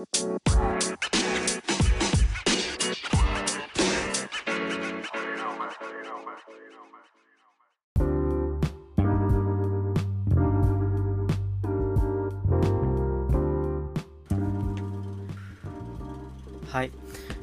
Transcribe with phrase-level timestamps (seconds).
[0.00, 0.06] は
[16.84, 16.92] い、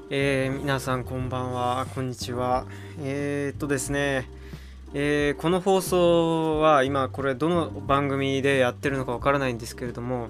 [0.09, 1.85] えー、皆さんこんばんは。
[1.93, 2.65] こんにちは。
[2.99, 4.27] えー、っとですね。
[4.95, 10.29] えー、この放送は今これどの番組でやってるのかわからないんですけれども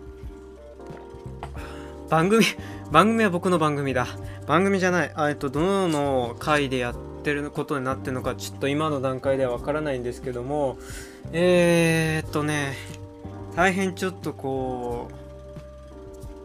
[2.09, 2.43] 番組
[2.91, 4.07] 番組は僕の番組だ。
[4.45, 5.13] 番組じゃない。
[5.29, 10.77] えっとどの回でやってることになってるのかちょっと今の段階ではわからないんですけども。
[11.33, 12.75] えー、っとね
[13.55, 15.09] 大変ちょっとこ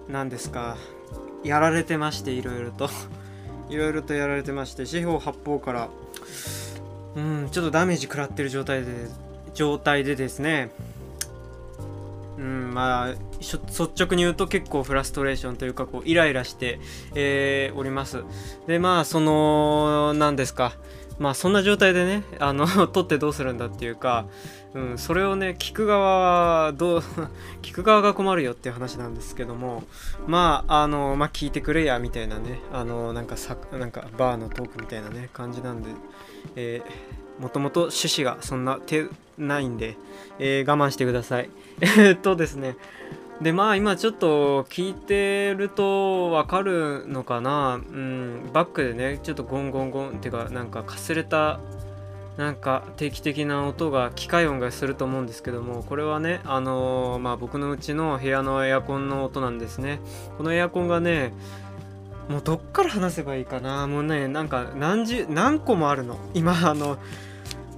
[0.09, 0.77] う何ですか
[1.45, 2.88] やられてましていろいろと。
[3.70, 5.88] いろいろとやられてまして四方八方から。
[7.15, 8.88] うんちょっとダメージ食らってる状態で
[9.54, 10.70] 状態でですね。
[12.38, 16.80] うんまあ率直に言うと結構フラストレーションというかこうイライラして、
[17.14, 18.24] えー、おります。
[18.66, 20.73] でまあその何ですか。
[21.18, 24.26] まあそんな状態でねあの 撮ってどうするんだっていうか、
[24.74, 27.02] うん、それをね聞く側はどう
[27.62, 29.85] 聞く側が困るよっていう話なんですけども
[30.26, 35.90] まああのまあ聞いてくれやみたいなねあのなんかさなんかバーのトークみたいなね感じなんで、
[36.57, 39.07] えー、もともと趣旨がそんな手
[39.38, 39.96] ないんで、
[40.38, 41.51] えー、我慢してください。
[41.80, 42.76] えっとですね。
[43.40, 47.74] でまあ今ちょっと聞いてるとわかるのかな。
[47.74, 51.59] うんバックでねちょっとゴンゴンゴンっていうかなんかかすれた
[52.37, 60.01] なんか定期的な音が機械音がすると思うんですけどもこれはねあのー、まあ僕のうちの部屋のエアコンの音なんですね。
[60.38, 61.32] このエアコンがね
[62.29, 63.86] もうどっから話せばいいかな。
[63.88, 66.16] もうねなんか何十何個もあるの。
[66.32, 66.97] 今あの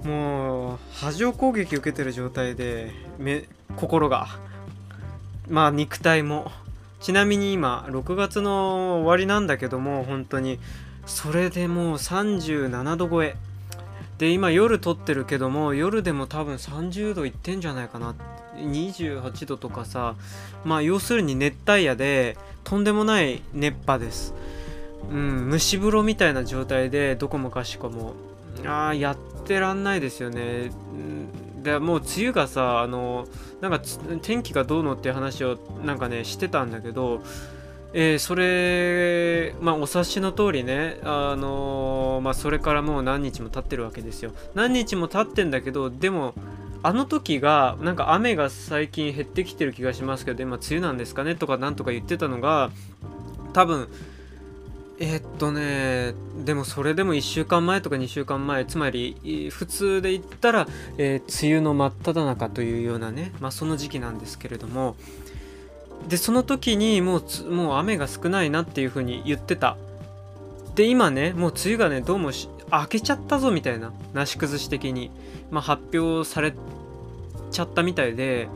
[0.03, 4.27] もう波状攻撃受けてる状態でめ心が。
[5.49, 6.51] まあ肉体も。
[6.99, 10.59] ちなみに今6月の終わりなんだけども本当に。
[11.05, 13.35] それでもう37度超え。
[14.17, 18.15] で今夜撮ってるけども夜でも多分30度いってんじゃないかな。
[18.55, 20.15] 28度とかさ。
[20.63, 24.33] まあ要するに熱帯夜でとんでもない熱波です。
[25.11, 28.13] うん蒸し風呂みたいな状態でどこもかしこも。
[28.65, 30.71] ああやってらんないですよね、
[31.65, 33.27] でもう梅雨がさあの
[33.59, 33.81] なんか
[34.21, 37.21] 天気がどうのっていう話をなんかねしてたんだけど
[37.97, 44.33] えー、それ、まあ、お察しの通りね、あの、まあ、それからもう何日も経ってるわけですよ。
[44.53, 46.33] 何日も経ってんだけど、でも、
[46.83, 52.69] あの時が、なんか雨が最近減ってきてる気がしますけど、今、梅雨なんですかねとか、なんとか言ってたのが、
[53.53, 53.87] 多分、
[54.97, 56.13] えー、っとね、
[56.45, 60.67] でもそれでも1週間前とか2週間前、つまり普通で言ったら、
[60.97, 64.95] えー、梅雨の真っ只中というようなね、まあ、その時期なんですけれども、
[66.07, 69.75] で、その時にもうもう雨が少ないなっていう風に言ってた。
[70.75, 72.31] で、今ね、もう梅雨がね、どうも
[72.71, 75.11] 明けちゃったぞみたいな、なし崩し的に、
[75.51, 76.53] まあ、発表され
[77.51, 78.47] ちゃったみたいで、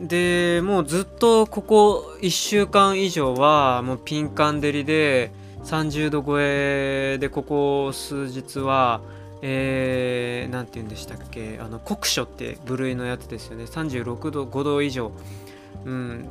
[0.00, 5.30] でもうずっとここ1週間以上はもうピンカン照りで
[5.70, 9.00] 30度超えでここ数日は
[9.42, 13.64] えー、て言うんでしたっけあの酷暑って部類のやつですよね。
[13.64, 15.12] 36度5度以上。
[15.86, 16.28] うん。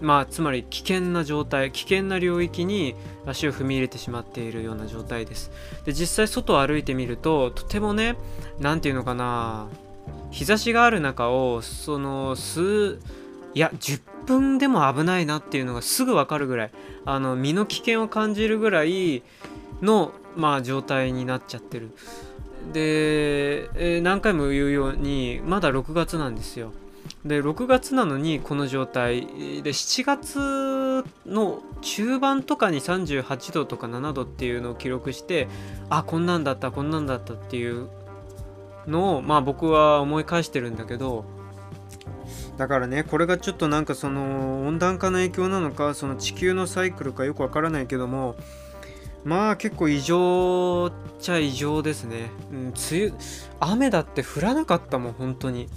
[0.00, 2.94] まあつまり危険な状態危険な領域に
[3.26, 5.50] 足を踏み入れてしまっているような状態です。
[5.84, 8.16] で実際外を歩いてみるととてもね
[8.58, 9.66] 何て言うのかな
[10.30, 13.00] 日差しがある中をその数
[13.56, 16.70] いや10分でも危ないなっていうのがすぐ分かるぐらい
[17.06, 19.22] あの身の危険を感じるぐらい
[19.80, 21.90] の、まあ、状態になっちゃってる。
[22.74, 26.72] で、えー、何回も言うようにまだ6月なんですよ。
[27.24, 29.22] で6月なのにこの状態。
[29.22, 35.48] で7月の中盤とかに38度とか7度っていうのを記録して
[35.88, 37.88] あこんなんだったこんなんだったっていう
[38.86, 41.35] のをまあ僕は思い返してるんだけど
[42.56, 48.36] だからねこれがちょっとなんかその温暖化の影響なのかその地球のサイクルかよくわからないけども
[49.24, 52.74] まあ結構異常っちゃ異常ですね、うん、梅
[53.08, 53.12] 雨
[53.60, 55.68] 雨だって降らなかったもん本当に。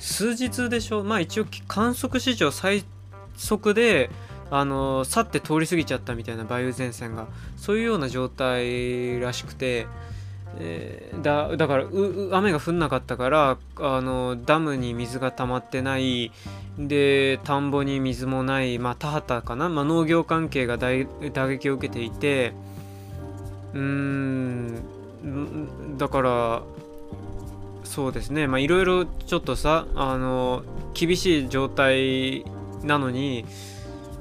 [0.00, 1.02] 数日でしょ？
[1.02, 2.84] まあ一応観測史上最
[3.36, 4.10] 速で
[4.48, 7.26] あの去って通り過ぎちゃったみたいな梅雨前線が
[7.56, 9.88] そういうような状態らしくて、
[10.60, 11.84] え、だだから
[12.32, 16.32] 雨が降んなかったからあのダムに水が溜まってない
[16.78, 20.88] で田んぼに水もないまあ田畑かな、まあ、農業関係が打
[21.48, 22.52] 撃を受けていて
[23.74, 24.82] うーん
[25.96, 26.62] だから
[27.84, 28.46] そうですね。
[28.46, 30.62] まあいろいろちょっとさあの
[30.94, 32.44] 厳しい状態
[32.84, 33.46] なのに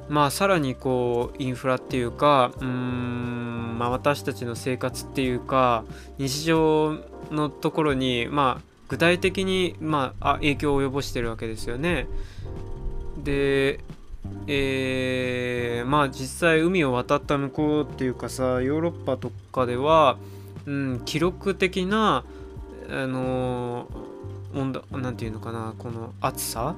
[0.09, 5.83] まあさらにこうインフラっていうかうん、まあ、私たちの生活っていうか
[6.17, 6.97] 日常
[7.31, 12.07] のところにまあ具体的に、まあ、あ影響を及ぼしてるわけですよね。
[13.23, 13.79] で
[14.47, 20.17] えー、まあ実際海を渡った向こうっていうかさヨーロッパとかでは、
[20.65, 22.23] うん、記録的な
[22.89, 23.87] あの
[24.53, 26.75] 温度なんていうのかなこの暑さ、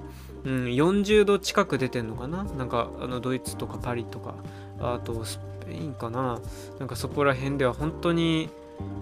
[0.50, 2.44] うん、40度近く出てんのかな？
[2.44, 4.34] なんかあのドイツとかパリとか。
[4.82, 6.40] あとスペインかな？
[6.80, 8.50] なんかそこら辺では本当に、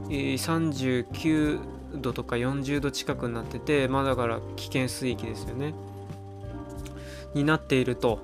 [0.09, 1.59] 39
[2.01, 5.73] 度とか40度近くになっててまあだから危険水域ですよね。
[7.33, 8.19] になっていると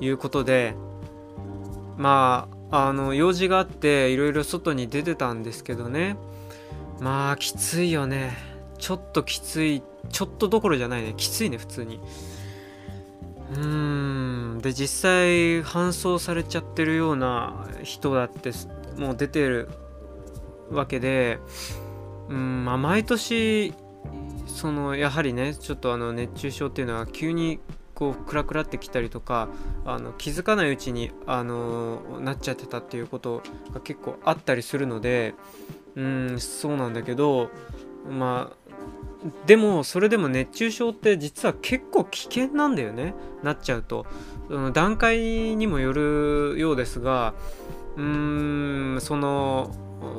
[0.00, 0.74] いうことで
[1.98, 6.16] まああの用事があっていろいろ外に出てたんですけどね。
[7.00, 8.32] まあきついよね。
[8.78, 11.14] ちょっときついちょっとどころじゃないね。
[11.16, 12.00] きついね普通に。
[13.54, 14.58] うん。
[14.60, 18.50] で実際搬送されちゃってるような人だって
[18.96, 19.68] もう出てる
[20.70, 21.38] わけで
[22.28, 23.74] うんまあ毎年
[24.46, 27.60] そのやはりねちょっとあの熱中症っていうのは急に
[27.94, 29.48] こうクラクラってきたりとか
[29.84, 33.42] あの気づかないうちにあのなっちゃってたっていうこと
[33.72, 35.34] が結構あったりするので
[35.96, 37.50] うんそうなんだけど
[38.08, 38.56] まあ
[39.46, 43.14] でもそれでも熱中症って実は結構危険なんだよね。
[43.42, 44.06] なっちゃうと。
[44.72, 47.34] 段階にもよるようですが
[47.96, 49.70] うーんその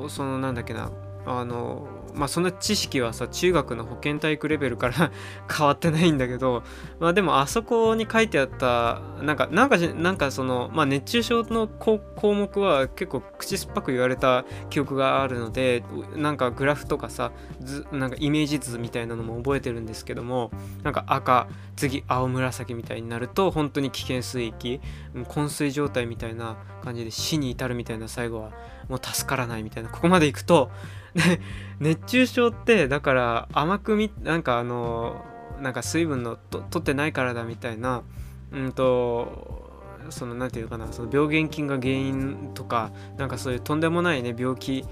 [0.07, 0.91] そのなんだっけな。
[1.25, 5.11] あのまあその知識はさ中学の保健体育レベルから
[5.51, 6.63] 変わってないんだけど
[6.99, 12.01] まあでもあそこに書いてあったなんかなんかなんかそのまあ熱中症の項
[12.33, 15.83] 目は結構口酸っぱく言われた記憶があるので
[16.15, 20.51] なんかグラフとかさ図なんかイメージ図みたいなのも覚えてるんですけども
[20.83, 24.81] なんか赤次青紫みたいになると本当に危険水域
[25.13, 28.51] 昏睡状態みたいな感じで死に至るみたいな最後は
[28.89, 30.69] もう助からないみたいなここまでいくと
[31.79, 35.25] 熱中症ってだから甘くみなんかあの
[35.61, 38.03] なんか水分のと取ってないからだみたいな
[38.51, 39.69] うんと
[40.09, 44.85] その何て言うかなその病原菌が原因とかなんかそういうとんでもないね病気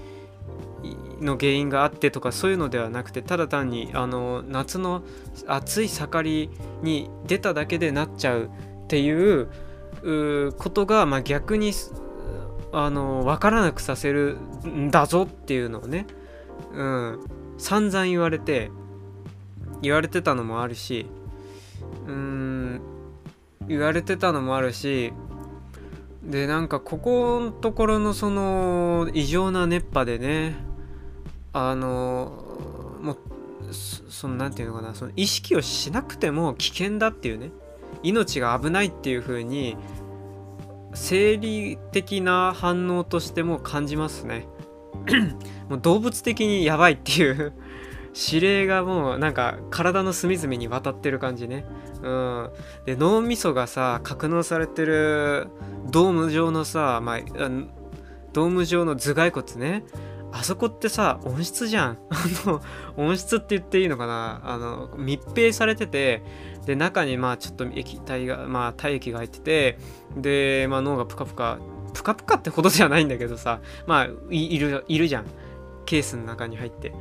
[1.20, 5.02] の原因があってとかそういうのではなくてただ単にあの夏の
[5.46, 6.50] 暑い盛り
[6.82, 9.48] に出ただけでなっちゃうっていう
[10.56, 11.72] ことが、まあ、逆に
[12.72, 16.06] あの分からなくさせるんだぞっていうのをね、
[16.72, 17.20] うん、
[17.58, 18.70] 散々言われて
[19.82, 21.06] 言われてたのもあるし
[22.06, 22.80] うん
[23.66, 25.12] 言われてたのもあるし
[26.22, 30.56] でなんかここのところのその異常な熱波でね
[31.52, 32.44] あの
[33.00, 33.16] もう
[33.72, 37.50] その何て言うのかなその意識をしなくても危険だっていうね
[38.02, 39.76] 命が危ないっていう風に
[40.94, 44.46] 生理的な反応としても感じますね。
[45.68, 47.52] もう動物的にやばいっていう。
[48.12, 51.64] 指令がもうなんか体の隅々に渡ってる感じね。
[52.02, 52.50] うん。
[52.84, 55.48] で脳みそがさ格納されてる
[55.90, 57.18] ドーム状のさ、まあ、
[58.32, 59.84] ドーム状の頭蓋骨ね。
[60.32, 61.98] あそこってさ温室じゃん。
[62.10, 62.60] あの
[62.96, 64.40] 温室って言っていいのかな。
[64.44, 66.22] あの密閉されてて
[66.66, 69.78] で中にまあちょっと液体がまあ体液が入ってて
[70.16, 71.58] で、まあ、脳がプカプカ。
[71.92, 75.26] プカプカってほどじゃないんだけどさまあいるいるじゃん。
[75.86, 76.92] ケースの中に入って。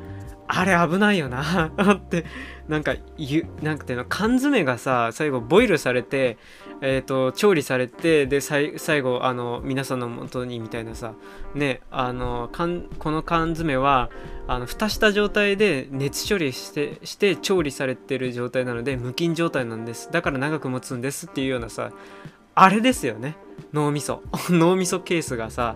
[0.47, 1.67] あれ危ないよな。
[1.93, 2.25] って
[2.67, 6.37] なんかゆなんていうの缶詰がさ最後ボイルされて
[6.81, 11.13] えーと、調理されてで最後あの皆さんのもとにみたいなさ
[11.53, 14.09] ねあのかんこの缶詰は
[14.47, 20.09] あの蓋した状態で熱処理してして調理されてる状態なので無菌状態なんです。
[20.11, 21.91] だから長く持つんですっていうようなさ
[22.55, 23.35] あれですよね。
[23.73, 24.23] 脳みそ。
[24.49, 25.75] 脳みそケースがさ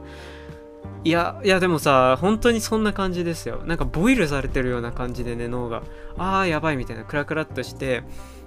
[1.05, 3.61] いやいやでもさ本当にそんな感じですよ。
[3.65, 5.83] なんかボイルされてるような感じでね脳が。
[6.17, 7.03] ああやばいみたいな。
[7.03, 8.03] クラクラっとして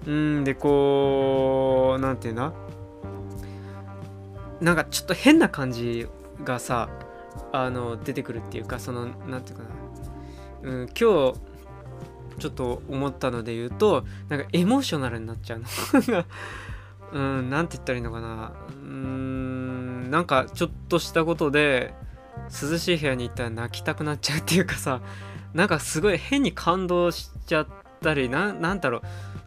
[0.06, 2.52] うんでこう何て言うな
[4.60, 6.06] なんかちょっと変な感じ
[6.44, 6.88] がさ
[7.52, 10.96] あの出てくるっていうかその何て言うかな、うん、今日
[12.38, 16.24] ちょっと思ったので言うとなんかエモーショナルになっちゃうの。
[17.12, 18.52] うん何て言ったらいいのかな。
[18.72, 21.94] うんなんかちょっとしたことで
[22.50, 25.00] 涼しい部屋に行ったら泣きたくなっちゃうっていうかさ
[25.54, 27.66] なんかすごい変に感動しちゃっ
[28.02, 29.02] たりななんだろう。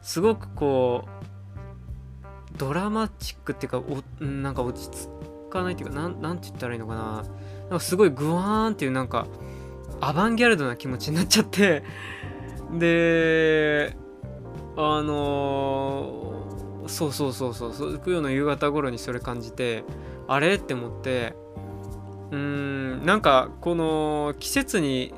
[0.10, 5.08] すごくこうドラマチックっていうかおなんか落ち着
[5.52, 7.24] かないっていうかなんなんて言ったらいいのかな。
[7.62, 9.28] なんかすごいグワーンっていうなんか
[10.02, 11.84] アバンギャルドな気持ちになっちゃって。
[12.74, 13.96] で
[14.78, 19.84] あのー、そうそうそうそう木曜の夕方頃にそれ感じて
[20.28, 20.56] あれ？
[20.56, 21.36] って思って。
[22.32, 25.14] うーんなんかこの季節に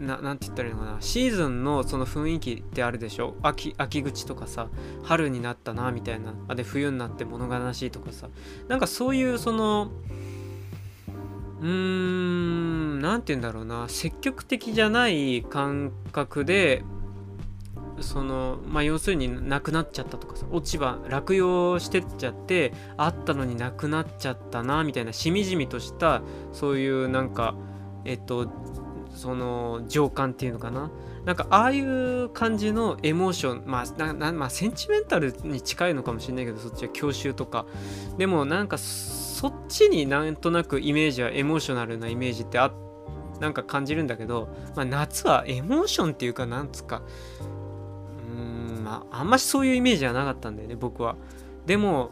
[0.00, 0.96] ななて言ったらいいのかな。
[1.00, 3.36] シーズンのその雰囲気ってあるでしょ？
[3.42, 4.68] 秋秋口とかさ
[5.02, 6.32] 春になったなみたいな。
[6.48, 8.28] あで冬になって物悲しいとかさ。
[8.68, 9.90] なんかそういうその
[11.60, 13.88] うーん何て言うんだろうな。
[13.88, 16.82] 積極的じゃない感覚で
[18.00, 20.46] そのまあ要するになくなっちゃったとかさ。
[20.50, 27.54] 落ち葉落葉してっちゃってあったのになくなっちゃったなみたいなしみじみとしたそういうなんか
[28.06, 28.50] えっと
[29.20, 30.90] その情感っていうのかな？
[31.26, 37.66] なんかああいう感じのエモーションまあなまあセンチメンタルに近いのかもしれないけどそっちは郷愁とか。
[38.16, 42.72] でもなんかそっちになんとなくイメージはエモーショナルなイメージってあ
[43.40, 47.02] なんか感じるんだけど、まあ、夏はエモーションっていうかなんつか。
[48.36, 51.16] うーんまああんましそういうイメージはなかったんだよね僕は。
[51.66, 52.10] でも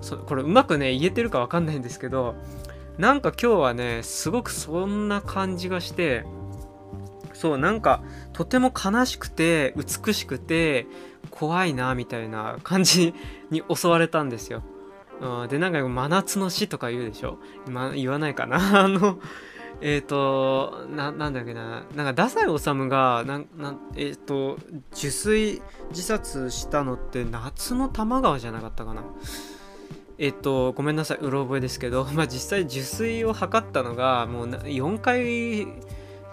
[0.00, 2.36] そこれうまくね言えてるか分かんないんですけど
[2.98, 6.24] なんか今日はねすごくそんな感じがして
[7.32, 8.02] そうなんか
[8.32, 10.86] とても悲しくて美しくて
[11.30, 13.14] 怖いなみたいな感じ
[13.50, 14.62] に襲われたんですよ。
[15.48, 17.38] でなんか真夏の死とか言うでしょ、
[17.68, 18.58] ま、言わないかな？
[18.84, 19.18] あの
[19.80, 21.84] えっ、ー、とななんだっけな？
[21.94, 24.58] なんか太宰治がななえ、ー、と
[24.92, 29.02] 受水自殺したのって夏の多摩川じゃなかったかな？
[30.18, 35.68] えっと、ごめんなさい、うろ覚えですけど、 まあ、実際受水を測ったのが、もう4回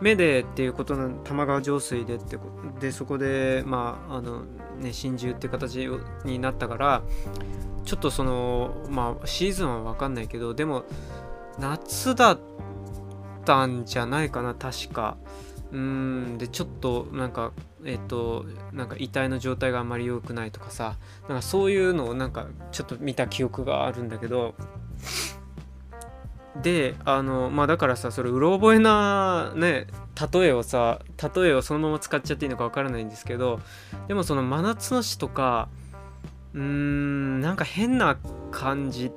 [0.01, 2.39] 目でっていうことの玉川上水でって
[2.79, 4.41] で、そこで、まあ、あの、
[4.79, 5.87] ね、真珠って形
[6.25, 7.03] になったから、
[7.85, 10.85] ちょっとその、まあ、シーズンはわかんないけど、でも、
[11.59, 12.39] 夏だっ
[13.45, 15.15] たんじゃないかな、確か。
[15.71, 17.51] うんでちょっとなんか
[17.83, 20.95] えっ、ー、となんか遺体の状態があんまり良くないとかさ
[21.27, 24.55] なんかそういうのをなんかちょっと見た記憶があるんだけど
[26.61, 29.87] であのまあだからさそれうろ覚えなね
[30.33, 30.99] 例えをさ
[31.35, 33.59] 例えをそのまま使っちゃっていいのか分からないんですけど
[34.07, 35.67] でもその真夏の死とか
[36.53, 38.17] うーんなんか変な
[38.51, 39.11] 感じ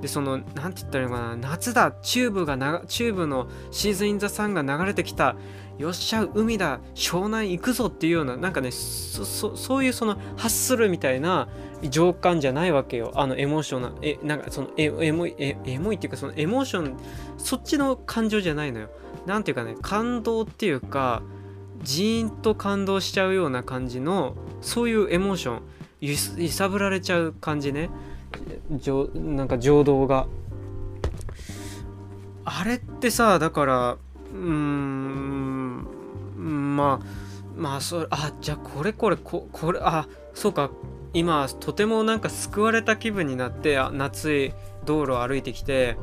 [0.00, 5.34] でその何て言ったらいいのかな夏だチューブがチューブの Season in the Sun が流れてきた
[5.78, 9.24] よっしゃ海だ湘南行くぞっていうようななんかねそ
[9.56, 11.48] そういうその発するみたいな
[11.82, 13.12] 情感じゃないわけよ。
[13.14, 16.96] あのエモーションなえなんかそのエエモいエエモいっていうかそのエモーション
[17.36, 18.88] そっちの感情じゃないのよ。
[19.26, 21.22] なんていうかね感動っていうか
[21.84, 25.62] ジーンと感動しちゃうような感じのそういうエモーション
[26.00, 27.88] 揺さぶられちゃう感じね。
[29.14, 30.26] なんか情動が。
[32.44, 33.96] あれってさだから
[34.32, 35.47] うーん
[36.48, 37.06] まあ
[37.56, 40.70] まあそれあじゃあこれこれここれあそうか。
[41.14, 44.52] 今とてもなんか救われた気分になって夏い
[44.84, 45.96] 道路を歩いてきて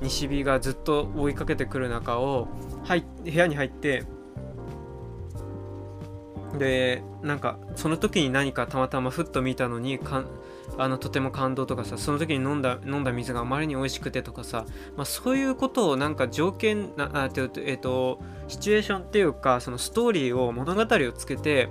[0.00, 2.48] 西日がずっと追いかけてくる中を
[2.84, 4.04] 入部屋に入って
[6.58, 10.24] でなんかその時に何かたまたまふっと見たのにか
[10.78, 14.64] あのとても感動とかさその時に飲んだ飲んだ水があまりに美味しくてとかさ、
[14.96, 21.68] まあ、そういうことをなんか条件なあてえっ、ー、とシチュエーションっていうかそのストーリーを物語をつけて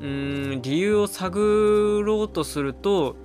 [0.00, 3.16] うん理由を探ろうとすると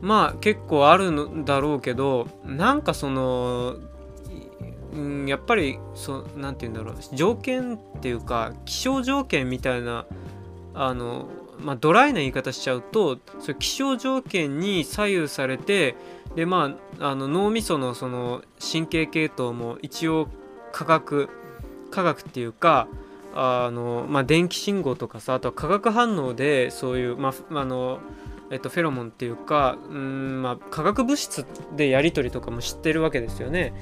[0.00, 3.76] まあ結構あるんだろうけどなんかその
[4.92, 10.06] うんやっぱりそなんて言うんだろう条件っていうか気象条件みたいな
[10.74, 11.28] あの
[11.62, 15.94] まあ、ドライな言い方しちゃうとそれ気象条件に左右されて
[16.34, 20.28] でまああの脳みそのその神経系統も一応
[20.72, 21.28] 科学
[21.90, 22.88] 科学っていうか
[23.34, 28.00] あの、まあ、電気信号とかさあとは化学反応でそういう、まあ、あの
[28.52, 33.72] えっと、フェロモンっていうかうん、まあ、化学物質でやり取りとかも知ってるわけですよね。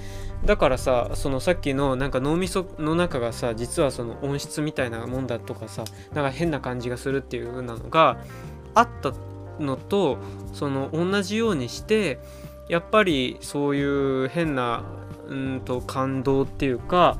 [0.44, 8.18] だからさそのさっきのなんか脳みその中がさ実はその温室みたいなもんだとかさなんか変な感じがするっていう風なのが
[8.74, 9.12] あった
[9.58, 10.18] のと
[10.52, 12.18] その同じようにして
[12.68, 14.84] やっぱりそういう変な
[15.26, 17.18] うんと感動っていうか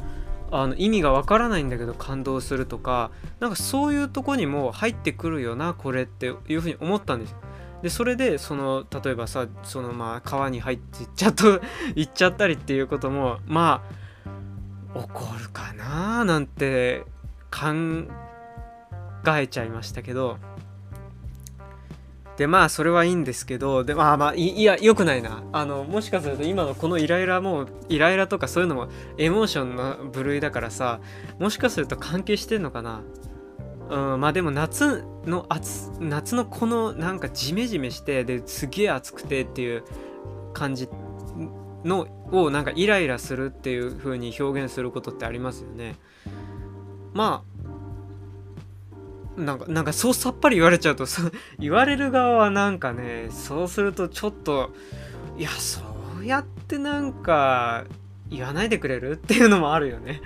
[0.51, 3.11] あの意味がわからないんだけど感動するとか
[3.41, 7.35] なんかそういうとこにも入ってくるよなこれっていうふうに思ったんです
[7.83, 11.61] でそれでその例えばさそのまあ川に入っていっちゃっと
[11.95, 13.83] 行っちゃったりっていうこともま
[14.95, 17.05] あ起こるかななんて
[17.51, 18.09] 考
[19.37, 20.39] えちゃいましたけど。
[22.39, 25.43] でまあそれはいいんですけどでまあまあいやよくないな。
[25.53, 28.87] あのもしかすると今のこのイライラもイライラとかそういうのも
[29.19, 31.01] エモーションの部類だからさ
[31.41, 33.03] もしかすると関係してんのかな。
[33.89, 39.85] うん、まあでも夏の暑夏のこのなんかジメジメしてですげえ暑くてっていう
[40.53, 40.89] 感じ
[41.85, 45.97] のをなんかイライラするっていう風に表現することってありますよね。
[47.15, 47.43] ま
[49.37, 51.23] あなんかなんかそうさっぱり言われちゃうとそ
[51.59, 54.71] 言われる側はなんかねそうするとちょっと
[55.39, 55.81] いやそ
[56.21, 57.85] うやってなんか
[58.29, 60.21] 言わないでくれるっていうのもあるよね。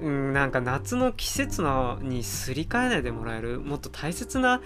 [0.00, 4.60] うん、なんか夏の季節のにすり替えないでもらえるもっと大切な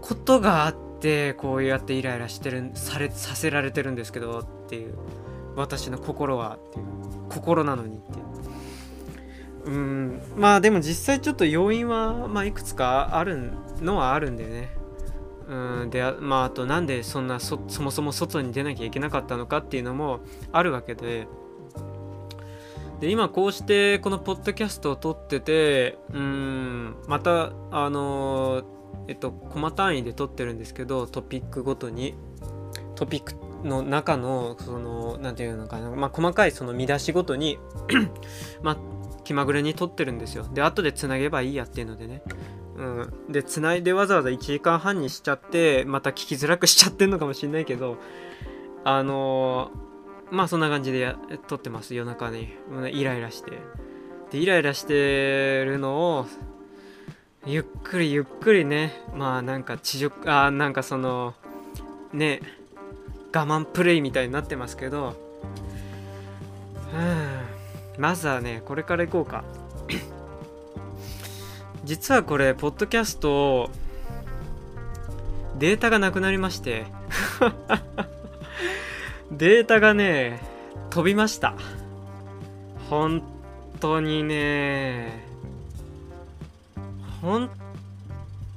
[0.00, 4.94] ことがあってこうやってイライラしてるされさせられてるんですけどっていう
[5.56, 6.86] 私の心はっていう
[7.28, 8.32] 心なのにっていう。
[9.64, 14.70] うんまあでも実際ちょっと要因は、まあ、いくつかあるのはあるんだよね。
[15.48, 21.28] うんでまああとなんでそんなそもそも外に出なきゃいけなかったのかっていうのもあるわけで
[23.02, 28.62] で今こうしてこのポッドキャストを撮っててうんまたあの
[29.08, 32.14] えっとコマ単位で撮ってるんですけどトピックごとに。
[32.94, 33.34] トピック
[33.66, 37.58] の中のその何て言うのかな、まあ、細かいその見出しごとに
[38.62, 38.76] まあ
[39.24, 40.44] 気まぐれに撮ってるんですよ。
[40.52, 42.22] で後でつなげばいいやっていうのでね。
[42.76, 47.96] うん、でつないでわざわざ1時間半にしちゃってまた聞きづらくしちゃってんのかもしんないけど
[48.84, 49.91] あのー
[50.32, 51.14] まあそんな感じで
[51.46, 51.94] 撮ってます。
[51.94, 52.48] 夜中に。
[52.90, 53.58] イライラして
[54.30, 56.26] でイライラしてるのを
[57.44, 58.92] ゆっくりゆっくりね。
[59.14, 61.34] まあなんか地上あなんかその
[62.14, 62.40] ね
[63.34, 65.14] 我慢プレイみたいになってますけど。
[66.94, 68.00] うん。
[68.00, 69.44] まずはねこれから行こうか。
[71.84, 73.70] 実はこれポッドキャスト
[75.58, 76.86] データがなくなりまして。
[79.32, 80.40] データがね、
[80.90, 81.54] 飛びました。
[82.90, 83.22] 本
[83.80, 85.24] 当にね、
[87.22, 87.50] 本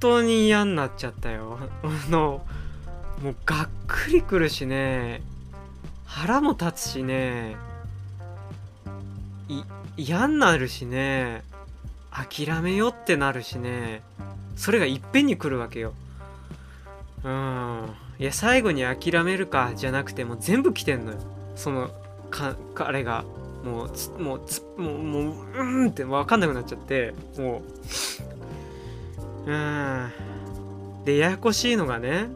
[0.01, 1.59] 当に嫌になっちゃったよ。
[1.81, 2.45] あの、
[3.23, 5.21] もうがっくりくるしね、
[6.05, 7.55] 腹も立つしね、
[9.95, 11.41] 嫌になるしね、
[12.11, 14.01] 諦めよってなるしね、
[14.57, 15.93] それがいっぺんに来るわけよ。
[17.23, 18.04] うん。
[18.19, 21.17] いや最後に諦めるかじゃなくてもう全部来てんのよ。
[21.55, 21.89] その
[22.29, 23.25] か彼が。
[23.63, 27.13] もうつもうつもうもううんって分かんなくなっちゃって。
[27.37, 27.63] も
[29.47, 30.11] ううん。
[31.05, 32.27] でややこしいのがね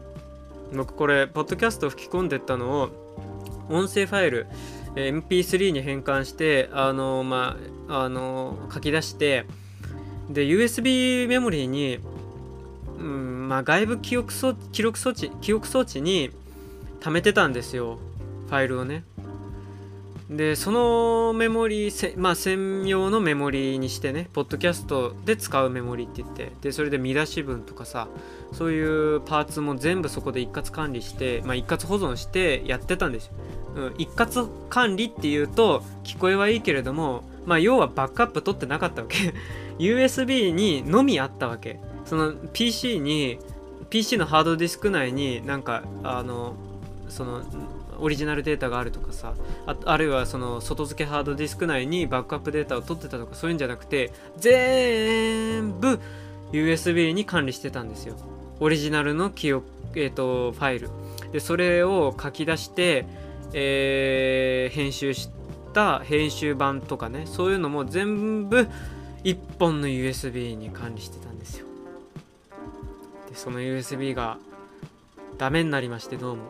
[0.72, 4.46] 僕これポッドキャスト吹き込んでったのを音声ファイル
[4.94, 7.56] MP3 に変換してあのま
[7.88, 9.46] ああの書き出して
[10.28, 11.98] で USB メモリーに
[12.98, 16.30] うんまあ、外部記憶装記録装置記憶装置に
[17.00, 17.98] 貯めてたんですよ。
[18.46, 19.02] ファイルをね。
[20.30, 28.06] でそのメモリーまあ専用のメモリにしてねポッドキャストで使うメモリって言ってでそれで見出し文とかさ
[28.52, 33.32] そういうパーツも全部そこで一括管理して、まあ、一括保存してやってたんですよ、
[33.74, 39.34] うん、一括管理っていうと聞こえはいいけれどもまあ要はバックアップ取ってなかったわけ。
[39.80, 41.80] USB にのみあったわけ。
[42.10, 43.38] その PC に
[43.88, 46.56] PC のハードディスク内になんかあの
[47.08, 47.42] その
[48.00, 49.34] オリジナルデータがあるとかさ
[49.84, 56.00] あるいはその外付けハードディスク内にバックアップデータを取ってたとかそういうんじゃなくて全部
[56.50, 58.16] USB に管理してたんですよ。
[58.58, 60.90] オリジナルの記憶、えーと、ファイル。
[61.30, 63.06] でそれを書き出して、
[63.52, 65.30] えー、編集し
[65.72, 68.66] た編集版とかねそういうのも全部
[69.22, 71.69] 1本の USB に管理してたんですよ。
[73.30, 74.38] でその USB が
[75.38, 76.42] ダメになりましてどうも。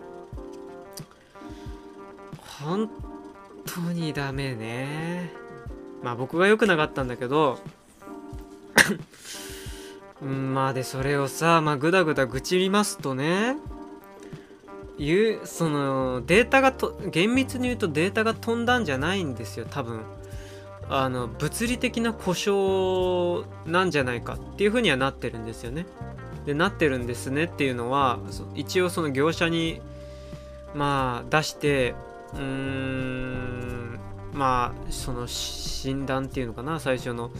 [2.62, 2.90] 本
[3.66, 5.30] 当にダメね。
[6.02, 7.58] まあ僕が良くなかったんだけど。
[10.22, 13.56] うんまあでそれをさまあグダグダ愚痴りますとね。
[14.98, 20.00] いうそのデータがと厳密に言うとデータが飛んだんじゃないんですよ多分。
[20.90, 25.86] あの物理的な故障なんじゃないかっていうふうにはなってるんですよね。
[26.46, 28.18] でなってるんですねっていうのは
[28.54, 29.80] 一応その業者に
[30.74, 31.94] まあ出して
[32.34, 33.98] うーん
[34.32, 37.30] まあその診断っていうのかな最初の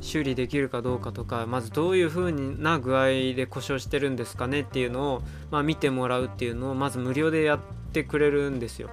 [0.00, 7.58] 修理できるかどうかとかまずどういう風な具合で故障してるんですかねっていうのを、まあ、見てもらうっていうのをまず無料でやっ
[7.92, 8.88] てくれるんですよ。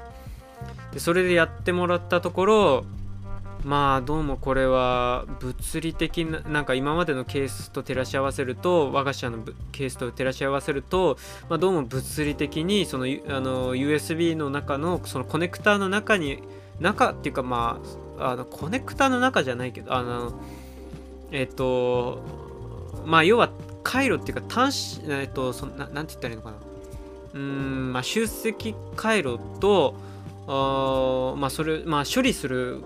[0.91, 2.85] でそれでやってもらったところ
[3.67, 9.39] まあどうもこれは物理的ななんか今までのケースと照らし合わせると我が社の
[9.73, 11.17] ケースと照らし合わせると、
[11.49, 13.07] まあ、どうも物理的にそのあ
[13.41, 16.41] の USB の中のそのコネクターの中に
[16.79, 17.81] 中っていうかま
[18.17, 20.31] ああのコネクターの中じゃないけどあの
[21.33, 22.23] えっ、と
[23.05, 23.49] まあ要は
[23.83, 26.57] 回路っていうか端子えっとそななんて言ったらいいのかな。
[27.33, 29.93] うんまあ集積回路と
[30.47, 32.81] あまあそれまあ処理する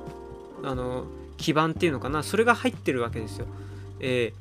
[0.63, 1.05] あの
[1.37, 3.47] 基盤っていうのかなそれが入ってるわけですよ。
[3.99, 4.33] え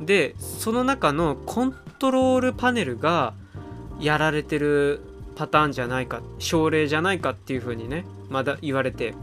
[0.00, 3.34] ー、でその中のコントロールパネルが
[4.00, 5.00] やられてる
[5.36, 9.14] パターンじゃないか症例じゃないかっていうふうにねまだ言われて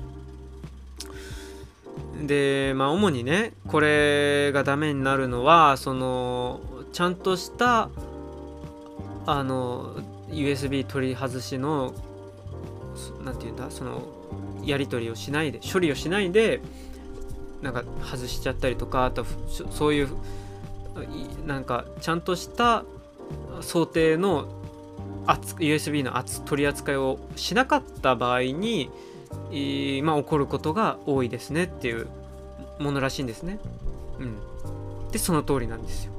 [2.26, 6.62] でまあ主にねこれがダメになるのはその
[6.94, 7.90] ちゃんとした
[9.26, 9.96] あの
[10.30, 11.94] USB 取り外しの
[13.24, 14.02] 何て言うんだその
[14.64, 16.62] やり取りをしないで処理をしないで
[17.62, 19.26] なんか外しちゃったりとかあと
[19.72, 20.10] そういう
[21.46, 22.84] なんかちゃんとした
[23.62, 24.48] 想定の
[25.26, 26.12] USB の
[26.46, 28.92] 取り扱いをしなかった場合に、
[30.04, 32.08] まあ、起こることが多いですねっていう
[32.80, 33.60] ものらしいんですね。
[34.20, 35.12] うん。
[35.12, 36.12] で、その通りなんですよ。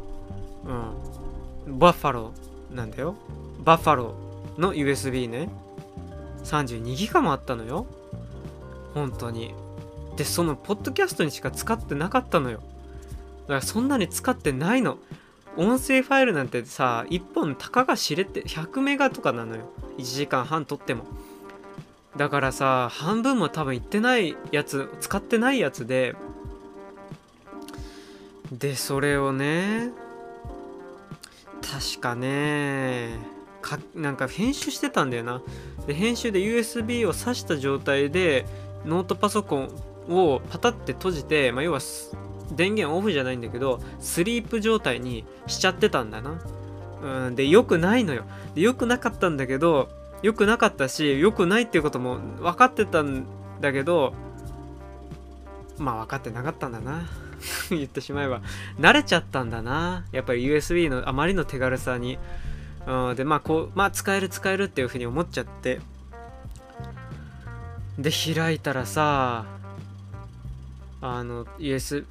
[1.67, 1.79] うん。
[1.79, 3.17] バッファローなんだよ。
[3.65, 5.49] バッファローの USB ね。
[6.45, 7.87] 32ギガもあったのよ。
[8.95, 9.55] 本当に。
[10.17, 12.63] で、そのポッドキャストにしか使ってなかったのよ。
[13.43, 14.99] だからそんなに使ってないの。
[15.57, 19.63] 音声ファイルなんてさ、1本たかが知れて100メガとかなのよ。
[19.99, 21.05] 1時間半撮っても。
[22.17, 26.15] だからさ、半分も多分いってないやつ、使ってないやつで、
[28.51, 29.91] で、それをね、
[31.63, 33.19] 確かね、
[33.63, 35.43] かなんか編集してたんだよな。
[35.87, 38.47] で、編集で USB を挿した状態で、
[38.85, 39.69] ノートパソコン
[40.09, 41.81] をパタって閉じて、まあ、要は
[42.53, 46.41] 電源オフじゃないんだけど、スリープ状態にしちゃってたんだな。
[47.03, 48.25] うん、で、良くないのよ。
[48.55, 49.89] で、良くなかったんだけど、
[50.23, 53.25] 良くなかったし、良くないっていうことも分かってたん
[53.61, 54.15] だけど、
[55.79, 57.09] まあ分かってなかったんだな。
[57.71, 58.41] 言ってしまえば。
[58.79, 60.05] 慣れちゃったんだな。
[60.13, 62.19] やっぱり USB のあまりの手軽さに。
[62.87, 65.81] うん、で、まあこう、まあ使える使えるっていうふうに思っちゃって。
[67.99, 69.45] で、開いたらさ、
[71.05, 72.05] あの US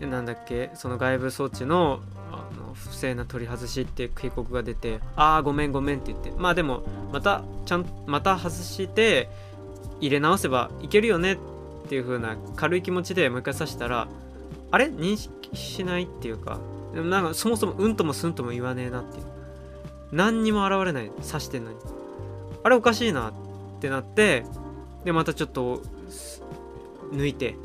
[0.00, 2.00] なんだっけその外部装置の
[2.32, 6.32] あの不正な取り外しって警告が出てああごめんごめんって言って。
[6.32, 9.30] まあでもまたちゃんまた外して
[10.00, 11.38] 入れ直せばいけるよねっ
[11.88, 14.08] ていう風な軽い気持ちでもう一回刺したら
[14.72, 14.86] あれ？
[14.86, 16.58] 認識しないっていうか。
[16.94, 19.24] でもなんかそもそもうんともすんとも言わねえなっていう。
[20.10, 21.10] 何にも現れない。
[21.10, 21.76] 刺してんのに。
[22.64, 23.32] あれおかしいなっ
[23.80, 24.44] てなって
[25.04, 25.82] でまたちょっと
[27.12, 27.56] 抜いて。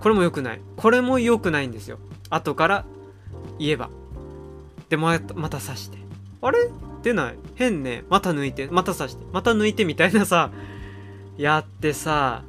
[0.00, 0.60] これも良くない。
[0.76, 1.98] これも良くないんですよ。
[2.30, 2.84] 後から
[3.58, 3.90] 言えば。
[4.88, 5.98] でままた刺して。
[6.40, 6.70] あれ？
[7.02, 7.38] 出ない。
[7.54, 8.04] 変ね。
[8.08, 8.68] また抜いて。
[8.70, 9.24] また刺して。
[9.32, 10.50] また抜いてみたいなさ。
[11.36, 12.42] やってさ。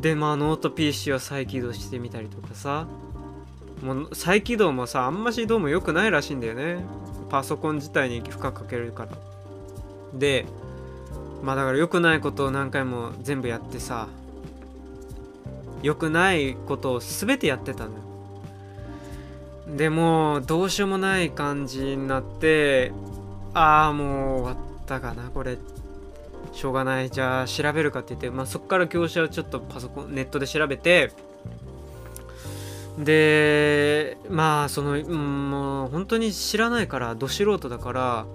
[0.00, 2.86] でまあノート PC を再起動してみたりとかさ。
[3.82, 6.84] もう再起動もさあんましどうも良くないらしいんだよね。
[7.30, 9.12] パソコン自体に負荷かけるから。
[10.14, 10.46] で
[11.42, 14.08] まあだから良くないことを何回も全部やってさ
[15.82, 17.96] 良くないことを全てやってたのよ。
[19.76, 22.92] でもどうしようもない感じになって
[23.54, 25.58] ああもう終わったかなこれ。
[26.52, 27.10] しょうがない。
[27.10, 31.12] じゃあ調べるかって言って、まあ、そこから業者をちょっとパソコンネットで調べて
[32.98, 38.26] でまあその、うん、もう本当に知らないからど素人だから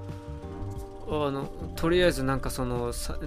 [1.07, 3.17] あのとりあえずなんかそのさ、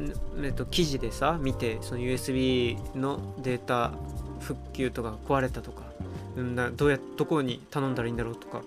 [0.42, 3.92] えっと、記事でさ見てその USB のデータ
[4.40, 5.82] 復旧とか壊れたとか
[6.36, 8.62] などうやどこに頼んだらいいんだろうとか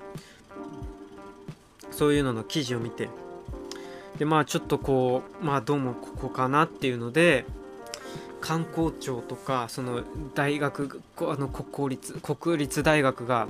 [1.91, 3.09] そういうのの記事を見て
[4.17, 7.45] でまあちょっとこうまあどうもここかなっていうので
[8.41, 10.01] 観光庁とかその
[10.33, 13.47] 大学あの国立国立大学が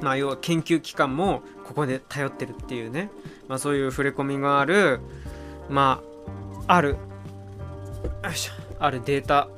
[0.00, 3.10] まあ要は研究機関もここで頼ってるっていうね
[3.48, 5.00] まあ、そういう触れ込みがある、
[5.68, 6.02] ま
[6.66, 6.98] あ、ある、よ
[8.32, 9.48] いしょ、あるデータ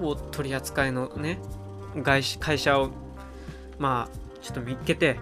[0.00, 1.38] を取り扱いのね、
[2.02, 2.90] 会社を、
[3.78, 5.18] まあ、ちょっと見っけて、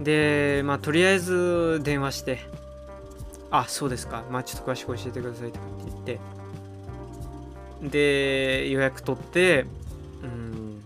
[0.00, 2.40] で、まあ、とりあえず電話して、
[3.50, 6.20] あ、そうですか、まあ、ちょっと詳しく教えてくださいとかって言って、
[8.64, 9.66] で、予約取って、
[10.22, 10.82] うん、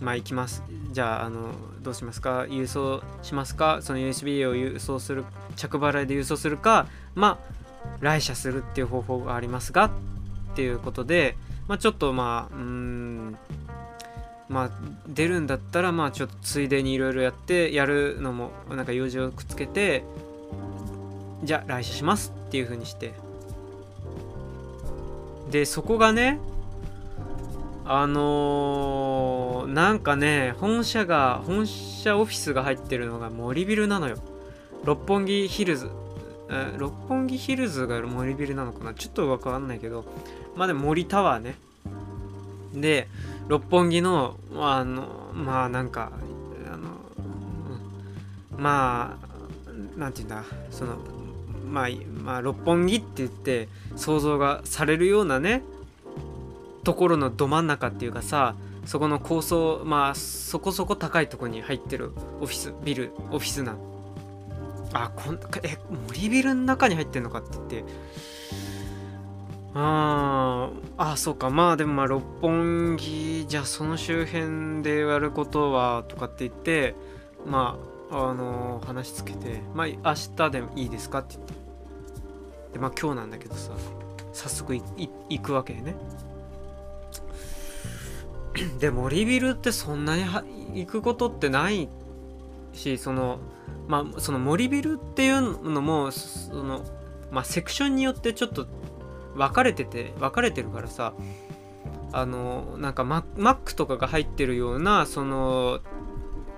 [0.00, 0.62] まあ、行きます。
[0.92, 1.52] じゃあ、あの、
[1.84, 2.46] どうしますか？
[2.48, 3.78] 郵送しますか？
[3.82, 7.54] その USB を郵送する着払いで郵送するかまあ
[8.00, 9.90] 来社するっていう方法がありますがっ
[10.56, 11.36] ていうことで
[11.68, 13.36] まあちょっとまあうん
[14.48, 14.70] まあ
[15.06, 20.04] 出るんだったらまあちょっとついでにいろいろやってやるのもなんか用事をくっつけて
[21.44, 23.12] じゃあ来社しますっていう風にして。
[25.50, 26.40] でそこがね
[27.86, 34.16] あのー、なんかね本社が本社オフィスが入ってるのが森ビルなのよ。
[34.84, 35.90] 六本木ヒルズ。
[36.78, 38.94] 六本木ヒルズが森ビルなのかな？
[38.94, 40.04] ちょっとわかんないけど。
[40.56, 41.56] まあでも森タワーね。
[42.74, 43.08] で
[43.48, 46.12] 六本木のあのまあなんか
[46.72, 46.88] あの
[48.56, 50.44] まあなんて言うんだ？
[50.70, 50.96] その
[51.70, 51.88] まあ、
[52.22, 55.62] まあ、六本木って言って想像がされるようなね
[56.84, 63.76] ところのど真ん中っていうかさそこの高層まあそこそこ高いとこに入ってるオフィスビルオフィスな。
[64.92, 65.76] あこんえ
[66.08, 67.84] 森ビルの中に入ってんのかって言って。
[69.74, 71.50] ああそうか。
[71.50, 76.94] まあでもまあ六本木じゃあその周辺でやることはとかって言って
[77.44, 77.76] ま
[78.10, 79.96] ああのー、話つけてまあ明
[80.36, 81.54] 日でもいいですかって言って。
[82.74, 83.72] でまあ今日なんだけどさ
[84.32, 85.96] 早速行くわけね。
[88.78, 90.24] で森ビルってそんなに
[90.74, 91.88] 行くことってない
[92.72, 93.38] しその
[93.88, 96.84] まあその森ビルっていうのもその
[97.30, 98.66] まあセクションによってちょっと
[99.34, 101.14] 分かれてて分かれてるからさ
[102.12, 105.80] あのなんかマックとかが入ってるようなその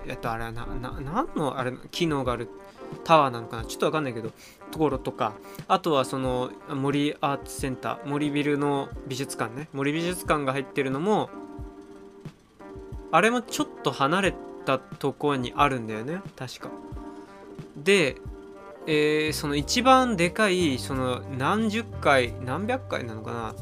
[0.07, 2.49] えっとあれはなな何のあれ機能がある
[3.05, 3.65] タワーなのかな？
[3.65, 4.31] ちょっと分かんないけど
[4.71, 5.35] ところとか。
[5.67, 9.69] あとはその森アーツセンター森ビルの美術館ね。
[9.73, 11.31] 森美術館が入ってるのも
[13.17, 14.35] あれもちょっと離れ
[14.67, 16.21] たところにあるんだよね。
[16.37, 16.69] 確か。
[17.75, 18.17] で
[18.87, 23.55] えー、その一番でかいその何十回何百回なのかな。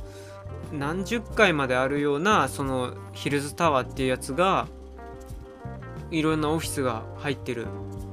[0.73, 4.67] 何十回まであるようなそのヒルズタワーっていうやつが
[6.11, 7.69] いろんなオフィスが入ってる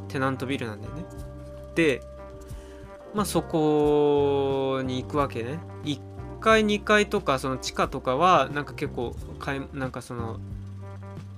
[0.09, 1.05] テナントビルなんだよね。
[1.73, 2.03] で
[3.15, 5.57] まあそこに行くわけね。
[5.85, 5.99] 1
[6.39, 10.39] 階2階とかその地下とかはなんか結構かいなんかその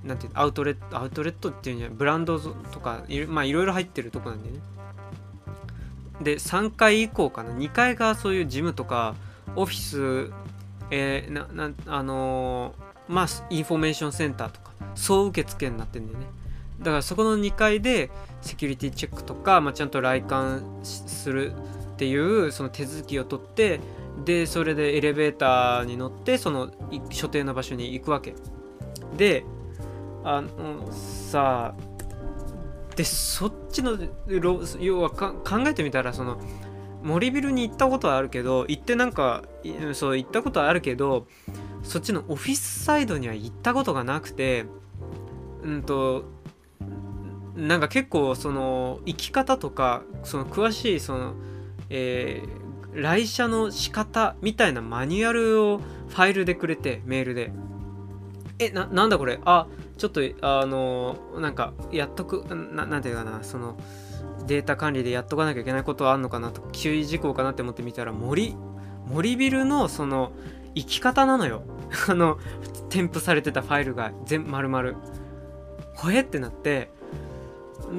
[0.03, 4.61] なんていうアウトレットアウトレットっていうんじゃないブランドとかまあいろいろ入ってるとこなんだよね。
[6.21, 7.51] で3階以降かな。
[7.51, 9.15] 2階がそういうジムとか
[9.55, 10.31] オフィス
[10.91, 16.27] えー、ななあのー、まあインフォメーションセンターとか総受付になってんだよね。
[16.79, 18.11] だからそこの2階で
[18.41, 21.55] セキュリティチェックとか、まあ、ちゃんと来館するっ
[21.95, 23.79] ていうその手続きを取って
[24.25, 26.71] でそれでエレベーターに乗ってその
[27.09, 28.35] 所定の場所に行くわけ。
[29.17, 29.45] で
[30.23, 33.97] あのさあでそっちの
[34.79, 35.33] 要は考
[35.67, 36.39] えてみたらその
[37.01, 39.43] 森ビルに行ったことはあるけど行ってなんか
[39.93, 41.27] そう行ったことはあるけど
[41.81, 44.65] そっちのオフィスサイドには行ったことがなくて
[45.63, 46.25] うんと
[47.55, 51.33] なんか結構その生き方とかその詳しいその、
[51.89, 57.51] えー、来社の仕方みたいなマニュアルをファイルでくれてメールで。
[58.59, 59.39] えななんだこれ？
[59.45, 63.77] あちょっとあのなんかやっとくななんていうかなその
[64.47, 68.55] データ管理でやっとかなきゃいけないことはあんのかなと注意事項かなって思ってみたら森
[69.07, 70.31] 森ビルのその
[70.75, 71.63] 生き方なのよ。
[72.09, 72.37] あの
[72.89, 74.93] 添付されてたファイルが全丸々。
[75.95, 76.89] ほえってなって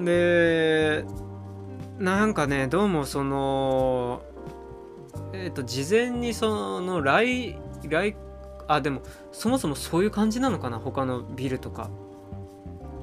[0.05, 1.05] で
[1.99, 4.23] なんかねどうもその
[5.33, 7.57] えっ、ー、と事前にその来
[7.89, 8.17] 来
[8.67, 10.79] あでもそもそもそういう感じなのかな？
[10.79, 11.91] 他のビルとか。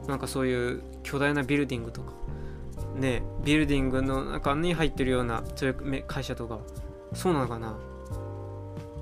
[0.07, 2.13] なんかそういう巨大なビルディングとか。
[2.95, 6.59] ねビルディングの中に入ってるようなそういう会社とか
[7.13, 7.77] そうなのかな？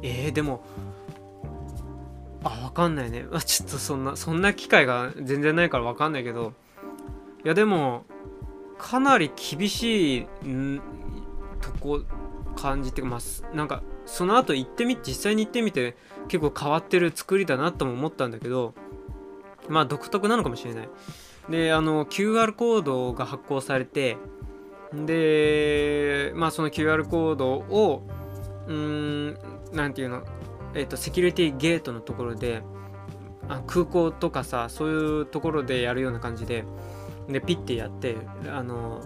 [0.01, 0.63] えー、でも
[2.43, 3.25] あわかんないね。
[3.45, 6.53] ちょっとそんなそんな機会が全然ないからわかんないけど。
[7.43, 8.03] いやでも
[8.77, 10.27] かなり厳しい
[11.61, 12.01] とこ
[12.57, 15.95] 感じてまあなんかその後行ってみ実際に行ってみて
[16.29, 18.73] 結構変わってる作りだなとも思ったんだけど
[19.67, 20.89] まあ独特なのかもしれない。
[21.49, 24.17] であの QR コードが発行されて
[24.93, 28.07] でまあその QR コードを
[28.67, 29.37] うん
[29.73, 30.23] 何ていうの
[30.75, 32.61] えっ、ー、とセキュリティゲートのところで
[33.47, 36.63] あ空港とかさそういうところでやるような感じで
[37.27, 39.01] でピッてやってあの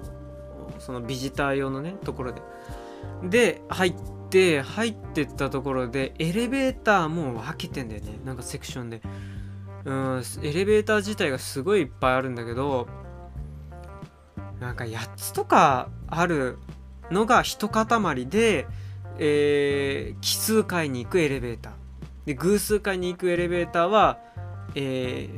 [0.80, 2.42] そのビジター用のねところで。
[3.24, 8.20] で入ってで入ってったところでエレベーターも分けてんだよね。
[8.26, 9.02] なんかセクションで。
[9.86, 12.88] うんエレベーター自体がすごいいっぱいあるんだけど
[14.62, 16.58] なんか8つとかある
[17.12, 18.66] のが一塊で、
[19.20, 21.74] えー、奇数回に行くエレベーター。
[22.26, 24.18] で偶数回に行くエレベーターは、
[24.74, 25.30] え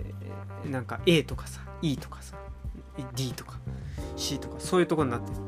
[0.63, 2.37] ー、なんか A とかさ E とかさ
[3.13, 3.59] D とか
[4.15, 5.44] C とかそういうとこになってる。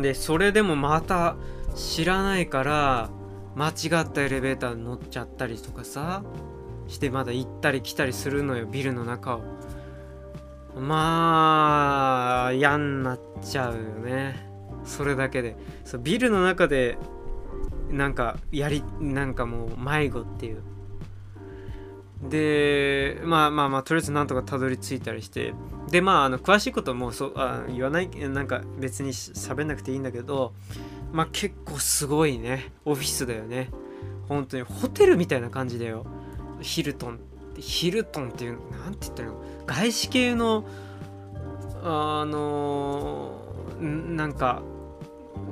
[0.00, 1.36] でそれでもまた
[1.74, 3.10] 知らないから
[3.54, 6.22] 間違ったエレベーターに乗っちゃったりとかさ
[6.88, 9.42] してまだ行ったり来たりするのよビルの中を。
[10.74, 14.48] まあ嫌になっちゃうよね。
[14.84, 15.56] それだけで。
[15.84, 16.96] そうビルの中で
[17.90, 20.62] なんかやりなんかもう迷子っていう。
[22.28, 25.54] でまあまあまあとりあえずなんとかたどり着いたりして
[25.90, 30.52] でまああの詳しいこともそうあ言わないなんか別に喋んなくていいんだけど
[31.12, 32.72] まあ結構すごいね。
[32.84, 33.70] オフィスだよね。
[34.28, 34.62] 本当に。
[34.62, 36.06] ホテルみたいな感じだよ。
[36.62, 37.20] ヒルトン。
[37.58, 39.42] ヒルトンっていうなんて言ったらいいの？
[39.66, 40.64] 外資系の
[41.82, 43.42] あの
[43.80, 44.62] なんか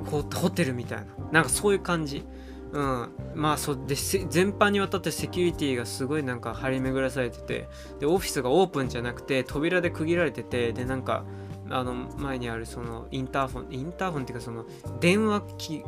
[0.09, 1.05] ホテルみたいな。
[1.31, 2.23] なんかそういう感じ。
[2.71, 3.09] うん。
[3.35, 7.67] まあそうで全般にわたってセキュリティがすごいなんか張り巡らされてて
[7.99, 11.25] でオフィスがオープンじゃなくて扉で区切られててでなんか
[11.69, 14.65] あの前にあるそのインターフォンインターフォンっていうかその
[14.99, 15.83] 電話機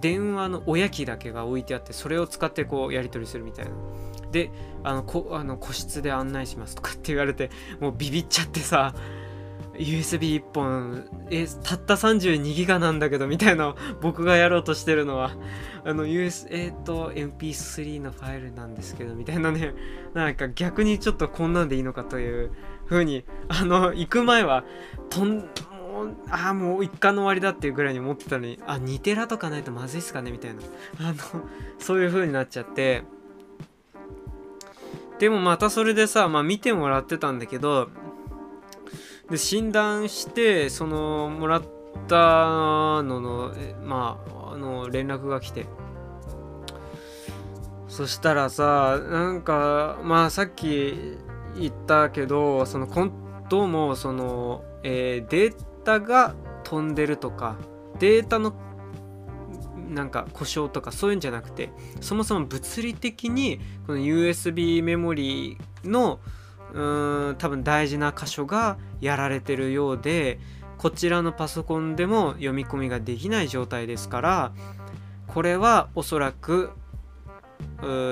[0.00, 3.70] 電話の親機だけが置いてあってそれを使ってこうやり取りするみたいな。
[4.32, 4.50] で
[4.82, 8.92] あのこあの個室で案内しますとかって言われてもうビビっちゃってさ
[9.74, 11.08] USB1 本。
[11.30, 15.32] えたった32ギガなんだけどみたいな僕がやろうとしてるのは。
[15.86, 19.74] あの US えっ、ー、と MP3 のファイルなんですけどみたいなね。
[20.14, 22.52] なんか逆にちょっとこんなんでいいのかという
[22.88, 24.64] 風にあの行く前は
[25.10, 25.48] とん
[26.30, 30.60] ああもう一貫の終わりだっていうぐらいに思ってたのにあ2テラとかないとまずいっすかねみたいな。
[31.00, 31.14] あの
[31.78, 33.04] そういう風になっちゃって。
[35.18, 37.88] でもまたそれでさまあ見てもらってたんだけど
[39.30, 41.62] で診断してそのもらっ
[42.08, 44.18] たののま
[44.50, 45.66] ああの連絡が来て。
[47.94, 51.16] そしたらさなんかまあさっき
[51.56, 52.88] 言ったけどその
[53.48, 56.34] どうもその、えー、データが
[56.64, 57.56] 飛んでるとか
[58.00, 58.52] データの
[59.88, 66.18] なんか故障とかそういうんじゃなくてそもそも物理的にこの USB メモリーの
[66.74, 70.38] うーん多分大事な箇所がやられてるようで
[70.76, 74.52] こちらのパソコンでも読み込みができない状態ですから
[75.28, 76.70] これはおそらく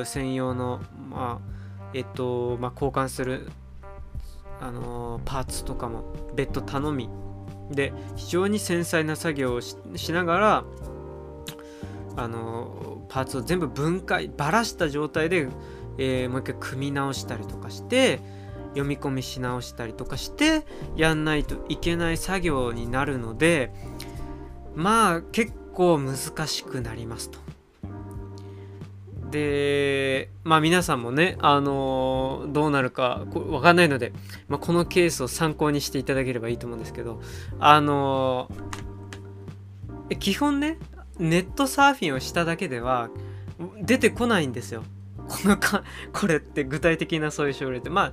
[0.04, 1.52] 専用のまあ
[1.92, 3.50] えっとまあ交換する
[4.60, 6.04] あのー、パーツとかも
[6.36, 7.10] 別途頼み
[7.70, 9.76] で非常に繊細な作業をし
[10.12, 10.64] ながら
[12.16, 15.48] あのパーツを全部分解ばらした状態で、
[15.98, 18.20] えー、もう一回組み直したりとかして
[18.72, 20.64] 読み込みし直したりとかして
[20.96, 23.72] やんないといけない作業になるので
[24.74, 27.38] まあ結構難しくなりますと。
[29.30, 34.12] でまあ皆さんもねあのー、どうなるかわかんないので、
[34.46, 37.22] まあ、このケースを参考にしていただければいいと思うんですけど
[37.58, 40.78] あのー、基本ね
[41.18, 43.08] ネットサーフィンをしただけでは
[43.80, 44.84] 出てこないんですよ。
[45.28, 45.82] このか
[46.12, 48.12] これって具体的なそういう症例ってまあ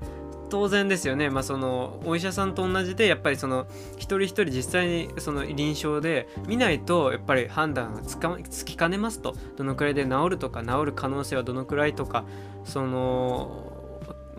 [0.50, 9.36] 当然ですよね、まあ、そのお医者さんと同じでやっぱりその一人一人実際にその臨床で見ないとやっぱり判断がつかつきかねますと。
[9.58, 12.26] どのくらいで治るとか治る可能性はどのくらいとか
[12.66, 13.72] その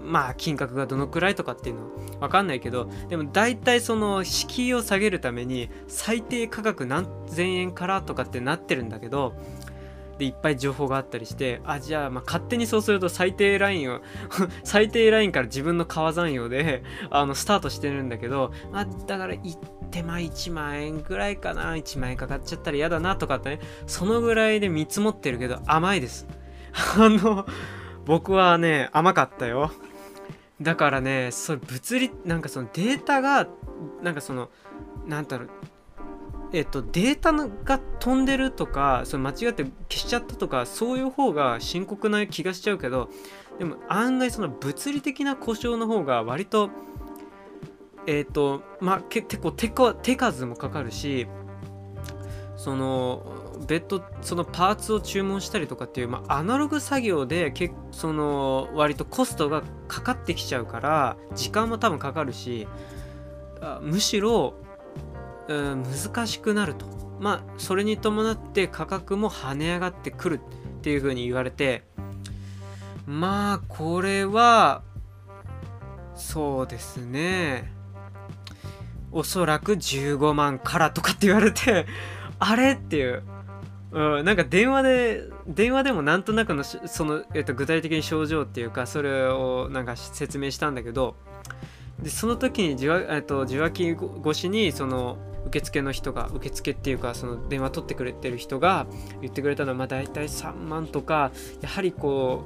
[0.03, 1.89] まあ金額がどのくらいとかっていうのは
[2.21, 9.35] 分かんないけどでも大体その敷居を下げるために最低価格何千円からとかってなってるんだけど
[10.21, 14.01] でいっぱい情報があったりしてあじゃあまあ勝手にそうすると最低ラインを
[14.63, 19.59] 最低ラインから自分の川山用で あのスタートしてるんだけど、まあ、だから行っ
[19.91, 21.73] てま1万円ぐらいかな。
[21.73, 23.61] 1万円かかっちゃったら嫌だなとかってね。
[23.87, 26.29] そのぐらいで見積もってるけど甘いです。
[26.99, 27.47] あの
[28.05, 29.73] 僕はね甘かったよ。
[30.61, 33.49] だからねそれ物理なんかそのデータが
[34.03, 34.51] なんかその
[35.07, 35.51] なんだろう。
[36.53, 43.09] えっと、データが飛んでるとかその間違って消しちゃったとかそういう方が深刻な気がしちゃうけど
[43.59, 46.71] でも案外その物理的な故障の方が割と
[48.07, 51.29] えっ、とまあ結構手手数もかかるし
[52.57, 53.23] その
[53.67, 62.67] 別途そのパーツを注文したりとかっていう、まあ、アナログ作業でけその割とコストがかかってきちゃうから時間も多分かかるし
[63.83, 64.55] むしろ
[65.55, 66.87] 難しくなると。
[67.21, 70.41] まあそれに伴って価格も跳ね上がってくる
[70.79, 71.83] っていうふうに言われて
[73.07, 74.83] まあこれは
[76.15, 77.73] そうですね。
[79.13, 81.87] おそらく15万からとかって言われて
[82.39, 83.23] あれっていう、
[83.91, 91.17] うん、なんか電話で電話でもなんとなくのその、えっと、具体的に症状っていうかそれをなんか説明したんだけど
[92.01, 98.87] でその時に受話,、えっと、受話器越しにその受付の人が受付っていうかその電話取ってくれてる人が
[99.21, 102.45] 言ってくれたのはまあ大体3万とかやはりこ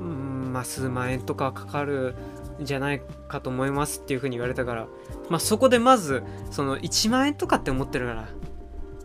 [0.00, 2.14] ううんまあ数万円とかかかる
[2.60, 4.86] んじゃないかと思いますっていうふうに言われたから
[5.28, 8.28] まあそこでまずその1万円とかって思ってるから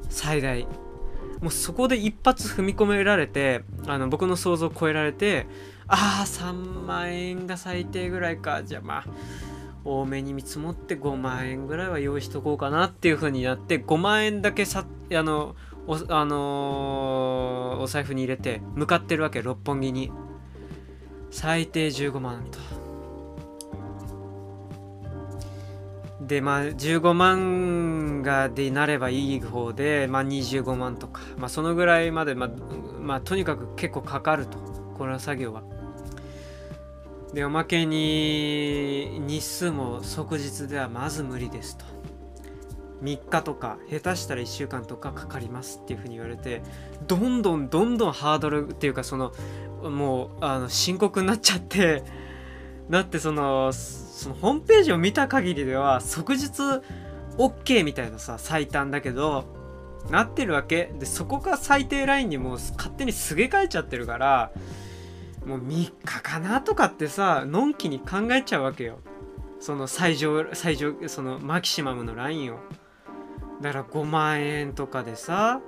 [0.09, 0.67] 最大。
[1.41, 5.47] もうそこで一発踏み込められてあの僕の想像を超えられて
[5.85, 8.63] ああ3万円が最低ぐらいか。
[8.63, 9.05] じゃあまあ
[9.85, 15.55] 多めに見積もって5万円ぐらいは用意しとこうかなっていう風になって5万円だけさあの
[15.87, 20.11] おあのー、お財布に入れて向かってるわけ六本木に。
[21.29, 22.59] 最低15万と。
[26.25, 31.21] でまあ15万がでなればいい方でまあ25万とか。
[31.37, 32.49] まあそのぐらいまでまあ、
[32.99, 34.57] まあ、とにかく結構かかると。
[34.97, 35.74] この作業は。
[37.35, 41.83] でおまけに日数も即日ではまず無理ですと。
[43.03, 46.63] 3日とか下手したら1週間とかかかりますっていうふうに言われて
[47.07, 49.33] どんどんどんどんハードルっていうかその
[49.83, 52.05] もうあの深刻になっちゃって
[52.89, 56.47] だってそのそのホームページを見た限りでは即日
[57.37, 59.43] OK みたいなさ最短だけど
[60.09, 60.93] なってるわけ。
[60.97, 64.53] でそこが最低ラインにもう勝手にすげ替えちゃってるから
[65.45, 68.99] もう3日かなとかってさのんきに考えちゃうわけよ。
[69.59, 72.59] その最上最上そのマキシマムのラインを。
[73.61, 75.61] だから5万円とかでさ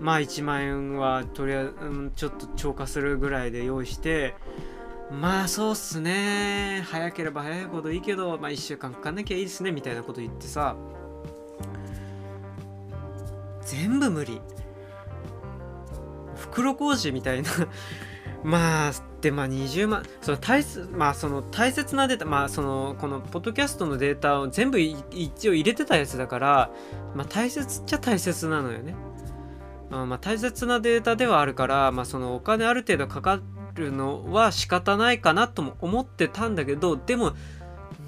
[0.00, 4.34] まあ1万円はとりあえず、うん、ちょっと超過するぐらいで用意して
[5.10, 6.84] まあそうっすね。
[6.88, 10.76] 早ければ早いほどいいけどまあ1週間かかんなきゃいいですねみたいなこと言ってさ
[13.62, 14.40] 全部無理。
[16.36, 17.50] 袋小路みたいな
[18.44, 26.70] まあでまあ20万その大まあその大切なデータまあそのこのポッドキャストのデータを全部一応入れてたやつだから
[27.14, 28.94] まあ大切っちゃ大切なのよね。
[29.90, 33.40] あまあ大切なデータではあるからまあそのお金ある程度かか
[33.74, 37.32] るのは仕方ないかなとも思ってたんだけどでも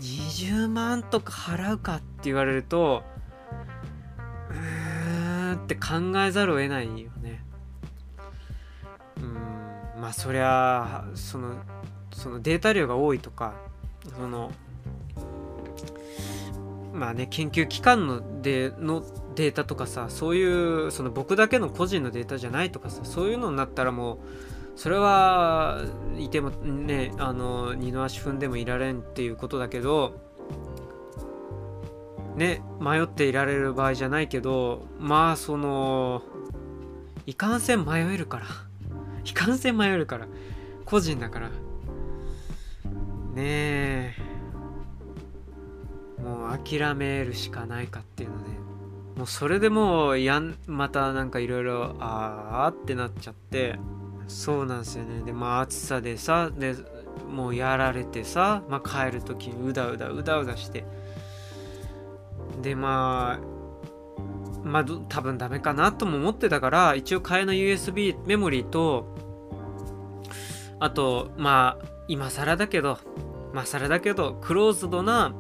[0.01, 3.05] 20万とか払うかって言われると
[4.51, 7.11] うーんって考えざるを得ないよ。
[10.05, 11.55] まあそりゃその
[12.13, 13.55] そのデータ量が多いとか
[14.15, 14.53] その
[16.93, 19.03] まあね研究機関のでの
[19.35, 20.45] データとかさそうい
[20.87, 24.19] うその僕だけの個人のデータじゃないとかさそういうのになったらもう
[24.77, 25.81] それは
[26.19, 30.21] いてもねあの二の足踏んでもいられんっていうことだけど
[32.37, 36.21] ね迷っていられる場合じゃないけどまあその
[37.25, 38.64] いかんせん迷えるから。
[39.25, 40.27] いかんせん迷えるから
[40.85, 41.49] 個人だから。
[41.49, 41.55] ね
[43.37, 44.15] え。
[46.23, 48.51] もう諦めるしかないかっていうので。
[49.17, 53.79] もうそれでもうやんまたなんかいろいろああってなっちゃって。
[54.27, 55.23] そうなんですよね。
[55.25, 56.75] でまあ暑さでさで
[57.31, 60.85] もうやられてさ、まあ、帰る時にうだうだうだうだして。
[62.63, 63.55] でまあ
[64.67, 69.14] まあ多分ダメかなとも思ってたから一応替えの USB メモリーと
[70.81, 72.99] あとまあ今更だけど
[73.53, 75.35] まあ更だけどクローズドな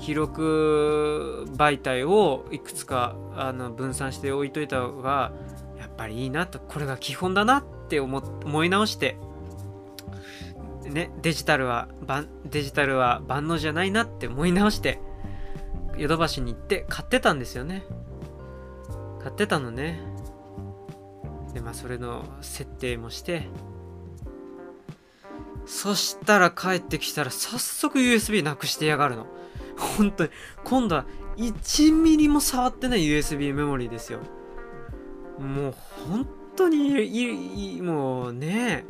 [0.00, 5.32] 記録媒体をいくつかあの分散して置いといた方が
[5.78, 9.16] やっぱりいいなとこれが基本だなって思思い直して
[10.84, 11.88] ねデジタルは
[12.44, 15.00] デジタルは万能じゃないなって思い直して
[15.96, 17.84] ヨドバシに行って買ってたんですよね。
[19.22, 19.98] 買ってたのね。
[21.54, 23.48] でまあそれの設定もして
[25.66, 29.26] そしたら帰ってきたら早速 USB なくしてやがるの。
[29.76, 30.30] 本当に。
[30.64, 31.06] 今度は
[31.36, 34.20] 1ミリも触ってない USB メモリーですよ。
[35.38, 35.74] もう
[36.08, 38.86] 本当にもうね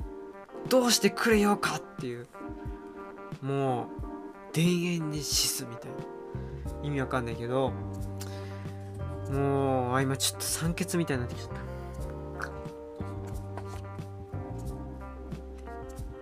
[0.69, 2.27] どうしてくれようかっていう。
[3.43, 3.89] も
[4.51, 5.97] う田園に死すみたいな。
[6.83, 7.73] 意味わかんないけど。
[9.31, 11.66] もうあ今ちょっと酸欠みたいになってきちゃった。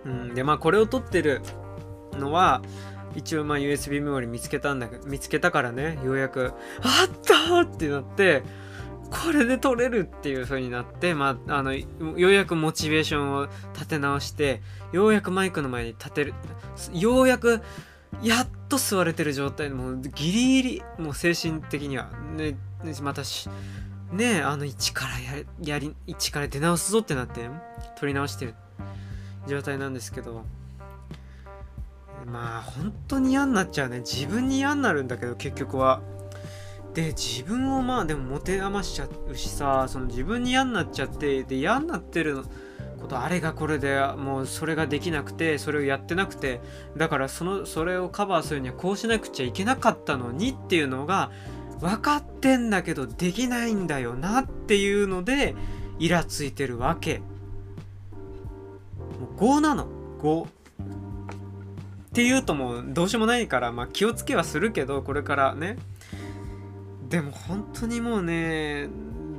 [0.05, 1.41] うんでまあこれを撮ってる
[2.13, 2.61] のは
[3.15, 8.43] 一応まあ USB メモリ見つけたんだけど見つけたからねようやくあったってなって
[9.09, 11.85] これで撮れるっていう風になって、まあ、あのよ
[12.15, 16.33] うやくモチベーションを立て直してようやくマイクの前に立てる
[16.93, 17.61] ようやく
[18.21, 22.57] やっと座れてる状態もうギリギリもう精神的にはね
[23.01, 23.49] またし
[24.11, 27.49] ねあの一からややり一から出直すぞってなって
[27.97, 28.55] 撮り直してる
[29.47, 30.43] 状態なんですけど
[32.25, 33.99] まあ本当に嫌になっちゃうね。
[33.99, 36.01] 自分に嫌になるんだけど結局は。
[36.93, 42.45] で自分をまあでも持て余しちゃうしさその自分に嫌になっちゃってで嫌になってる
[43.01, 46.61] ことあれがこれでもうそれができなくてそれをやってなくて
[46.95, 51.31] だからそのそれをカバーするにはこうしなくちゃいけなかったのにっていうのが
[51.81, 55.53] 分かってんだけどできないんだよなっていうので
[55.99, 57.21] イラついてるわけ。
[59.19, 59.87] う5なの。
[60.21, 60.47] 5っ
[62.13, 65.77] ていうともうどうしようもないから、まあ、気をつけはするけどこれからね。
[67.09, 68.87] でも本当にもうね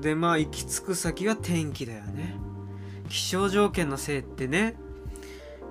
[0.01, 2.37] でまあ行き着く先は天気だよね。
[3.09, 4.77] 気象条件のせいってね。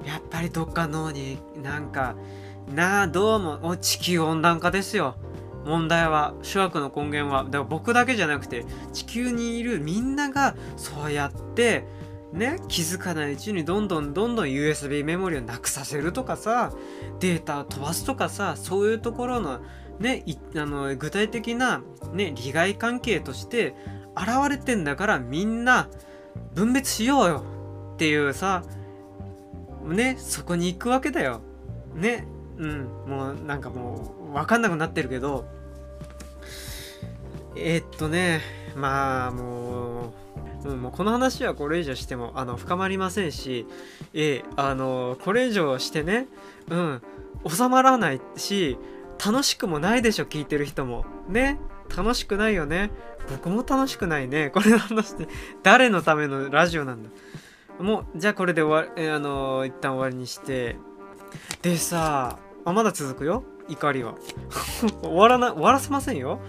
[0.05, 2.15] やっぱりどっか脳になんか
[2.73, 5.15] なあどうも地球温暖化ですよ。
[5.65, 7.43] 問題は諸悪の根源は。
[7.43, 11.85] だから僕だけじゃなくて地球にいるみんながそうやって
[12.35, 16.73] ね気づかないうちにどんどんどんどん USB メモリをなくさせるとかさ
[17.19, 19.61] データを飛ばすとかさそういうところの
[19.99, 20.23] ね
[20.55, 21.81] あの具体的な、
[22.13, 23.73] ね、利害関係として
[24.15, 25.89] 現れてんだからみんな
[26.53, 27.43] 分別しようよ
[27.93, 28.63] っていうさ
[29.85, 31.41] ねそこに行くわけだよ。
[31.93, 32.27] ね
[32.57, 35.45] うんもうなんかもう分かんなくなってるけど。
[37.57, 38.41] えー、っとね
[38.75, 40.24] まあもう
[40.65, 43.67] うん、もうこの話はこれ以上してもあの深まりませんし、
[44.13, 46.27] えあのこれ以上してね、
[46.69, 47.01] うん、
[47.47, 48.77] 収まらないし
[49.23, 51.05] 楽しくもないでしょ聞いてる人も。
[51.29, 51.59] ね
[51.95, 52.89] 楽しくないよね。
[53.29, 54.49] 僕も楽しくないね。
[54.49, 55.27] これの話って
[55.61, 57.09] 誰のためのラジオなんだ。
[57.79, 60.77] もうじゃあこれで終わえあの一旦終わりにして。
[61.61, 64.15] でさあまだ続くよ怒りは。
[65.03, 66.39] 終わらな終わらせませんよ。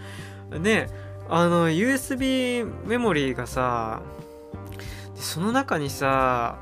[0.51, 4.03] ねえあの USB メモリーがさ
[5.15, 6.59] その中にさ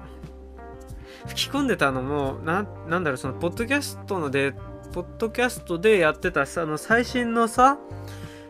[1.27, 4.55] 吹き込んでたのもななんだろうそのポッドキャストので
[4.93, 7.79] ポッドキャストでやってたさあの最新のさ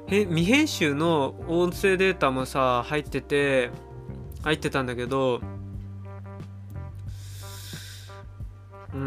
[0.08, 3.70] 未編集の音声データもさ入ってて
[4.42, 5.40] 入ってたんだけど
[8.92, 9.00] うー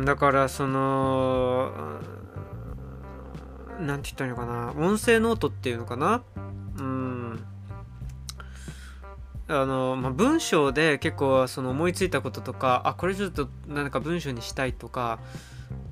[0.00, 2.00] んだからその
[3.82, 4.86] なんて言ったらいいのかな？
[4.86, 6.22] 音声ノートっていうのかな？
[6.78, 7.44] うん。
[9.48, 15.18] あの、まあ、文章で結構その思いついたこととかあこれちょっとなんか文章にしたいとか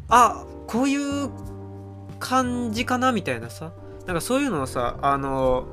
[0.08, 1.30] あこういう
[2.18, 3.72] 感じかなみたいなさ
[4.06, 5.66] なんかそういうのをさあの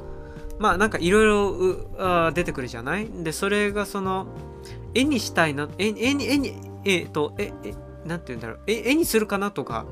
[0.59, 3.07] まあなんかいろいろ出てくるじゃない？
[3.07, 4.27] でそれがその
[4.93, 6.53] 絵にしたいな絵絵に絵に
[6.83, 7.73] えっとええ
[8.05, 8.59] なんて言うんだろう？
[8.67, 9.85] 絵絵にするかなとか。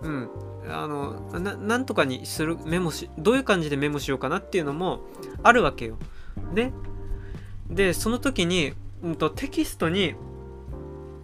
[0.00, 0.30] うん。
[0.68, 5.00] あのなんとかにするメモしどういう感じでメモしようかなっていうのも
[5.42, 5.96] あるわけよ。
[6.52, 6.72] ね。
[7.68, 10.14] でその時に、うんと、テキストに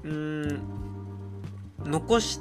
[0.03, 0.61] うん
[1.85, 2.41] 残し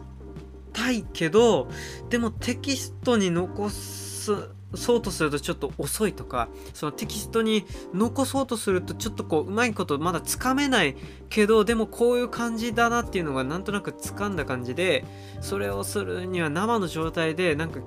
[0.73, 1.67] たいけど
[2.09, 10.95] でもテキストに残すそうとするとちょっと遅いとかそのテキストに残そうとするとちょっとこううまいことまだつかめない
[11.29, 15.05] けどでもこういう感じだなっていうのがなんとなくつかんだ感じで
[15.41, 17.79] それをするには生の状態でなんか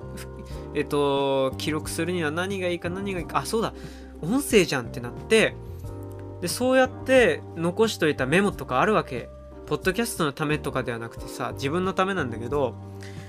[0.73, 3.73] えっと記録するには何がいいか何がいいかあそうだ
[4.21, 5.55] 音声じゃんってなって
[6.41, 9.29] でそうやって残しといたメモとかあるわけ。
[9.67, 12.75] ポッドキャストのためとかではなくてさ自分のためなんだけど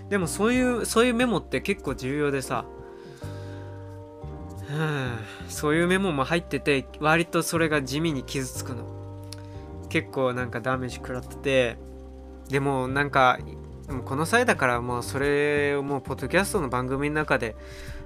[0.08, 2.64] でもそういうそういうメモって結構重要でさ
[5.48, 8.84] そういうメモも入ってて割とそれが地味に傷つくの。
[9.88, 11.76] 結構なんかダメージ食らってて。
[12.48, 13.38] でもなんか
[14.04, 17.56] この際だからもうそれをもうポッドキャストの番組の中で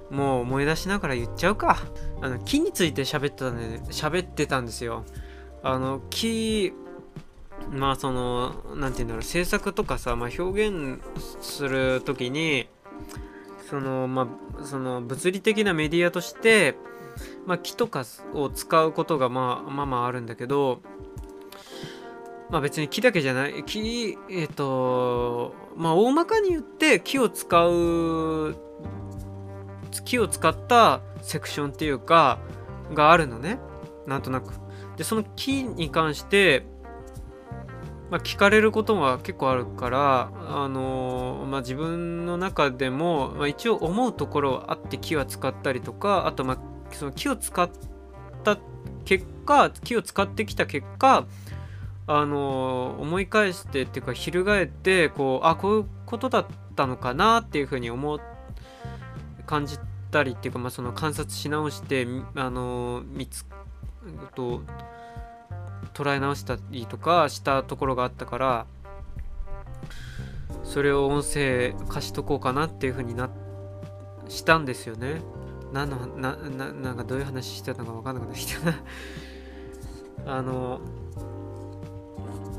[0.09, 1.77] もう思い出しながら言っちゃうか。
[2.21, 5.03] あの木について喋ってたんで喋ってたんですよ。
[5.63, 6.73] あの木
[7.71, 11.01] まあその何て言うんだろう制作とかさ、まあ、表現
[11.41, 12.67] する時に
[13.69, 14.27] そのま
[14.59, 16.75] あその物理的なメディアとして、
[17.45, 20.81] まあ、木とかを使うことがまあまあまああるんだけど
[22.49, 28.55] まあ別に木だけじゃない木えっ、ー、とまあ大まかに言って木を使う
[30.05, 32.39] 木を使ったセクションっていうか
[32.93, 33.59] があるのね。
[34.05, 34.53] なんとなく。
[34.95, 36.65] でその木に関して
[38.09, 46.59] まあ、聞かれることが結構あるから、あのー、まあ、自分の中でも、まあ、一応思うところはあって木は使ったりとかあと、まあ、
[46.95, 47.69] その木を使っ
[48.43, 48.57] た
[49.03, 51.25] 結果木を使ってきた結果
[52.09, 56.45] あのー、思い返してっていうか翻ってこうあこういうことだっ
[56.75, 58.19] たのかなっていうふうに思
[59.45, 59.77] 感じ
[60.11, 63.45] たりっていうか、まあ、その観察し直してあのー、見つ
[64.35, 64.61] と
[65.97, 68.65] 捉え直したりとかしたところがあったから
[70.63, 73.31] それを音声貸しとこうかなっていう風にな
[74.29, 75.21] したんですよね。
[75.71, 78.75] 何のなななんかどういう話してたのか分かんなくなってきたな。
[80.37, 80.81] あの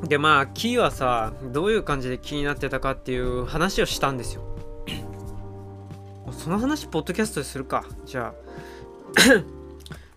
[0.05, 4.43] でまあキーはさどういう感じで気になってたかっていう話をしたんですよ。
[6.33, 7.85] その話ポッドキャストでするか。
[8.07, 8.35] じゃあ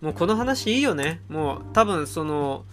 [0.00, 1.22] もうこの話いいよね。
[1.28, 2.64] もう多分その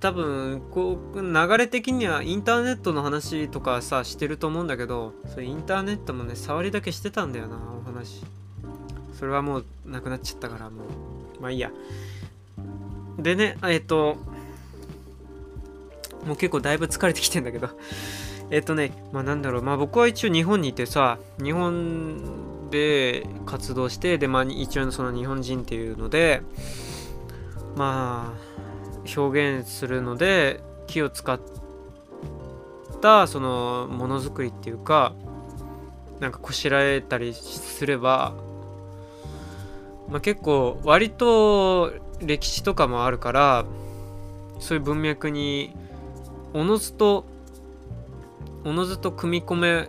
[0.00, 8.22] 多分こう流れ的にはインターネットの話とかさしてると思うんだけどそれインターネットもね触りだけしてたんだよなお話。
[9.18, 10.82] それはもうなくなっちゃったからも
[11.38, 11.40] う。
[11.40, 11.70] まあいいや。
[13.18, 14.16] でねえっと
[16.26, 17.68] もう結構だいぶ疲れてきてんだけど。
[18.50, 19.62] えっとねまあなんだろう。
[19.62, 26.42] まあ僕は一応日本にいてさ日本で活動してでまあ一応その日本人っていうので
[27.76, 28.49] まあ
[29.16, 31.40] 表現するので木を使っ
[33.00, 35.14] たそのものづくりっていうか
[36.20, 38.34] なんかこしらえたりすれば、
[40.08, 43.64] まあ、結構割と歴史とかもあるから
[44.58, 45.74] そういう文脈に
[46.52, 47.24] おのずと
[48.64, 49.88] おのずと組み込め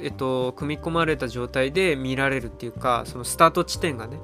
[0.00, 4.18] えっと組み込まれた状態で見られるっていうかそのスタート地点がね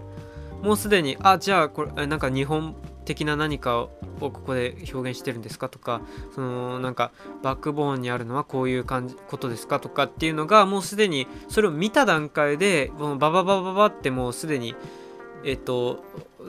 [0.62, 2.74] もうすでにあじゃあこれなんか日本
[3.08, 3.90] 的な何かを
[4.20, 5.70] ここで表現してるんですか？
[5.70, 6.02] とか
[6.34, 7.10] そのなんか
[7.42, 9.80] バックボーンにあるのはこういう感じことですか？
[9.80, 14.74] とかっていうのがもうすでにそれを見た段階でもうバババババってもうすでに
[15.42, 16.04] えっと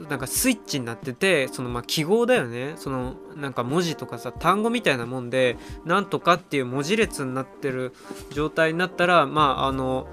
[0.08, 2.74] なんかスイッチになっててそのま記号だよね。
[2.76, 7.94] そのなんか文字とかさ単語みたいなもんでなんとかっていう文字列になってる
[8.30, 10.06] 状態になったらまああの、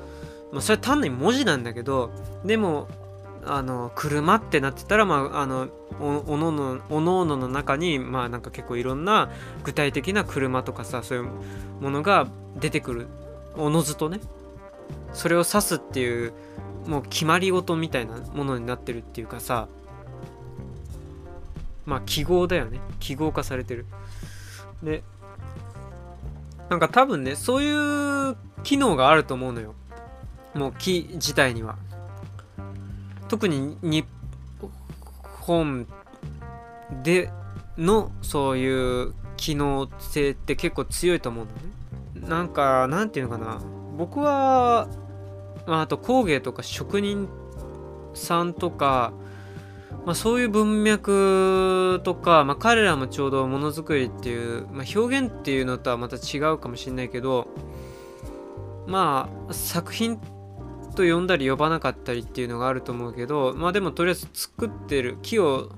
[0.53, 2.11] まあ、それは単に文字なんだけど
[2.45, 2.87] でも
[3.47, 5.69] あの車ってなってたら、まあ、あの
[5.99, 9.29] おののおのおのの中にまあなんか結構いろんな
[9.63, 11.29] 具体的な車とかさそういう
[11.81, 12.27] ものが
[12.59, 13.07] 出てくる。
[13.55, 14.19] おのずとね。
[15.13, 16.33] それを指すっていう
[16.85, 19.67] もう決まり事みたいなものになってるっていうかさ
[21.85, 22.79] まあ記号だよね。
[22.99, 23.85] 記号化されてる。
[24.83, 25.03] で
[26.69, 29.73] なんか多分ねそういう機能があると思うのよ。
[30.53, 31.77] もう木自体には。
[33.27, 34.05] 特に日
[35.41, 35.87] 本
[37.03, 37.29] で
[37.77, 42.27] のそういう機能性って結構強いと思うのね。
[42.27, 43.61] なんかなんていうのかな
[43.97, 44.87] 僕は、
[45.65, 47.29] まあ、あと工芸とか職人
[48.13, 49.13] さんとか、
[50.05, 57.47] まあ、そういう文脈とか、まあ、彼らもちょうどものづくりっていう、まあ、表現っていうのとはまた違うかもしれないけど
[58.87, 60.19] まあ作品
[60.97, 65.69] と呼んだり呼ばなかったりっていうのがあると思うけどまあでもとりあえず作ってる木を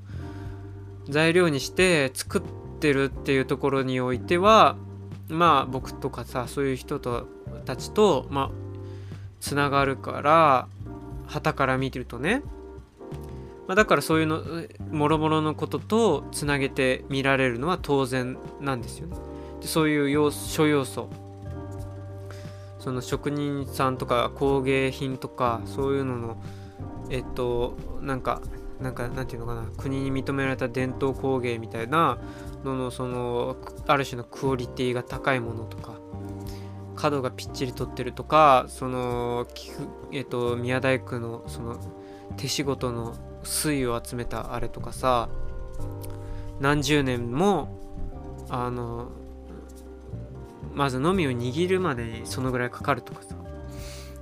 [1.09, 2.41] 材料にして作っ
[2.79, 4.77] てるっていうところにおいては
[5.27, 7.27] まあ僕とかさそういう人と
[7.65, 8.51] たちとまあ
[9.41, 10.67] つながるから
[11.27, 12.41] 旗から見てるとね、
[13.67, 14.41] まあ、だからそういうの
[14.91, 19.17] もろもろのこととつなげて見られるのは当然なんですよね。
[19.59, 21.09] でそういう要素要素
[22.79, 26.37] その職人さんとか工芸品とかそういうのの
[27.09, 28.41] えっとなんか
[28.81, 32.17] なんかなんていうのかな国に認められた伝統工芸みたいな
[32.63, 33.57] ののその
[33.87, 35.99] ある種のクオリティが高いものとか
[36.95, 39.47] 角がぴっちり取ってるとかその
[40.11, 41.77] えっと宮大工のその
[42.37, 45.29] 手仕事の粋を集めたあれとかさ
[46.59, 47.77] 何十年も
[48.49, 49.11] あの
[50.73, 53.35] まずのみを握るまでにそのぐらいかかるとかさ。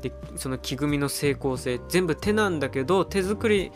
[0.02, 1.80] でその木組みの成功性。
[1.90, 3.72] 全部手なんだけど手作り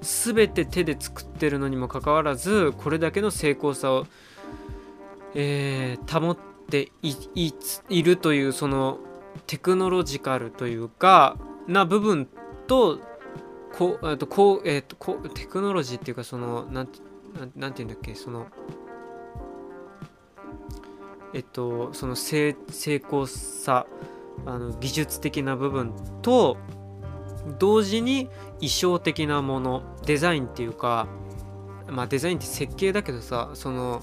[0.00, 4.06] 全て手で作ってるのにもかかわらずこれだけの成功さを、
[5.34, 6.38] えー、保っ
[6.70, 8.98] ているというその
[9.46, 12.28] テクノロジカルというかな部分
[12.66, 13.00] と
[13.76, 16.88] こう、えっとこうえっとこうテクノロジーっていうかそのなん
[17.54, 18.46] なんて言うんだっけその
[21.36, 22.56] えっと、その成
[23.06, 23.86] 功さ
[24.46, 26.56] あの技術的な部分と
[27.58, 31.06] 同時に衣装的なものデザインっていうか
[31.88, 34.00] まあデザインって設計だけどさその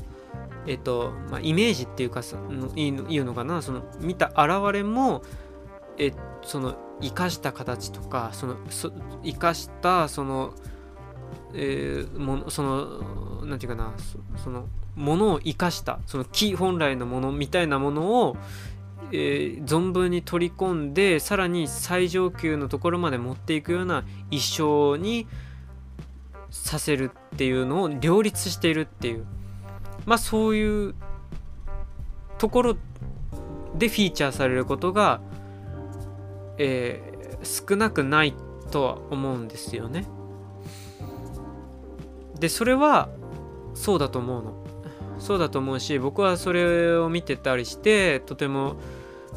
[0.68, 2.38] えっと、まあ、イメージっていうかさ
[2.76, 5.24] いいのいいのかなその見た現れも
[5.98, 6.12] え
[6.44, 8.92] その生かした形とかそのそ
[9.24, 10.54] 生かしたその
[11.56, 13.94] えー、もその何て言うかな
[14.38, 18.38] そのものを生かしたその木本来のものみたいなものを、
[19.12, 25.28] えー、存分に取り込んでさらに最上級のところまで持っていくような一生に
[26.50, 29.26] させるっていうのを両立しているっていう
[30.06, 30.96] まあそういう
[32.38, 32.78] ところ
[33.76, 35.22] でフィーチャーされることが、
[36.58, 38.36] えー、少なくない
[38.70, 40.06] とは思うんですよね。
[42.40, 43.10] でそれは
[43.74, 44.63] そうだと思うの
[45.24, 48.76] そうだと思うし僕はそれを見てたりしてとても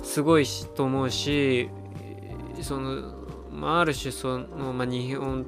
[0.02, 1.70] すごいと思うし
[2.60, 3.14] その、
[3.52, 5.46] まあ、ある種その、まあ、日本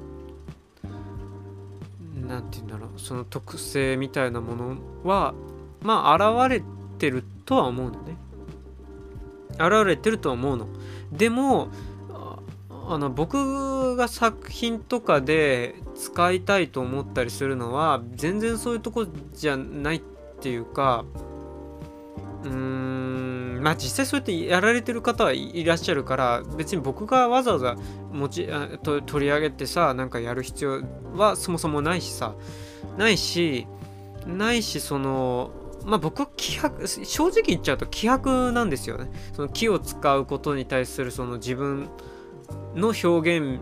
[2.25, 5.33] なんて言うんだろうその特性みたいなものは
[5.81, 6.63] まあ現れ
[6.97, 8.15] てるとは思うのね。
[9.55, 10.67] 現れてるとは思うの。
[11.11, 11.67] でも
[12.87, 20.01] あの僕が作品とかで使いたいと思ったりするのは全然そういうとこじゃない
[20.39, 21.03] っていうか
[22.43, 27.75] うーんまあ実際そうやってやられてる方はいらっしゃるから別に僕がわざわざ
[28.11, 28.49] 持ち
[28.83, 30.81] と取り上げてさなんかやる必要
[31.13, 32.35] はそもそもないしさ
[32.97, 33.67] ないし
[34.25, 35.51] ないしその
[35.85, 39.09] まあ僕は希薄正直言っちゃうと希薄なんですよね。
[39.33, 41.89] その気を使うことに対するその自分
[42.75, 43.59] の表現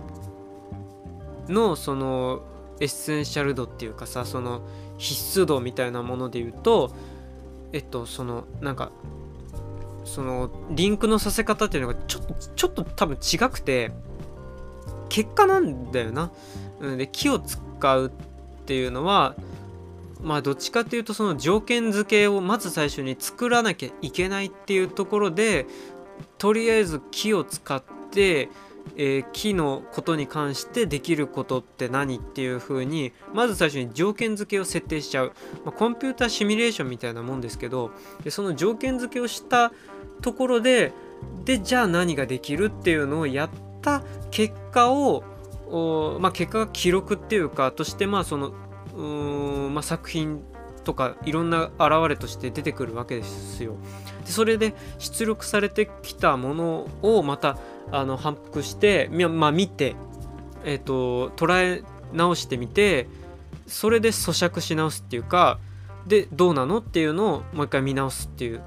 [1.47, 2.41] のその
[2.79, 4.61] エッセンシャル度っていうかさその
[4.97, 6.95] 必須度みたいなもので言うと
[7.73, 8.91] えっとそのなんか
[10.03, 13.91] そのリンクのさせ方っていうのがちょっとちょっと多分違くて
[15.09, 16.31] 結果なんだよな。
[16.81, 19.35] で木を使うっていうのは
[20.21, 25.65] まあどっちかっていうとその条件付けをまず最初に作らなきゃいけないっていうところで
[26.37, 28.49] とりあえず木を使って
[28.97, 35.33] えー、木のことに関してできることって何っていう風にまず最初に条件付けを設定しちゃう、
[35.63, 37.91] まあ、コンピューターシミュレーションみたいなもんですけど
[38.23, 39.71] でその条件付けをした
[40.21, 40.91] ところで
[41.45, 43.49] でじゃあ何ができるっていうのをやっ
[43.81, 45.23] た結果を
[46.21, 48.53] まあ、結果が記録っていうかとしてまあその
[48.95, 50.41] うーん、まあ、作品
[50.85, 53.75] とかいろんな現れとして出てくるわけですよ。
[54.25, 57.57] でそれで出力されてきたものをまた
[57.91, 59.95] あの反復してまあ見て
[60.63, 61.83] え、ー、と捉え
[62.13, 63.07] 直してみて
[63.67, 65.59] それで咀嚼し直すっていうか
[66.05, 68.61] でどうなのっていうのをもう一回見直すっていう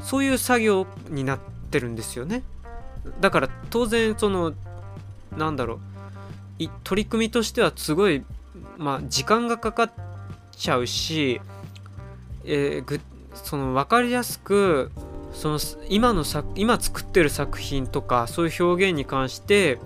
[0.00, 1.38] そういう作業になっ
[1.70, 2.42] てるんですよね。
[3.20, 4.54] だから当然その
[5.36, 5.80] なんだろ
[6.58, 8.24] う取り組みとしてはすごい
[8.76, 9.92] まあ時間がかかっ
[10.52, 11.40] ちゃうし、
[12.44, 13.00] えー、ぐ
[13.34, 14.90] その分かりやすく
[15.34, 15.58] その
[15.88, 19.78] 今の作今作ってる作品とかそういう表現に関して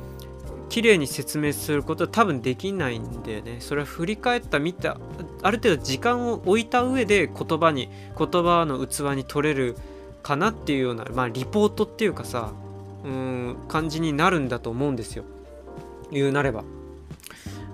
[0.68, 3.57] 綺麗に説明することは多分できないんだよね。
[3.61, 4.99] それは振り返った見た
[5.42, 9.76] ある程度時間を置いた上で言葉に言葉の器に取れる
[10.22, 12.53] かなっていうようなまあリポートっていうかさ
[13.05, 15.24] うん感じになるんだと思うんですよ。
[16.12, 16.64] 言うなれば。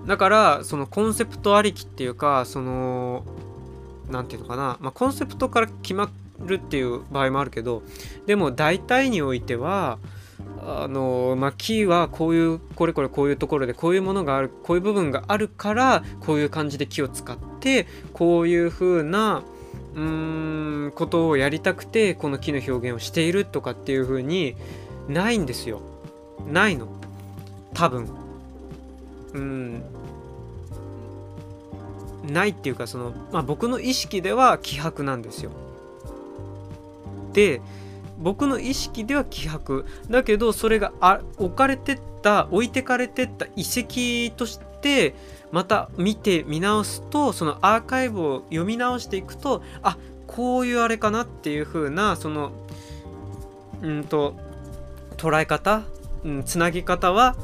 [0.05, 3.25] だからそのコンセプトありきっていうかその
[4.09, 7.83] 何て言うのかな、まあ、コンセプトから決まってるっていう場合もあるけど
[8.25, 9.99] でも大体においては
[10.67, 19.43] あのまあ、キーはこういうこれこれこういうところでこういうものがあるこういう部分があるからこういう感じで木を使ってこういう風な
[19.93, 24.55] うーんことをやりたくてこの木の表現をしているとかっていう風に
[25.07, 25.81] ないんですよ。
[26.51, 26.87] ないの。
[27.73, 28.09] 多分。
[29.33, 29.83] うん。
[32.27, 35.51] ないっていうかその、まあ、僕の意識では希薄なんですよ。
[37.35, 37.61] で
[38.17, 39.85] 僕の意識では希薄。
[40.09, 45.13] だけどそれがあ置かれてった置いてかれてった遺跡として
[45.51, 52.51] また見て見直すとそのアーカイブを読み直していくとあこういうあれかなっていう風なその
[53.81, 54.35] うんと
[55.17, 55.83] 捉え方、
[56.23, 57.35] うん、つなぎ方は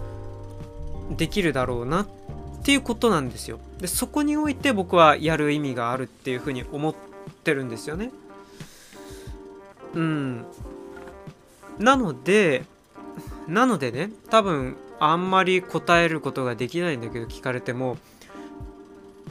[1.17, 2.07] できるだろうなっ
[2.63, 3.59] ていうことなんですよ。
[3.79, 6.95] でそこにおいて僕はやる意味があるっていう風に思っ
[7.43, 8.11] てるんですよね。
[9.93, 10.45] うん。
[11.79, 12.63] なので
[13.47, 17.97] なのでね多分あんまり答えることができないんだけど聞かれても。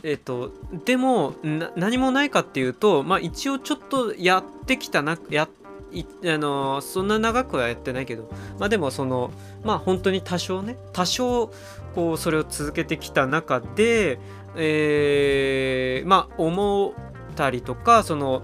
[0.02, 0.50] えっ、と
[0.86, 1.34] でも
[1.76, 5.46] 何もないかっていうとまあ一応ちょっとやってきたなや
[5.92, 9.30] いあのそんな長くはやってないけどまあでもその
[9.62, 11.52] まあ本当に多少ね多少
[11.94, 14.18] こうそれを続けてきた中で
[14.56, 16.94] えー、まあ思
[17.32, 18.42] ったりとかその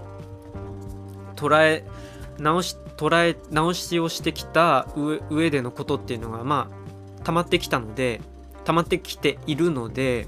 [1.37, 1.85] 捉え
[2.39, 4.87] 直し捉え直しをしてきた
[5.29, 8.21] 上でのことっていうのがまあ溜まってきたので
[8.65, 10.27] 溜まってきているので、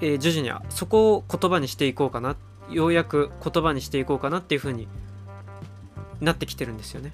[0.00, 2.36] えー、徐々にそこを言葉にしていこうかな
[2.70, 4.88] ようやく言葉にしていこうかなっていう風に
[6.20, 7.12] なってきてるんですよね。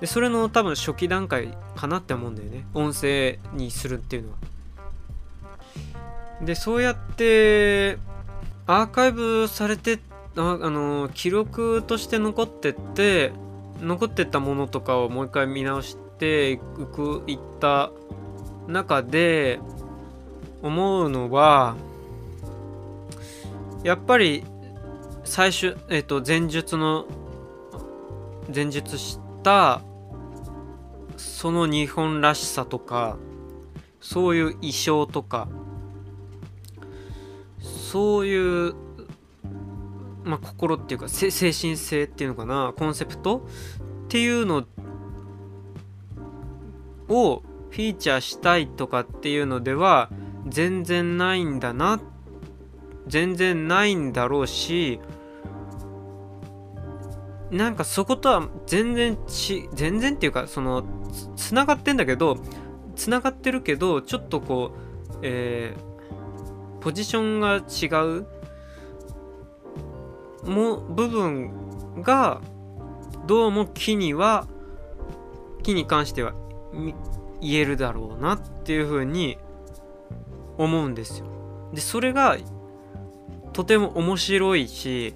[0.00, 4.36] でそれの多分初期段階かなって思うんだよね音声にするっていうのは。
[6.40, 7.98] でそうやって
[8.66, 13.32] アーカイブされてああの記録として残ってって
[13.80, 17.90] 残ってったものとかをもう一回見直していくいった
[18.68, 19.58] 中で
[20.62, 21.76] 思うのは
[23.82, 24.44] やっぱり
[25.24, 27.06] 最終えっ、と前述の
[28.54, 29.80] 前述した
[31.16, 33.16] その日本らしさとか
[34.00, 35.48] そういう意匠とか
[37.62, 38.74] そういう
[40.24, 43.46] まあ心っていうか精神性っていうのかなコンセプト
[44.04, 44.64] っていうの
[47.08, 50.10] をフィーチャーしたいとかっていうのでは
[50.46, 52.00] 全然ないんだな
[53.06, 55.00] 全然ないんだろうし
[57.50, 60.84] なんかそことは全然ち全然っていうかその
[61.36, 62.38] つながってんだけど
[62.94, 64.90] つながってるけどちょっとこう
[65.22, 67.86] えー、ポジションが違
[68.20, 68.26] う
[70.44, 72.40] も部分が
[73.26, 74.46] どうも木には
[75.62, 76.32] 木に関しては
[77.40, 79.38] 言えるだろうなっていうふうに
[80.56, 81.26] 思うんですよ。
[81.72, 82.36] でそれが
[83.52, 85.14] とても面白いし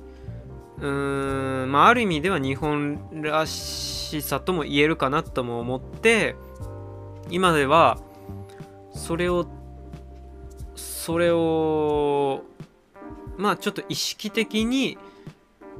[0.79, 6.37] うーんまあある意味では日本らしさとも言えるかなとも思って
[7.31, 7.99] 今では
[8.93, 9.47] それを
[10.75, 12.43] それを
[13.37, 14.99] まあちょっと意識的に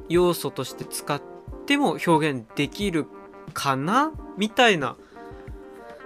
[0.09, 1.21] 要素として使っ
[1.65, 3.07] ても表現できる
[3.53, 4.11] かな？
[4.37, 4.95] みたいな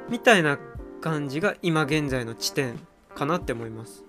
[0.10, 0.58] みたいな
[1.02, 2.80] 感じが今現在の地点
[3.16, 4.04] かなって思います。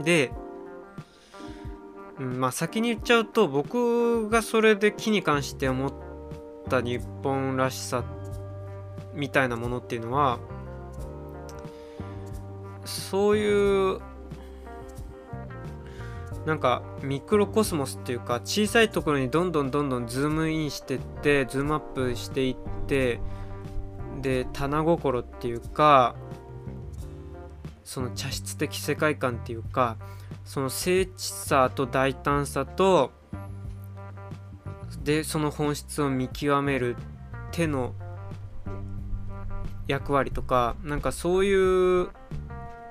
[0.00, 0.32] で、
[2.18, 5.92] うん、まあ先に言っちゃうと僕がそれで木に関して思っ
[6.68, 8.04] た日本らしさ
[9.14, 10.38] みたいなものっていうのは
[12.84, 14.00] そういう
[16.46, 23.20] なんかミクロコスモスっていうか小さいところにどんどんどんどんズームインしてってズームアップしていって
[24.20, 26.16] で棚心っていうか
[27.84, 29.96] その茶室的世界観っていうか
[30.44, 31.10] その精緻
[31.46, 33.12] さと大胆さと
[35.04, 36.96] でその本質を見極める
[37.52, 37.94] 手の
[39.88, 42.08] 役割とかなんかそういう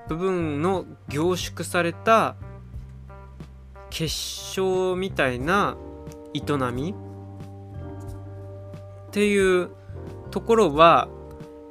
[0.08, 2.36] 部分の凝縮された
[3.92, 4.10] 結
[4.54, 5.78] 晶みたいな
[6.34, 6.42] 営
[6.74, 6.96] み
[9.10, 9.70] っていう
[10.32, 11.10] ところは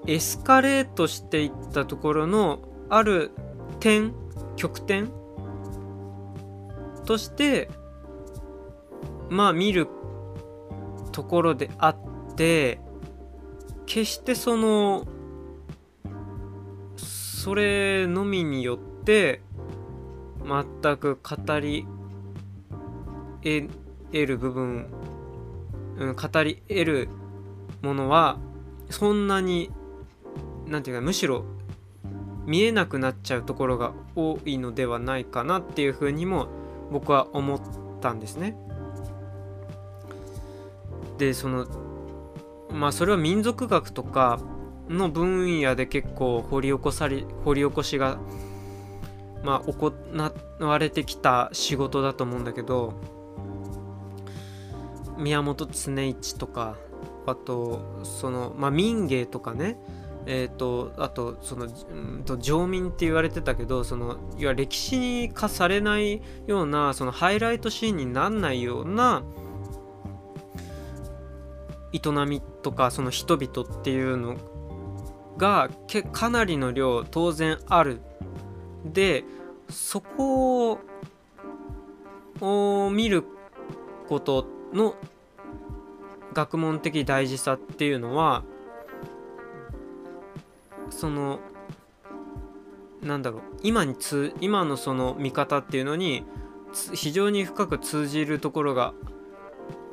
[0.07, 3.33] エスカレートしていったところのある
[3.81, 4.13] 点
[4.57, 5.11] 極点
[7.07, 7.71] として
[9.31, 9.89] まあ見る
[11.13, 12.81] ところであって
[13.87, 15.07] 決してその
[16.97, 19.41] それのみによって
[20.45, 21.87] 全く語り
[23.43, 24.87] 得る部分、
[25.99, 27.09] うん、語り得る
[27.83, 28.39] ものは
[28.91, 29.71] そんなに
[30.67, 31.45] 何て言うかむしろ
[32.47, 36.49] 見えなくなっちゃうところが多いのではないかなっていうふうにも
[36.91, 37.61] 僕は思っ
[38.01, 38.57] たんですね。
[41.19, 41.67] でその
[42.73, 44.41] まあそれは民族学とか
[44.89, 48.19] の分野で結構掘り起こされ掘り起こしが
[49.45, 49.93] まあ行
[50.59, 52.95] われてきた仕事だと思うんだけど
[55.21, 56.77] 宮本常一とか
[57.27, 59.79] あとそのまあ民芸とかね
[60.27, 61.69] えーと、あとその、う
[62.19, 69.23] んと、上民って言われてたけどそのいわ歴史化されないようなそのハイライトシーンになんないような
[71.93, 74.37] 営みとかその人々っていうの
[75.37, 78.01] がけかなりの量当然ある。
[78.85, 79.25] で
[79.69, 80.79] そこ
[82.41, 83.25] を見る
[84.09, 84.95] ことの
[86.33, 88.45] 学問的大事さっていうのは
[90.91, 91.41] その
[93.03, 96.25] なんだろう今につ今のその見方っていうのに
[96.93, 98.93] 非常に深く通じるところが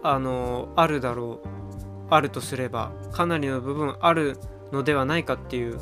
[0.03, 1.47] あのあるだろう
[2.09, 4.37] あるとすればかなりの部分ある
[4.71, 5.79] のではないかっていう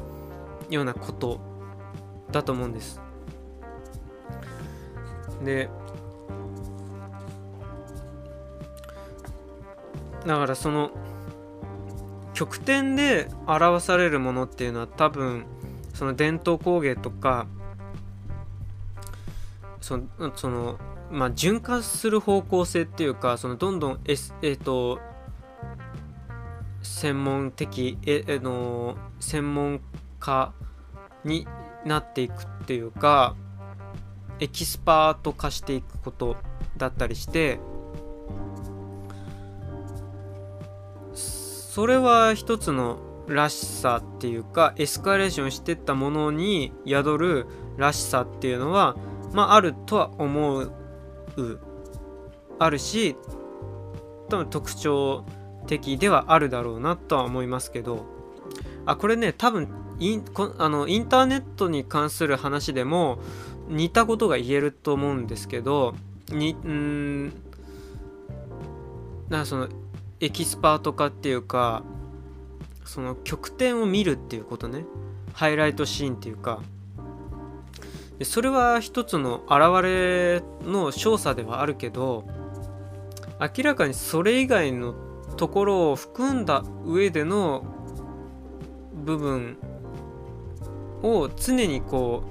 [0.70, 1.40] ようなこと
[2.32, 3.02] だと思うんです。
[5.44, 5.70] で
[10.26, 10.92] だからその
[12.34, 15.46] 極点で表されるものっていうのは多分
[15.94, 17.48] その伝統工芸とか
[19.80, 20.04] その
[20.36, 20.78] その
[21.12, 25.00] まあ循環する方向性っていうかそのどんどんえっ、ー、と
[26.82, 29.80] 専門的ええの専門
[30.20, 30.54] 家
[31.24, 31.48] に
[31.86, 33.36] なっていくっていうか
[34.40, 36.36] エキスパート化していくこと
[36.78, 37.60] だったりして
[41.76, 48.96] それは一つのらしさっていうかエスカレーションしてったものに宿るらしさっていうのは
[49.34, 50.72] まああるとは思う。
[52.60, 53.18] あるし
[54.30, 55.26] 多分特徴
[55.68, 58.06] 的ではあるだろうなとは思いますけど。
[58.86, 59.68] あこれね多分
[60.00, 63.20] インこあのインターネットに関する話でも
[63.68, 65.94] 似たことが言えると思うんですけど
[66.30, 67.34] にうん
[69.28, 69.68] なその
[70.20, 71.84] エキスパート化っていうか
[72.86, 74.86] その曲点を見るっていうことね。
[75.34, 76.62] ハイライトシーンっていうか。
[78.18, 82.26] でそれは一つの現れの少佐ではあるけど
[83.42, 84.96] 明らかにそれ以外の
[85.36, 87.66] ところを含んだ上での
[88.94, 89.58] 部分
[91.04, 92.24] を常にこ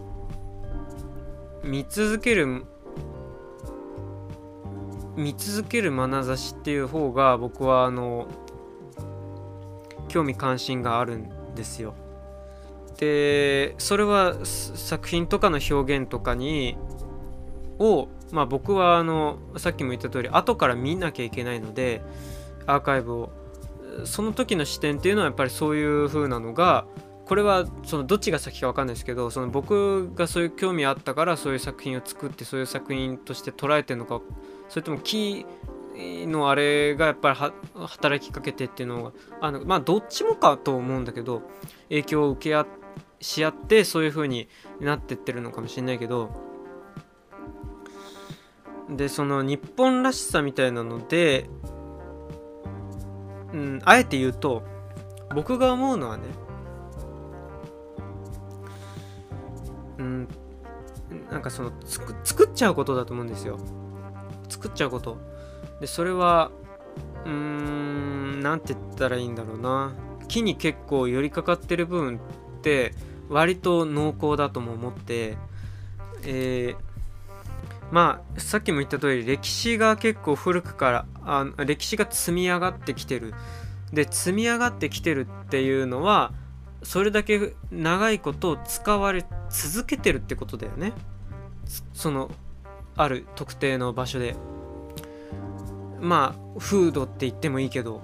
[1.63, 2.65] う見続ける
[5.17, 8.27] 見続ける眼差しっていう方が僕はあの
[10.09, 11.95] 興味関心があるんですよ。
[12.99, 16.77] でそれは作品とかの表現とかに
[17.79, 22.03] をまあ僕はあのさっきも言った通り後から見なきゃいけないので
[22.67, 23.33] アーカイブを
[24.05, 26.87] その時の視点っていうのはやっぱりそういう風なのが
[27.27, 34.21] これはそのどっちが先か分かんないですけどその僕がそういう興味あったからそういう作品を作ってそういう作品として捉えてるのか
[34.69, 37.37] それともキーのあれがやっぱり
[37.87, 41.43] 働きかけてっていうのがあのまあどっちもかと思うんだけど
[41.89, 42.67] 影響を受け合
[43.21, 44.49] し合ってそういう風に
[44.81, 46.31] なってってるのかもしれないけど
[48.91, 51.49] でその日本らしさみたいなので
[53.55, 54.65] うん、あえて言うと
[55.33, 56.25] 僕が思うのはね
[59.99, 60.29] うん
[61.31, 63.59] なんかそのつく作っちゃうことだと思うんですよ。
[64.49, 65.19] 作っちゃうこと。
[65.81, 66.51] でそれは
[67.25, 69.93] うーん何て言ったらいいんだろうな。
[70.29, 72.95] 木に結構寄りかかってる部分って
[73.29, 75.37] 割と濃厚だとも思って
[76.23, 76.77] えー、
[77.93, 83.35] まあさっきも言った通り歴史が結構古くからあ歴史が積み上がってきてる。
[83.93, 86.33] で積み上がってきてるっていうのは
[86.83, 90.93] それだけ長いことを使われ続けてるってことだよね。
[91.93, 92.31] その
[92.97, 94.37] ある特定の場所で。
[96.01, 98.01] まあ風土って言ってもいいけど。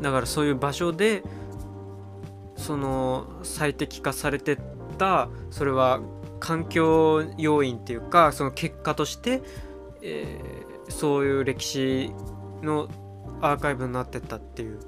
[0.00, 1.22] だからそういう場所で
[2.56, 4.58] その最適化されてっ
[4.98, 6.00] たそれは
[6.40, 9.42] 環境要因っていうかその結果として、
[10.02, 12.10] えー、そういう歴史
[12.62, 12.88] の
[13.40, 14.78] アーカイブになってったっていう。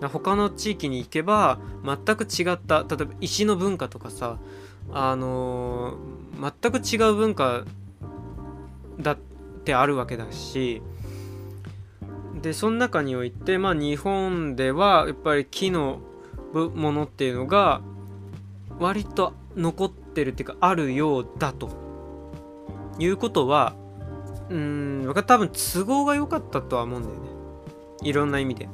[0.00, 4.38] 他の地域に行けば全く違った例えば石の文化とかさ
[4.92, 5.94] あの、
[6.40, 7.64] 全く違う文化
[9.00, 9.18] だっ
[9.64, 10.82] てあるわけだし
[12.42, 16.00] でその中においてまあ日本ではやっぱり木の
[16.52, 17.80] ものっていうのが
[18.78, 21.82] 割と残ってるっていうかあるようだと。
[22.96, 23.74] いうことは
[24.50, 27.20] うん僕は多分都合が良かったとは思うんだよね。
[28.02, 28.68] いろんな意味で。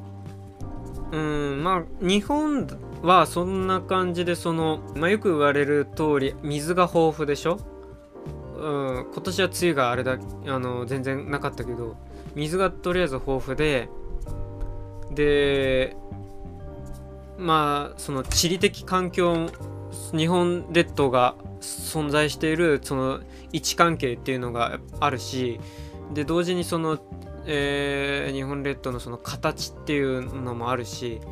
[1.12, 2.66] うんまあ日本
[3.02, 7.58] はそんな感じでその、まあ、よく言われる通り水が豊富でしょ？
[8.56, 11.96] うん今年は梅雨があれだあの全然なかったけど
[12.34, 13.88] 水がとりあえず豊富で
[15.12, 15.96] で
[17.38, 19.48] まあその地理的環境
[20.12, 23.20] 日本列島が存在しているその
[23.52, 25.58] 位置関係っていうのがあるし
[26.12, 26.98] で同時にその
[27.46, 31.22] えー、日本列島のその形っていうのもあるし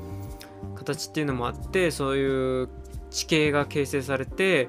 [0.78, 2.68] 形っていうのもあってそういう
[3.10, 4.68] 地形が形成されて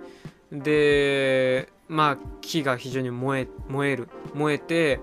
[0.52, 5.00] でまあ木が非常に燃え燃える燃えて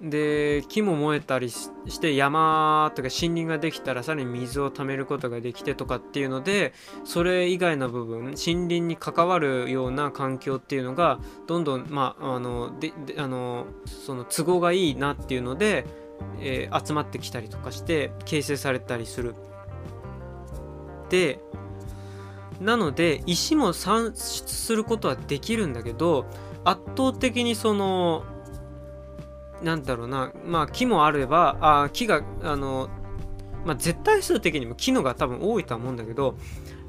[0.00, 1.70] で木も燃えたりし
[2.00, 6.74] て山とか森林ができたらさらに水を貯めることができてとかっていうので
[7.04, 15.86] それ以外の部分森林に関わるような環境っていうのがどんどんまああのであのその都合がいいなっていうので、
[16.40, 19.34] えー、集まってきたりとかして形成されたりする。
[21.08, 21.40] で
[22.60, 26.26] なので石も産出することはできるんだけど
[26.64, 28.24] 圧倒的にその
[29.62, 32.88] なんだろうなまあ木もあればあ木があの
[33.64, 36.36] まあ絶対数的にも木のが多分多いとは思うんだけど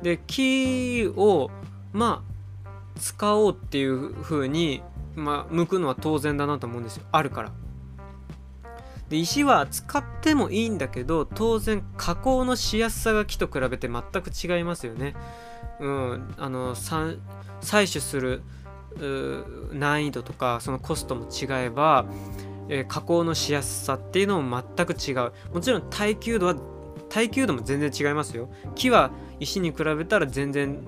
[0.01, 1.49] で木を
[1.91, 4.81] まあ使おうっていう風に
[5.15, 7.03] まあ向くのは当然だなと思うんですよ。
[7.11, 7.51] あるから。
[9.09, 15.15] で石は使ってもいいんだけど当然加工のしやすさが木と比べて全く違いますよね。
[15.79, 17.17] うんあの採
[17.71, 18.41] 取する
[19.73, 22.05] 難易度とかそのコストも違えば
[22.69, 25.31] えー、加工のしやすさっていうのも全く違う。
[25.53, 26.55] もちろん耐久度は
[27.09, 28.49] 耐久度も全然違いますよ。
[28.75, 30.83] 木は石に比べたら全然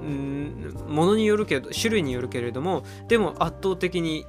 [0.88, 4.26] ものによるけど種類によるけれどもでも圧倒的に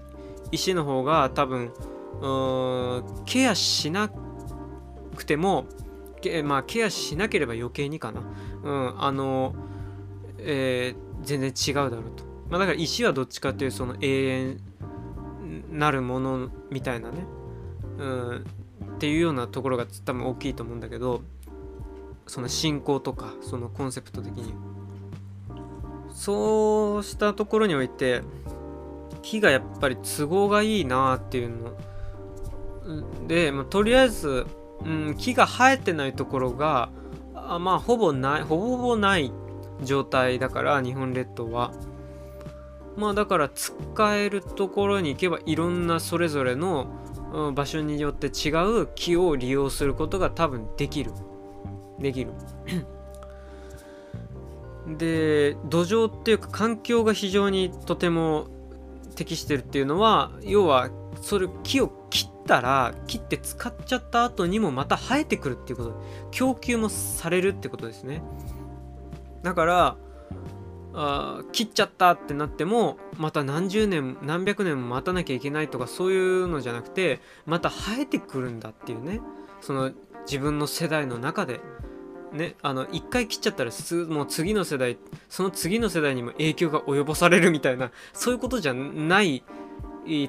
[0.52, 1.72] 石の方が多分
[2.20, 4.10] うんケアしな
[5.16, 5.66] くても
[6.20, 8.22] けまあケアしなければ余計にかな。
[8.62, 9.54] うんあの
[10.38, 14.60] えー、全然違うだろうと、まあ、だから石はどっちかっていうその永遠
[15.70, 17.24] なるものみたいなね。
[17.98, 18.44] うん
[18.96, 21.22] っていうようなところが多分大きいと思うんだけど
[22.26, 24.54] その信仰とかそのコンセプト的に。
[26.12, 28.20] そうしたところにおいて
[29.22, 31.72] 木がやっぱり都合がいいなっていうの
[33.26, 34.46] で、まあ、とりあえず、
[34.84, 36.90] うん、木が生えてないところが
[37.34, 39.32] あまあほぼないほぼほぼない
[39.82, 41.72] 状態だから日本列島は。
[42.96, 46.86] まあだから使えるところに行けばいろんなそれぞれの、
[47.54, 48.50] 場所によって違
[48.82, 51.12] う木を利用することが多分できる。
[52.00, 52.32] できる。
[54.98, 58.46] で土壌っていうか環境が非常にとても
[59.14, 68.22] 適してるっていうのは要はそれ木を切っったら切って使っちゃった後にもまた生えてくるっていうこと供給もされるってことですね。
[69.42, 69.96] だから
[70.92, 79.20] あ切っちゃったってなってもまた何十年何百年も待たなきゃいけないとかそういうのじゃなくてまた生えてくるんだっていうね。
[79.60, 79.92] その
[80.26, 81.60] 自分の世代の中で。
[82.32, 83.72] ねあの一回切っちゃったら
[84.06, 89.42] もう次の世代その次の世代にも影響が及ぼされるみたいなそういうことじゃない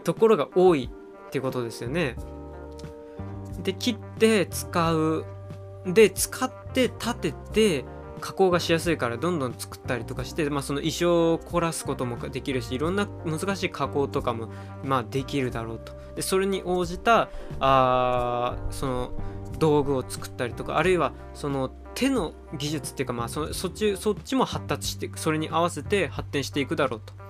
[0.03, 0.89] ところが多い。
[1.31, 2.17] っていうことですよね。
[3.63, 5.25] で切って使う
[5.85, 7.85] で使って立てて
[8.19, 14.49] 加工がしやすいからどんどん作ったりとかして、まあ、その衣装を凝らすこともできるしいろんな難しい加工とかも、
[14.83, 17.29] まあ、できるだろうとでそれに応じた
[17.59, 19.11] あその
[19.57, 27.20] 道具を作ったりとかあるいはその手の技術っていうかまあそそっちそっちも発達してそれに合わせて発展していくだろうと。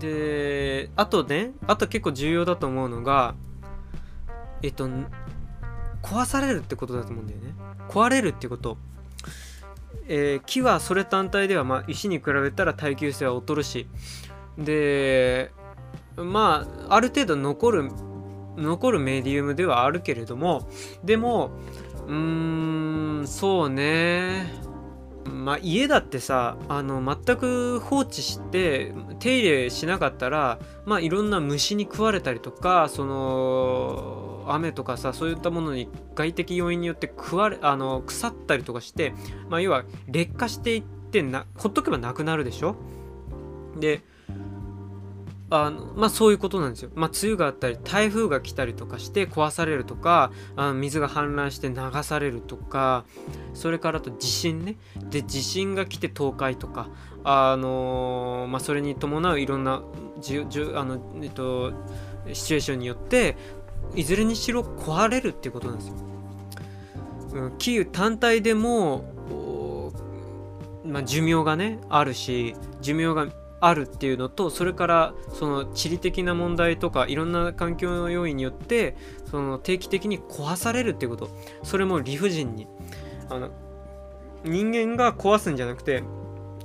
[0.00, 3.34] であとねあと結構重要だと思うのが
[4.62, 4.88] えっと
[6.02, 7.54] 壊されるってことだと思うんだよね。
[7.88, 8.76] 壊れるってこと。
[10.10, 13.86] えー、木はそれ単体では、まあ、石に比べたら耐久性は劣るし
[14.56, 15.50] で
[16.16, 17.90] まあある程度残る
[18.56, 20.68] 残るメディウムではあるけれども
[21.04, 21.50] でも
[22.06, 24.50] うーんそうね
[25.28, 39.12] まあ家だってさあの全く放置して手入れしなかったらまあいろんな虫に食われたりとかその雨とかさそういったものに外的要因によって食われあの腐ったりとかして
[39.48, 42.76] まあ要は劣化していってなほっとけばなくなるでしょ？
[43.78, 44.02] で
[45.50, 46.90] あのまあそういうことなんですよ。
[46.94, 53.04] まあ梅雨があったり台風が来たりとかして壊されるとかあの水が氾濫して流されるとか
[53.54, 54.76] それからと地震ね
[55.10, 56.88] で地震が来て倒壊とか
[57.24, 59.82] あのー、まあそれに伴ういろんな
[60.20, 61.72] じじあのえっと
[62.32, 63.36] シチュエーションによって
[63.94, 65.94] いずれにしろ壊れるっていうことなんですよ。
[67.32, 69.18] うん、キー単体でも
[70.88, 73.26] まあ、寿命がねあるし寿命が
[73.60, 78.96] あるっていうのとそれからその地理的な問題とかいろんな環境の要因によって
[79.30, 81.28] その定期的に壊されるっていうこと。
[81.62, 82.66] それも理不尽に。
[83.28, 83.50] あの
[84.44, 86.02] 人間が壊すんじゃなくて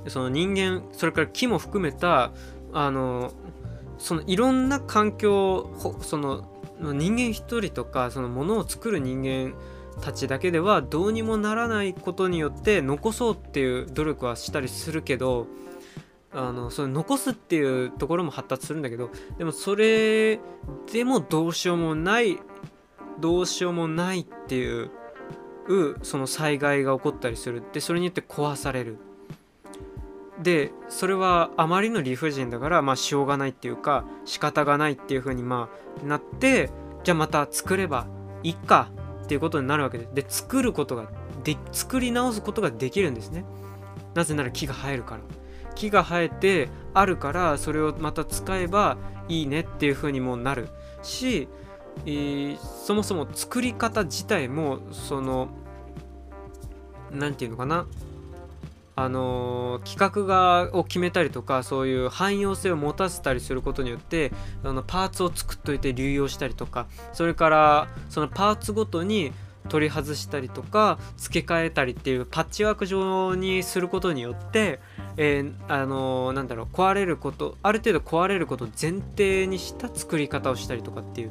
[0.06, 2.32] その人間それから木も含めた
[2.72, 3.32] あの
[3.98, 5.70] そのいろんな環境
[6.00, 6.48] その
[6.80, 9.54] 人間一人とかそのものを作る人間
[10.00, 15.46] たちだけではどうにもならないことによって残そうっていう努力はしたりするけど
[16.34, 20.40] あのそれ残すっていうところも発達するんだけどでもそれ
[20.92, 22.38] でもどうしようもない
[23.20, 24.90] どうしようもないっていう
[26.02, 27.62] その災害が起こったりする。
[27.72, 28.98] でそれによって壊される。
[30.42, 35.68] でそれはあまりの理不尽だからまあしょうがないっていうか仕方がないっていう風にま
[36.02, 36.70] あなって
[37.04, 38.08] じゃあまた作れば
[38.42, 38.90] いっか
[39.22, 41.06] っていうことになるわけでで作ることが
[41.44, 43.44] で作り直すことができるんですね。
[44.14, 45.22] なぜなら木が生えるから。
[45.74, 48.96] 木が生えてあるからそれをまた使えば
[49.28, 50.68] いいねっていう風にもなる
[51.02, 51.48] し、
[52.06, 55.48] えー、そもそも作り方自体もその
[57.10, 57.86] 何て言うのかな？
[58.96, 64.30] あのー、企画がを決めたりとかそういう汎用性を持たせたりすることによって
[64.62, 69.32] あのパーツを作っといて流用したりとかそれからそのパーツごとに
[69.68, 74.80] 取り外したりとか付け替えたりっていうパッチワーク状にすることによって、
[75.16, 81.30] えー、あのー、なんだろう壊れることある程度壊れることを前提にした作り方をしたりとかっていう、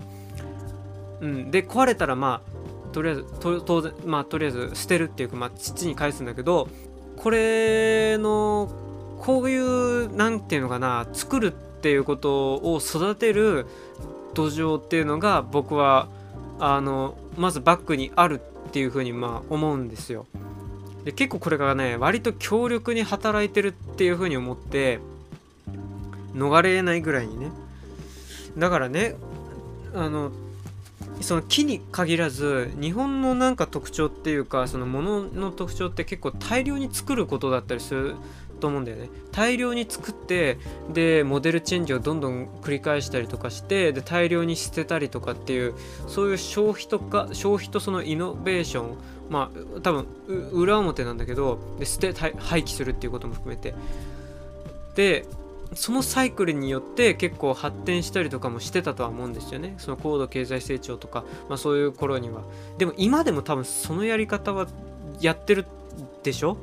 [1.22, 6.70] うん、で壊れたらまあとりあえずと当然まあとりあえず捨てるっていうか、まあ、土に返すんだけど
[7.18, 8.72] これの
[9.20, 13.66] こういう何て言うのかな作るっていうことを育てる
[14.34, 16.08] 土壌っていうのが僕は
[16.66, 20.26] あのまずバックにあるっていうふうにまあ思うんですよ。
[21.04, 25.00] で結構これがね割と強力に働いてるっていうふうに思って
[26.34, 27.52] 逃れないぐらいにね
[28.58, 29.16] だからね
[29.94, 30.32] あの
[31.20, 38.16] その木に限らず日本のなんか特徴っていうかそのものの特徴って結構大量に作ることだったりする
[38.64, 39.10] と思うんだよね。
[39.34, 40.58] 大量に作って
[40.94, 45.74] でモデルチェンジをどんどん繰り返したりとかしてで大量に捨てたりとかっていう
[46.08, 48.98] そういう消費とか消費とそのイノベーション
[49.30, 50.06] まあ多分
[50.54, 53.76] 裏表なんだけどで捨て廃棄するっていうことも含めて。
[54.96, 55.26] で
[55.76, 59.74] そのサイクルによって結構発展したりとかもしてたとは思うんですよね。
[59.80, 62.44] その高度経済成長とか、まあ、そういう頃には。
[62.78, 64.68] でも今でも多分そのやり方は
[65.20, 65.66] やってる
[66.22, 66.58] でしょ？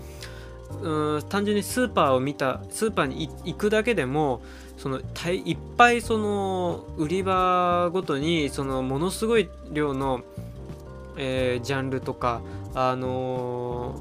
[0.82, 4.40] うん単純にスーパーを見たスーパーに行くだけでも
[4.78, 10.22] そのいっぱいその売り場ごとにそのものすごい量の、
[11.16, 12.40] えー、ジャンルとか、
[12.74, 13.94] あの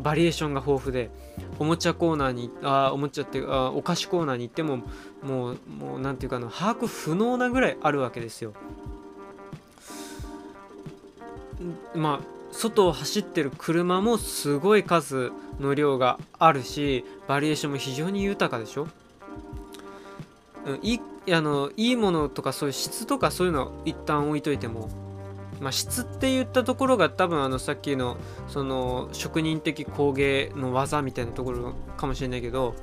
[0.00, 1.10] ー、バリエーションが豊富で
[1.58, 4.82] おもちゃコーナーにあおもちゃってあお菓子コーナーに行っても
[5.22, 8.52] もうもうなんていうかな把握不能なぐらいあるわけですよ。
[11.94, 18.88] まあ外を走ってる車もすごい数の量があるしバリエーションも非常に豊かでしょ、
[20.66, 21.00] うん、い
[21.32, 24.88] あのいいものとかそういう質とかそういうのを一旦置いといても
[25.60, 28.16] まあ、質って言ったところが多分あのさっきの
[28.48, 32.74] その職人的工芸の技みたいなところかもしれないけど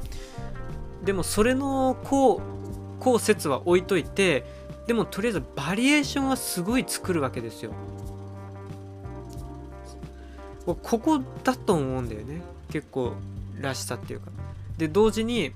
[1.03, 2.41] でもそれのこう
[2.99, 4.45] こう説は置いといて
[4.85, 7.71] でもとりあえずバリエーションはすごい作るわけですよ。
[10.75, 12.41] ここだと思うんだよね。
[12.71, 13.13] 結構
[13.59, 14.31] らしさっていうか。
[14.77, 15.53] で同時に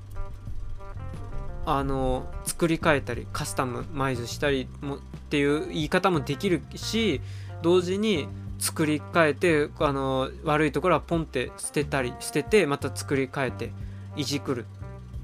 [1.66, 7.22] あの作り変えたりカスタムマイズしたりもっていう言い方もできるし
[7.62, 8.28] 同時に
[8.58, 13.72] 作り変えてあの悪いところはポンって捨てたり捨ててまた作り変えて
[14.16, 14.66] いじくる。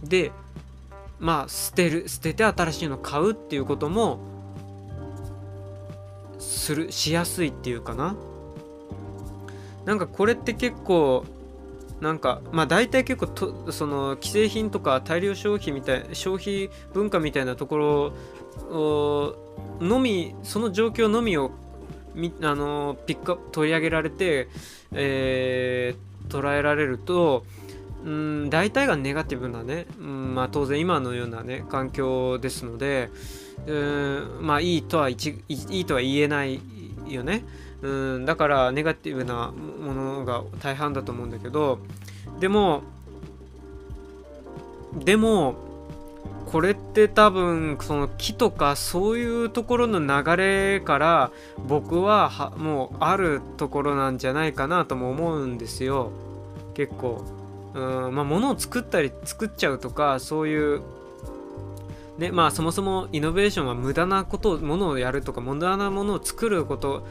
[0.04, 0.32] で
[1.20, 4.20] まあ捨てる捨てて新しいの買うっていうことも
[6.38, 8.16] するしやすいっていうかな。
[9.88, 11.24] なんかこれって結構
[12.02, 18.14] なんかまあ大体結構とその既製品とか大量消費みたい消費文化みたいなとこ
[18.70, 19.36] ろ
[19.80, 21.52] のみその状況のみを
[22.14, 24.50] みあのピックアップ取り上げられて、
[24.92, 27.46] えー、捉えられると
[28.04, 33.10] うん大体がネガティブなね、うんまあ、当然今のようなね環境ですので
[33.66, 36.60] うんまあいいとはいいとは言えない
[37.08, 37.46] よね。
[37.82, 41.80] うんだからネガティブなものが大半だと思うんだけど
[42.40, 42.84] でも
[44.96, 45.56] でも
[46.48, 51.32] これって多分その木とかそういうところの流れから
[51.68, 56.12] 僕ははもうあるところなんじゃないかなとも思うんですよ。
[56.74, 57.26] 結構。
[57.74, 60.82] うんまあ物を作ったり作っちゃうとかそういう
[62.18, 67.06] ねまあそもそもイノベーションは無駄なことをものをやるとか無駄なものを作ること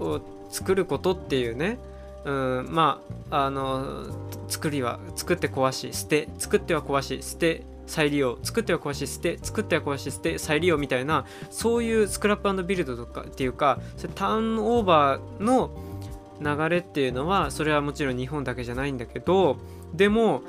[0.00, 0.20] を
[0.50, 1.78] 作ることっていうね
[2.24, 3.00] うんま
[3.30, 4.06] ああの
[4.48, 15.70] 作りは作って壊し捨て作っては壊し捨て再利用作っては壊し捨て作っては壊し捨て再利用みたいなそういうスクラップビルドとかっていうかそれターンオーバーの
[16.40, 19.56] 流れっていうのはそれはもちろん日本だけじゃないんだけど
[19.94, 20.42] でも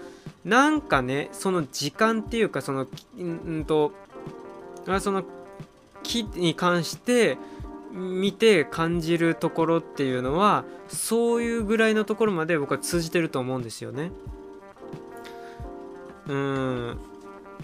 [0.43, 2.87] なんかねその時間っていうかその
[3.17, 3.91] うんと
[4.99, 5.23] その
[6.03, 7.37] 木に関して
[7.97, 14.11] 見て感じるところっていうのはそういうぐらいのところまで僕は通じてると思うんですよね。
[16.27, 16.99] うん。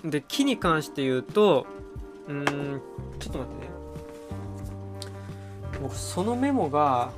[0.04, 1.68] で木に関して言うと
[2.28, 2.46] うん
[3.20, 3.72] ちょっと待ってね。
[5.82, 7.12] 僕そのメモが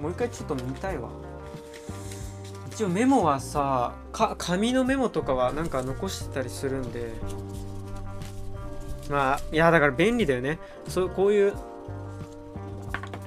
[0.00, 1.10] もう一回ちょっと見たいわ。
[2.72, 7.12] 一応メモはさか紙のメモとかはなんか残してたりするんで。
[9.08, 10.58] まあいやだから便利だよね。
[10.88, 11.54] そうこういう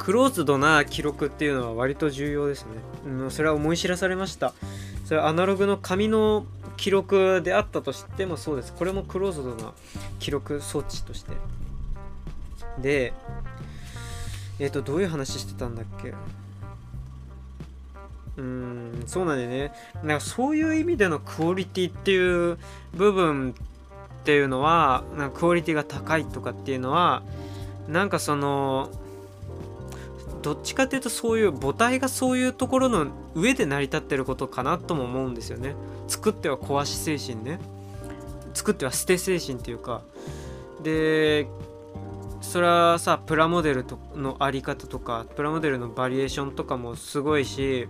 [0.01, 2.69] クローズドな記録っていうのは割と重要ですね。
[3.05, 4.55] うん、それは思い知らされました。
[5.05, 8.73] それアナログの紙の記録であったとしてもそうです。
[8.73, 9.73] これもクローズドな
[10.17, 11.33] 記録装置として。
[12.81, 13.13] で、
[14.57, 16.15] えっ、ー、と、どういう話してたんだっけ？
[18.37, 19.71] うん、そうなんだよね。
[20.03, 22.57] なんかそういう意味でのクオリティっていう
[22.95, 23.53] 部分
[24.21, 27.21] っていうのは、なんかクオリティが高いとかっていうのは、
[27.87, 28.89] なんかその、
[30.41, 35.75] どっちかっていうとそういう母体がそういうところの上で成り立ってることかなとも思うんですよね。
[36.07, 37.59] 作っては壊し精神ね。
[38.53, 40.01] 作っては捨て精神っていうか。
[40.83, 41.47] で
[42.41, 47.87] それはさプラモデルとのあり方とかプラモデルのバリエーションとかもすごいし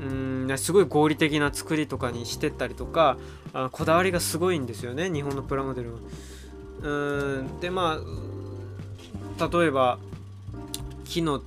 [0.00, 3.18] うんすごい合理的な作りとかにしてったりとか
[3.52, 5.98] あこだわりがすごいんですよね日本のプラモデルは。
[6.82, 6.88] う
[7.42, 7.98] んでま
[9.38, 9.98] あ例えば
[11.10, 11.42] 木の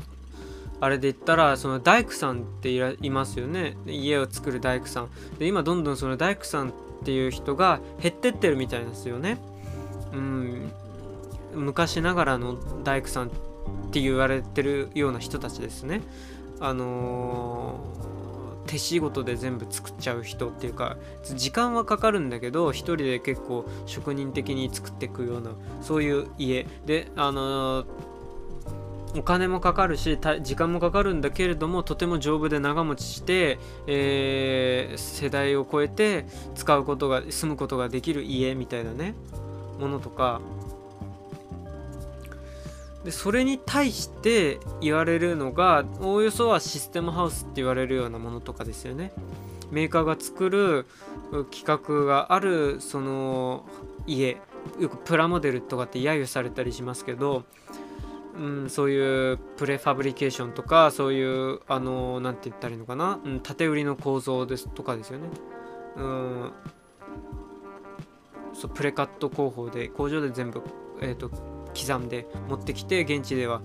[0.82, 3.78] あれで言ったらその大工さんっていいますよね。
[3.88, 5.10] 家を作る大工さん。
[5.40, 6.74] で今どんどんその大工さんっ
[7.06, 9.38] ていう人が減ってってるみたいですよね。
[10.12, 10.72] うん。
[11.54, 13.30] 昔ながらの大工さんっ
[13.92, 16.02] て言われてるような人たちですね。
[16.60, 26.66] あのー、手仕事で全部作っちゃう人っていうか時間はかかるんだけど一人で結構職人的に作っていくようなそういう家。
[26.86, 28.13] であのー
[29.16, 36.26] お金もかかるし時間もかかるんだけれどもとても丈夫で長持ちして、えー、世代を超えて
[36.56, 39.14] 使うことが住むことができる家みたいなね
[39.80, 40.42] ものとか。
[43.04, 49.12] でそれに対して言われるのがおおよそはシステムハウスって言われるようなものとかですよね。
[49.72, 50.86] メーカーが作る
[51.52, 53.66] 企画があるその
[54.08, 54.38] 家。
[54.80, 57.44] よくプラモデルとかって揶揄されたりしますけど
[58.36, 65.28] うん、そういうプレファブリケーションとかそういうあの何て言ったらいいのかな、うん、縦売りの構造ですとかですよね。
[65.98, 66.52] うん。
[68.54, 70.62] そうプレカット工法で工場で全部、
[71.02, 73.62] えーと、刻んで持ってきて現地では、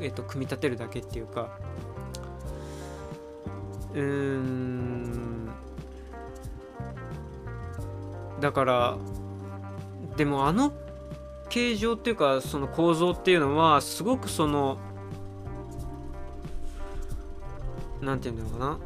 [0.00, 1.58] えーと、組み立てるだけっていうか。
[3.94, 5.48] うん。
[8.40, 8.96] だから
[10.16, 10.72] でもあの
[11.52, 14.78] 形状っていうかその構造っていうのはすごくその
[18.00, 18.78] 何て言うんだろうか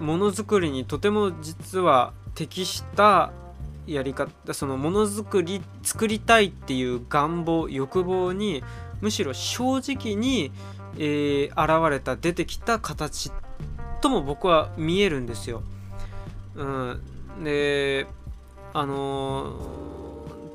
[0.00, 3.32] なものづくりにとても実は適した
[3.88, 8.62] やり方そのものづくり作りたいっていう願望欲望に
[9.00, 10.52] むしろ正直に、
[10.98, 13.32] えー、現れた出てきた形
[14.00, 15.64] とも僕は見えるんですよ。
[16.54, 17.00] うん、
[17.42, 18.06] で
[18.72, 20.03] あのー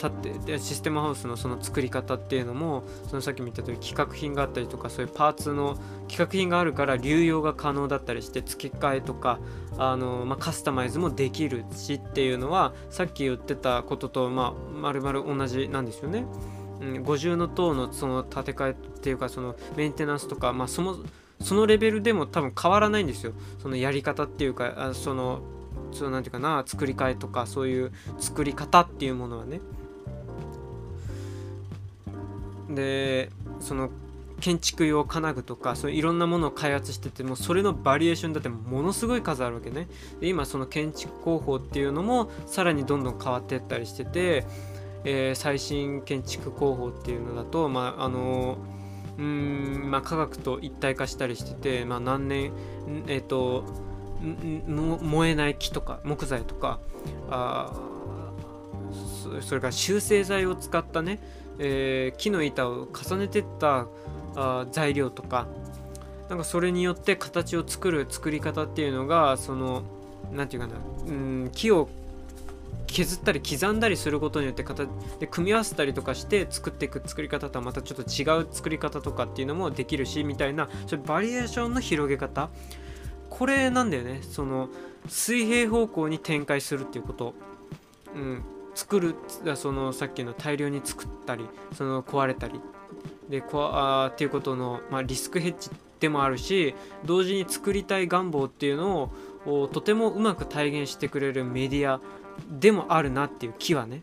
[0.03, 5.77] 立ってでシステムハウスのその作り方っていうのもそのさっきも言った通り企画品があったりとかそういうパーツの
[6.07, 9.39] 企画品があるから流用が可能だったりして付け替えとか
[9.77, 16.25] あの、まあ、カスタマイズもできるしっていうのはさっき言ってたこととまあ丸々同じなんですよね。
[16.81, 20.97] うん、五重の塔のその建て替えっていうかそのメンテナンスとか、まあ、その
[21.41, 25.41] そのレベルでも多分変わらないんですよそのやり方っていうかあその
[25.91, 29.61] そのなんていうかな作り替えとかそういう作り方っていうものはね
[32.69, 33.29] で
[33.59, 33.89] その
[34.39, 39.87] 建築用金具とかそういろんなものを開発しててもそれのバリエーションだってものすごい数あるわけね。
[40.19, 44.45] で今その建築工法っていうのもさらにどんどん変わっていったりしてて、
[45.03, 48.57] えー、最新建築工法っていうのだとまああの
[49.17, 52.53] うんまあ科学と一体化したりしてて、まあ、何年
[53.07, 53.65] えっ、ー、と
[54.21, 56.79] 燃えない木とか木材とか
[57.29, 57.73] あ
[59.41, 61.19] それから集成材を使ったね
[61.59, 63.87] えー、木の板を重ねてった
[64.35, 65.47] あ材料とか
[66.29, 69.83] なんかそれによって形を作る作り方っていうのがその
[70.31, 71.89] 何て言うかなうん木を
[72.87, 74.87] 削ったり刻んだりすることによって形
[75.19, 82.49] で組み合わせたりとかして作っていく作り方とはまたちょっと違う作り方とかっていうのもできるしみたいなそれバリエーションの広げ方。
[83.29, 84.21] これなんだよね。
[84.23, 84.69] その
[85.07, 87.33] 水平方向に展開するっていうこと、
[88.15, 88.43] うん、
[88.79, 89.15] 作る
[89.55, 92.61] そのさっきの大量に作ったりその壊れたり。
[93.29, 95.69] でこあっていうことの、まあ、リスクヘッジ
[95.99, 96.73] でもあるし
[97.05, 99.11] 同時に作りたい願望っていうの
[99.45, 102.01] をとてもうまく体現してくれるメディア
[102.49, 104.01] でもあるなっていう気はね。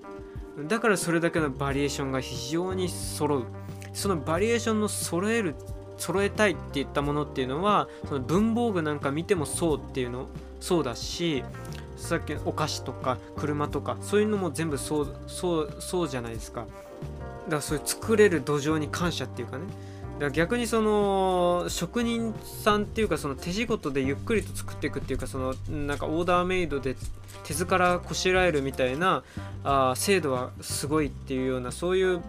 [0.68, 3.44] だからそれだけのバリエーションが非常に揃う。
[3.92, 5.56] そのバリエーションの揃える
[5.96, 10.28] 揃えたいっていったものっていうのはその文房具なんか見てもそうっていうの
[10.60, 11.42] そうだし
[11.96, 16.66] さっきお菓子とか車とかそういうのも全部そうそうそうじゃないですか。
[17.44, 19.64] だからそういう作れる土壌に感謝っていうかね。
[20.14, 26.96] だから逆にその職人さんっていうかその手仕事でゆっくりと作っていくっていうかそのなんかオーダーメイドで
[27.44, 29.24] 手ずからこしらえるみたいな
[29.62, 32.22] あ精度はすごいっていうようなそういう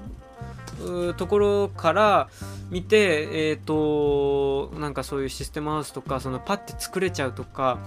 [1.15, 2.30] ところから
[2.69, 7.80] 見てえっ、ー、となんかそういうシステムハウスとかそのパッて作れちゃうとか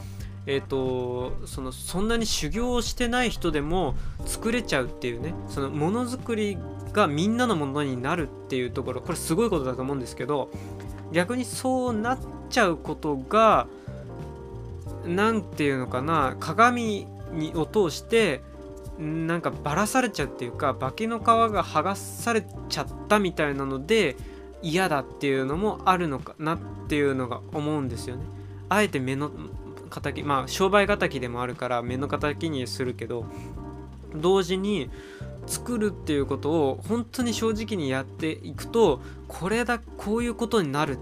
[0.47, 3.95] えーと、そのそんなに修行をしてない人でも
[4.25, 6.59] 作れちゃうっていうねそのものづくり
[6.93, 10.51] がみんなのものになるっていうところこれすごいことだと思うんですけど
[11.13, 12.19] 逆にそうなっ
[12.49, 13.69] ちゃうことが
[15.07, 18.43] 何て言うのかな鏡にを通して
[18.99, 24.17] なんかばらされちゃうっていうか化けの皮が剥がされちゃったみたいなので
[24.63, 26.59] 嫌だっていうのもあるのかなっ
[26.89, 28.25] ていうのが思うんですよね。
[28.69, 29.31] あえて目の
[29.91, 33.25] 敵まあ商売敵でもあるから目の敵にするけど
[34.15, 34.91] 同時に
[35.47, 40.99] 作るっていうことを本当に正直にやっていくとこれだこういうことになるっ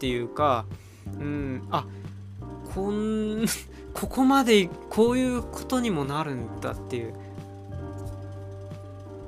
[0.00, 0.64] ていうか
[1.06, 1.86] うんあ
[2.74, 3.46] こん
[3.94, 7.14] ここまでこういうことにもなるんだっていう。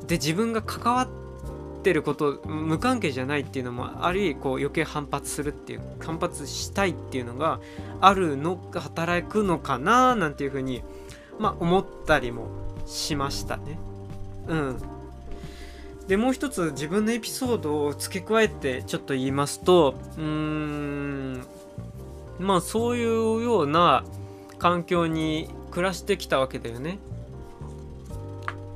[0.07, 1.24] で自分が関わって
[1.85, 7.61] てること無関係じゃないっていうのもありこう余計反発するっていう反発したいっていうのが
[8.01, 10.83] あるの働くのかななんていうふうに
[11.39, 12.49] まあ思ったりも
[12.87, 13.79] しましたね。
[14.49, 14.83] うん。
[16.09, 21.47] でもう一つ自分のエピソードを付け加えてちょっと言いますとうーん
[22.39, 24.05] まあそういうような
[24.59, 26.99] 環境に暮らしてきたわけだよね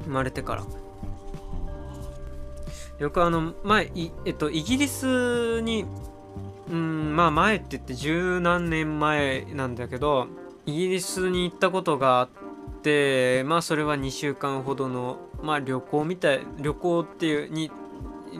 [0.04, 0.64] 生まれてから
[2.98, 3.92] よくあの前
[4.24, 5.86] えっとイギリスに
[6.70, 10.26] うんまあ前って言って十何年前なんだけど
[10.66, 12.28] イギリスに行ったことがあっ
[12.82, 17.70] てまあそれは2週間ほどのまあ旅行みたい旅行っていうに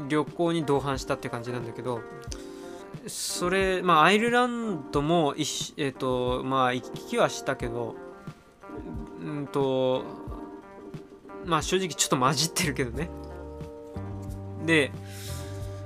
[0.09, 2.01] 旅行に同伴したって感じなんだけど
[3.07, 5.35] それまあアイルランドも
[5.77, 7.95] えっ、とまあ行き来はしたけど
[9.23, 10.03] うんと
[11.47, 13.09] まあ正直ちょっと混じってるけどね。
[14.69, 14.93] で、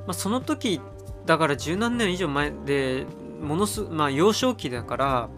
[0.07, 0.81] まあ、その時
[1.25, 3.07] だから十何年以上前で
[3.41, 5.29] ものすまあ幼少期だから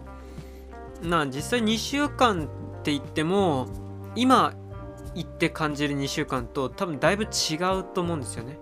[1.03, 2.45] な実際2週間
[2.79, 3.67] って言っても
[4.15, 4.55] 今
[5.13, 8.57] 行って感じる2週間と多分だいぶ違うと思うんですよね。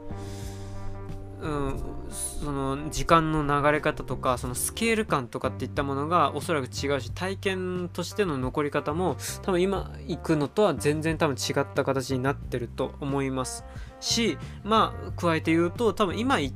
[1.42, 1.80] うん、
[2.10, 13.66] その時間の流れ方とかそのスケール感とかっていったものがおそらく違うし体験としての残り方も多分今行くのとは全然多分違った形になってると思います
[14.04, 16.54] しまあ加えて言うと多分今行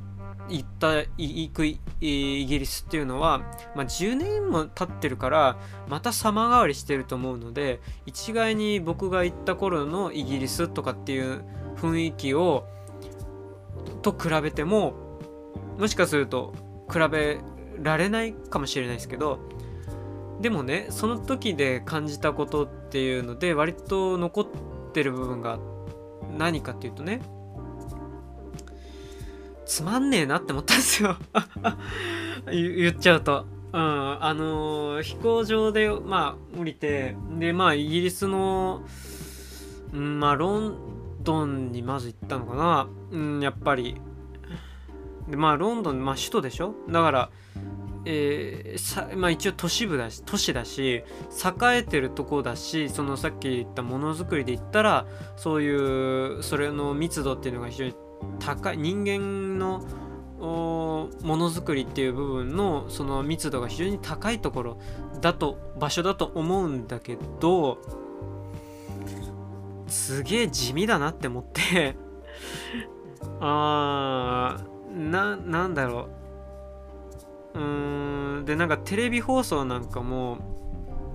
[0.60, 3.38] った行くイギリスっていうのは、
[3.74, 5.58] まあ、10年も経ってるから
[5.88, 11.42] また様変わりしてると思うので一概に僕が行った頃のイギリスとかっていう
[11.76, 12.66] 雰囲気を
[14.02, 14.94] と比べても
[15.78, 16.54] もしかすると
[16.90, 17.38] 比べ
[17.80, 19.38] られないかもしれないですけど
[20.40, 24.46] でもねその時で感じたことっていうので割と残っ
[24.92, 25.58] てる部分が
[26.36, 27.20] 何かっていうとね
[29.68, 31.16] つまんねえなって思ったんですよ
[32.50, 33.44] 言っちゃうと。
[33.70, 38.82] うん、あのー、飛行場で、まあ、降りて、で、まあ、イギリスの、
[39.92, 40.78] うん、まあ、ロン
[41.22, 42.88] ドンにまず行ったのかな。
[43.10, 44.00] うん、やっぱり。
[45.28, 46.74] で、まあ、ロンドン、まあ、首都でしょ？
[46.88, 47.30] だから、
[48.06, 51.04] えー、さまあ、一応都市部だし都市だし栄
[51.76, 55.04] えてるとこだしそのさっき言ったものづくりで言ったら
[55.36, 57.94] そういうそれの密度っていうのが非常に
[58.38, 59.84] 高い人間の
[60.38, 64.78] ものづくりっていう部分のその密度が非常に高いところ
[65.20, 67.78] だと場所だと思うんだけど
[69.88, 71.96] すげえ地味だなって思って。
[73.40, 76.08] あーななんだろ
[77.54, 77.58] う。
[77.58, 80.38] うーんでなんかテレビ放送なんかも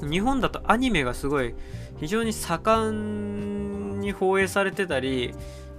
[0.02, 1.56] 日本だとアニメがすごい
[2.00, 5.34] 非常に盛んに放映されてたり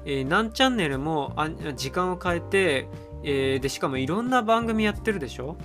[0.05, 2.89] えー、何チャンネルもあ時間を変えて、
[3.23, 5.57] えー、でしかもいろんな番組やってるでしょ？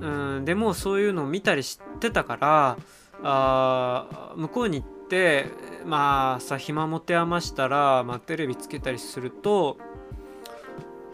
[0.00, 2.76] うんでもそういうのを見たりしてたから
[3.22, 5.46] あ向こうに行って
[5.86, 9.78] まあさ暇持て余したら、まあ、テレビつけたりすると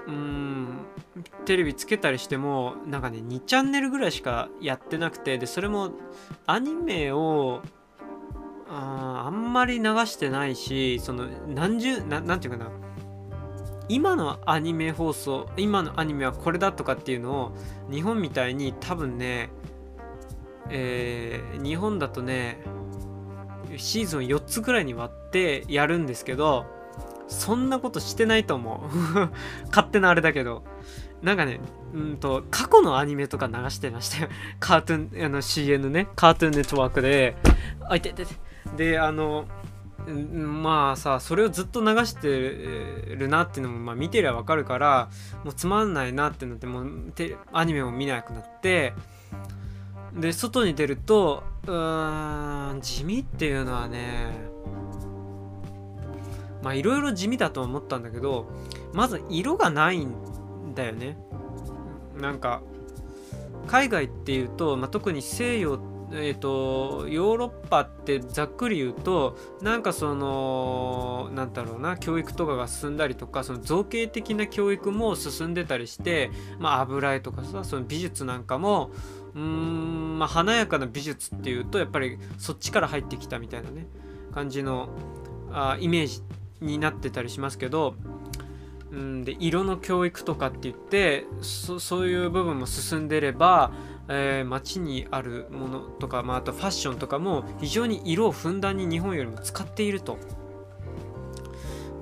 [0.06, 0.68] うん
[1.44, 5.90] テレビつけたりしてもなんかね2チャンネルぐらいしかやってなくてでそれも
[6.47, 7.60] アニメを
[8.70, 12.70] ああんまり流してないしその何十ななんていうかな。
[13.90, 17.52] 今のアニメ放送今のアニメはこれだとかっていうのを
[17.90, 19.48] 日本みたいに多分ね
[20.70, 22.60] えー、日本だとね
[23.78, 26.66] シーズン4つぐらいに割ってやるんですけど
[27.28, 28.88] そんなことしてないと思う。
[29.68, 30.64] 勝手なあれだけど。
[31.20, 31.58] なんかね
[31.92, 34.28] うんと過去のアニメとか流してましたよ。
[34.60, 36.08] カートゥーンあの CN ね。
[36.16, 37.36] カートゥーンネットワークで。
[37.86, 38.34] あいててて。
[38.76, 39.46] であの
[40.06, 45.10] まあさそれをずっと流してるなっていうのも、まあ、見てりゃわかるから
[45.44, 47.12] もうつまんないなってなってもう
[47.52, 48.94] アニメも見なくなって
[50.14, 54.32] で外に出るとうん地味っていうのはね
[56.62, 58.48] まあいろいろ地味だと思ったんだけど
[58.92, 60.14] まず色がないん
[60.74, 61.18] だよね。
[62.18, 62.62] なんか
[63.66, 65.78] 海外っていうと、まあ、特に西洋
[66.10, 78.90] えーと、ヨーロッパってざっくり言うとなんかそのなんだろうな教育とかが進んだりとかその造形的な教育も進んでたりしてまあ油絵とかさその美術なんかも
[79.35, 83.86] うーんまあ華やかな美術っていうとやっぱりそっちから入ってきたみたいなね
[84.32, 84.89] 感じの
[85.52, 86.22] あイメージ
[86.60, 87.94] になってたりしますけど
[88.90, 93.72] うんで色の教育とかって言ってそういう部分も進んでれば
[94.09, 100.18] えー、街にあるものとか、まあ、あとファッションとかも非常に色をふんだんに日本よりも使っていると。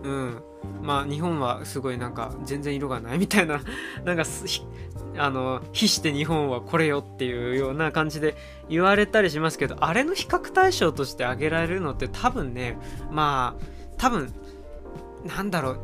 [0.04, 0.42] うん。
[0.82, 3.60] まあ日本はすごいなんか全然色がないみたいな
[4.04, 4.24] なんか
[5.16, 8.36] あの比して日本はこれよっていうような感じで
[8.68, 12.78] 言われたりしますけどあれの比較対象として挙げられるのって多分ね
[13.10, 13.64] まあ
[13.96, 14.32] 多分
[15.24, 15.78] なんだろう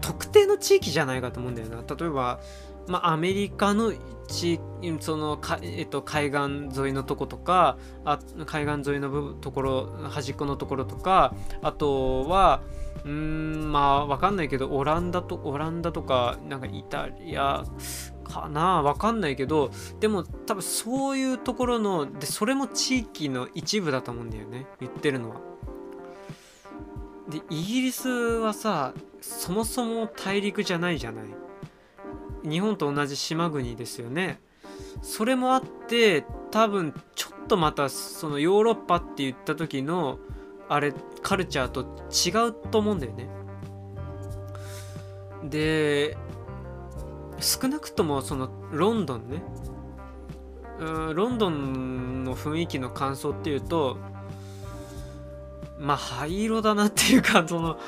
[0.00, 2.40] 特定の地域じゃないかと思うんだよな例えば
[2.90, 3.92] まあ、アメリカの
[4.30, 4.60] 地
[5.00, 12.62] そのか、えっと、海岸沿いのとことかあ海岸沿いのところ端っこのところとかあとは
[13.04, 17.64] うんまあわかんないけどオランダとオランダとかなんかイタリア
[18.24, 18.82] かな？
[18.82, 25.36] わかんないけどでも多分そういうところのでそれも地域の一部だと思うんだよね言ってるのは。
[27.28, 31.24] でイギリスはさそもそも大陸じゃないじゃない？
[32.44, 34.40] 日本と同じ島国ですよね。
[35.02, 40.18] それもあって多分ちょっとまたそのヨーロッパって言った時の
[40.68, 40.92] あれ
[41.22, 43.28] カルチャーと違うと思うんだよね。
[45.44, 46.16] で
[47.40, 49.42] 少なくともそのロンドンね。
[50.78, 53.98] うんロンドンの雰囲気の感想っていうと
[55.78, 57.78] まあ灰色だなっていうかその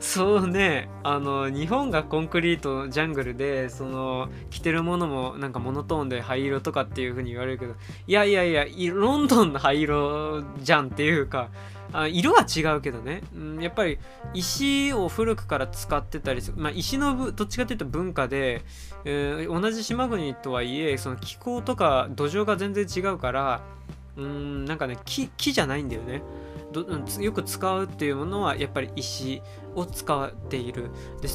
[0.00, 0.88] そうね。
[1.02, 7.74] あの日本がコンクリートジャングルでその着てるものもなんかモノトーンで灰色とかっていう風に言われるけど
[8.06, 11.50] いやいやいやロンドンの灰色じゃんっていうか
[11.92, 13.98] あ色は違うけどね、うん、やっぱり
[14.32, 18.62] 石を古くから使ってたりする、まあ、石のどっちかというと文化で、
[19.04, 23.60] えー、同じ島国とはいえその気候とか土壌が全然違うから
[24.16, 26.22] うんなんかね木木じゃないんだよね。
[27.20, 29.42] よく使うっていうものはやっぱり石
[29.74, 30.90] を使っている。
[31.20, 31.28] で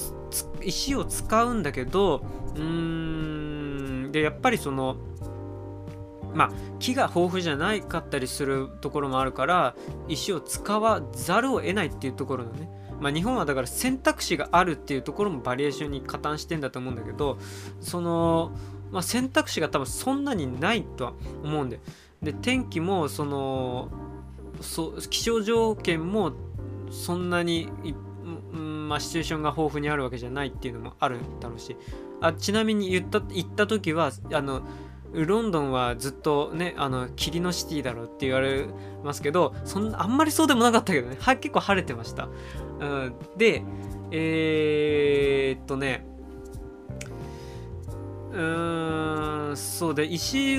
[0.62, 2.26] 石を使うんだけど
[2.56, 4.98] うーんでやっぱりその
[6.34, 9.76] まあ木が豊富じゃないかったりするところもあるから
[10.08, 12.70] 石を使わざるを得ないっていうところのね。
[13.00, 17.38] まあ、日本はだから選択肢があるっていうところもバリエーションに加担してんだと思うんだけど
[17.82, 18.52] その、
[18.90, 21.14] まあ、選択肢が多分そんなにないとは
[21.44, 21.82] 思うんで
[22.24, 23.90] で天気もその
[24.66, 26.34] そ気象条件も
[26.92, 27.70] そんなに
[28.54, 31.76] うんまあ、シチュエーションが豊富にあるわけじゃないっていうのもあるだろうし。
[32.22, 34.62] あちなみに言った言った時はあの
[35.12, 38.66] ロンドンはずっとねあの霧のシティだろうって言われ
[39.04, 41.18] ますけどそんあんまりそうでもなかったけどね。
[41.20, 42.30] は結構晴れてました、
[42.80, 43.64] うん、で
[44.12, 46.06] えー、っとね
[48.32, 50.58] うーんそうで石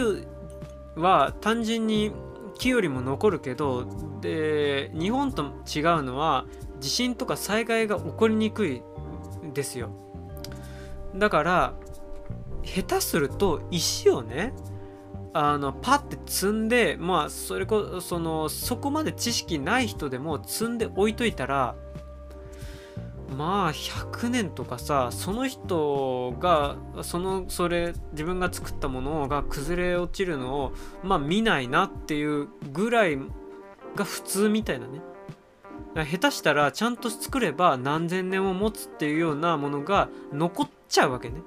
[0.95, 2.13] は単純に
[2.59, 3.87] 木よりも残るけど
[4.21, 6.47] で日本と違うのは
[6.81, 8.83] 地震とか災害が起こりにくい
[9.55, 9.91] ですよ。
[11.15, 11.75] だから
[12.63, 14.53] 下手すると石をね
[15.33, 21.75] あのパッて積んでまあそれこそのそこまで知識ない人でも積んで置いといたら
[23.35, 30.73] まあ100年とかさその人がそのそれ自分が作ったものが崩れ落ちるのを
[31.03, 33.19] まあ見ないなっていうぐらい
[33.97, 35.01] が普通みたいなね。
[36.05, 41.41] 下手したらちゃんと作れば何千年も持つっていうようなものが残っちゃうわけね、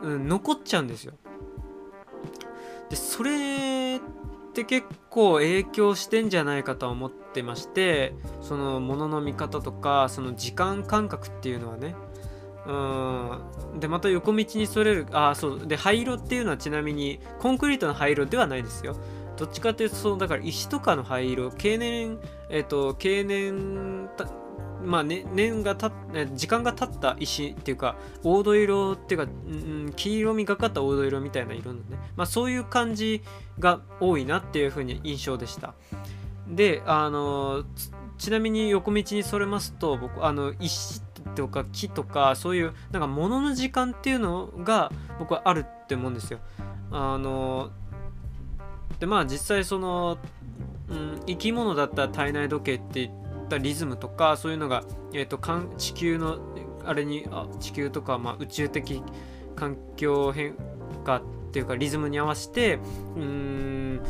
[0.00, 1.14] うん、残っちゃうんですよ。
[2.88, 4.00] でそれっ
[4.58, 11.94] て結構影響してんじゃないかと思ってましてそのものの見方とかその時間感覚っていうのはね。
[12.66, 13.80] うん。
[13.80, 15.66] でまた横道にそれるああそう。
[15.66, 18.96] で灰色っていうのはちなみにコンクリートの灰色ではないですよ。
[19.36, 22.18] どっちかっていうとそのだから石とかの灰色経年
[22.50, 24.08] えっ、ー、と経年
[24.84, 25.90] まあ、ね、年がた
[26.34, 33.22] 時間が経った石っていうか黄土色っていうか、うん、黄色みがかった黄土色みたいな色のね、まあ、そういう感じ
[33.58, 35.74] が多いなっていう風に印象でした。
[36.48, 37.64] であの
[38.16, 41.02] ちなみに横道にそれますと僕あの石
[41.34, 46.40] とか木とかそういうなんか物の時間っていうのが僕はあるって思うんですよ。
[46.90, 47.70] あの
[48.98, 50.18] でまあ実際その、
[50.88, 55.38] うん、生き物だったら体内時計って言ってたリズムとかそういうのが、えーと、
[55.76, 56.38] 地球の
[56.84, 59.02] あれにあ地球とか、まあ、宇宙的
[59.56, 60.54] 環境変
[61.04, 61.22] 化っ
[61.52, 62.78] ていうかリズムに合わせて
[63.16, 64.00] うん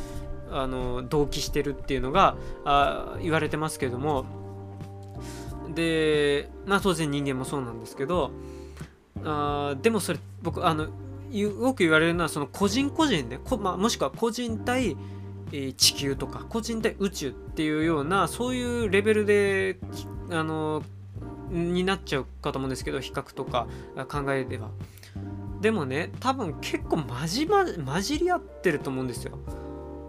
[0.50, 4.24] あの同期してるっていうのがあ言われてますけども。
[5.74, 8.32] でまあ当然人間もそうなんですけど
[9.22, 10.88] あでもそれ僕あの
[11.30, 14.96] よく言われるのはその個人個人で、まあ、もしくは個人対、
[15.52, 19.78] え、地球とか個人対宇宙っていうようなそういうレベルで
[20.30, 20.82] あの
[21.50, 23.66] になっちゃうかと思うんですけど比較とか
[24.08, 24.70] 考えれば
[25.60, 29.38] でもね多分結構混じ,、ま、混じり合ってると思うんですよ。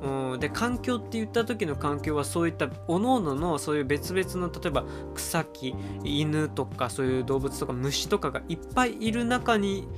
[0.01, 5.75] うん、で環境って言った時の環境はそういった各々のそういう別々の例えば草木
[6.05, 9.89] 犬とかそういう動物とか虫とかがいっぱいいる中に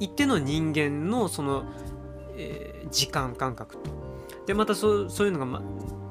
[0.00, 1.64] いての人間のその、
[2.36, 4.01] えー、時間感覚と
[4.46, 5.62] でまたそうそういうのが、ま、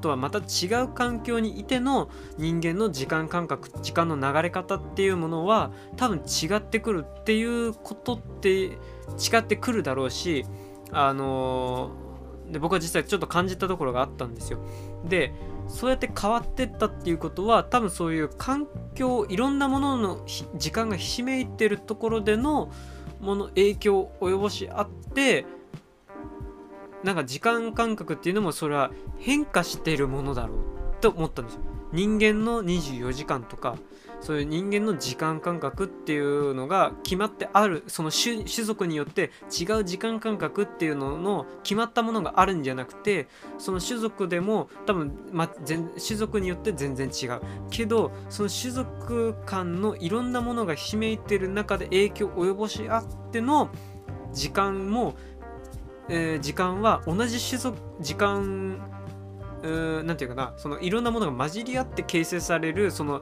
[0.01, 8.77] とはまた違う環境にいての人間の時間感覚時間の流れ方っていうものは多分違ってくるっていうことって違
[9.37, 10.45] ってくるだろうし
[10.91, 14.59] あのー、で僕は実際ちょっと感じたところがあったんですよ。
[15.05, 15.33] で
[15.67, 20.25] そうやって変わってったっていうことは多分そういう環境いろんなものの
[20.57, 22.71] 時間がひしめいてるところでの
[23.21, 25.45] もの影響を及ぼしあって
[27.03, 30.57] なんか時間感覚っていうのもそれは変化しているものだろう
[31.01, 31.61] と思ったんですよ。
[31.93, 33.75] 人間の24時間とか
[34.21, 47.41] そういう人間の時間感覚っていうのが決まってあるその種族によって違う時間感覚っていうのの決まったものがあるんじゃなくてその種族でも多分、ま、種族によって全然違う
[47.71, 53.69] けどその種族間のいろんなものがひめいてる中で影響を及ぼし合っての
[54.33, 55.15] 時間も
[56.09, 58.79] えー、時間は同じ種族時間
[59.63, 63.21] 何て言うかなそのいろんなものが混じり合って形成されるその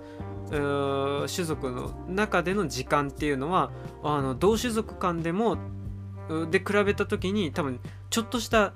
[0.50, 3.72] 種族の中での時間っていうのは
[4.04, 5.58] あの同種族間でも
[6.50, 7.80] で比べた時に多分
[8.10, 8.74] ちょっとした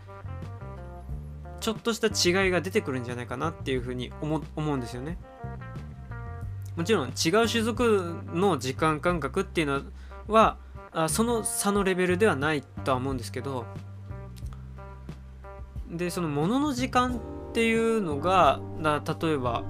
[1.60, 5.18] ちょっとした違いが出てくるんじゃないかなっていうふうに思思うんですよね。
[6.76, 9.82] もちろん違う種族の時間感覚っていうの
[10.28, 10.58] は
[10.92, 13.66] あその差のレベルではないとは思うんですけど
[15.90, 19.64] でその物の時間っていうのがだ例えば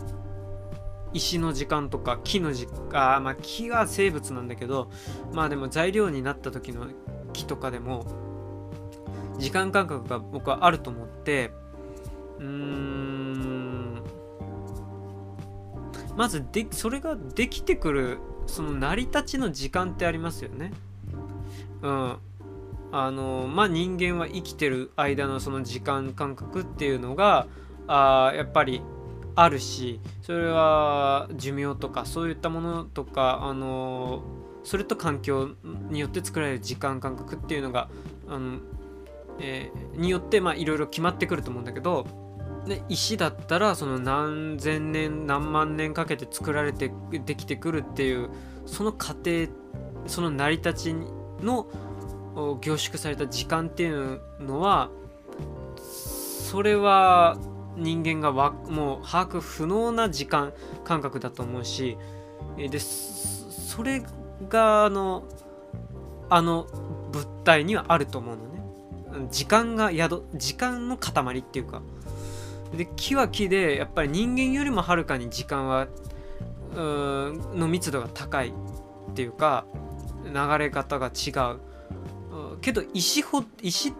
[1.13, 4.89] 石の時間とか木の時間まあ木は生物なんだけど
[5.31, 6.87] まあでも材料になった時の
[7.33, 8.05] 木とかでも
[9.37, 11.51] 時間感覚が僕はあると思って
[12.39, 14.03] うーん
[16.15, 20.71] まずでそれができてくるその成り立ちの時間ってありますよね。
[21.81, 22.17] うん
[22.95, 27.47] あのまあ人間は生きてる間のその時間感覚っていうのが
[27.87, 28.83] あやっぱり
[29.35, 34.21] あるしそれは寿命とかそういったものとかあの
[34.63, 35.55] それと環境
[35.89, 37.89] によって作られる時間感覚っていうのが
[38.29, 38.59] あの、
[39.39, 42.05] えー、によっていろいろ決まってくると思うんだけど
[42.67, 46.91] で石だったらその何千年何万年かけて作られて
[47.25, 48.29] できてくるっていう
[48.67, 49.47] その過程
[50.05, 50.95] その成り立ち
[51.41, 51.67] の
[52.61, 54.89] 凝縮された時間っていうのは
[55.77, 57.37] それは
[57.75, 60.53] 人間がわもう把握不能な時間
[60.83, 61.97] 感覚だと思うし
[62.57, 64.03] でそれ
[64.49, 65.23] があの
[66.29, 66.67] あの
[67.11, 69.29] 物体にはあると思うのね。
[69.29, 71.81] 時間が宿時間の塊っていうか。
[72.75, 75.87] で木は木でやっぱり人間よりもはるかに時間は
[76.75, 79.65] の密度が高いっていうか
[80.25, 81.72] 流れ方が違う。
[82.63, 83.93] けど石ほ石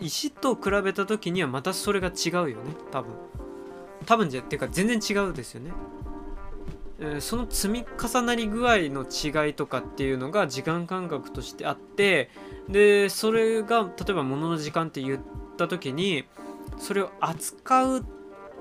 [0.00, 2.54] 石と比べた時にはまたそれが違うよね
[2.90, 3.12] 多分
[4.06, 5.70] 多分じゃっていうか全然違うですよね、
[6.98, 12.30] えー、その積み重なり具合の違いとかっていうのが時間感覚としてあって
[12.68, 15.20] でそれが例えば物の時間って言っ
[15.56, 16.24] た時に
[16.78, 18.04] それを扱う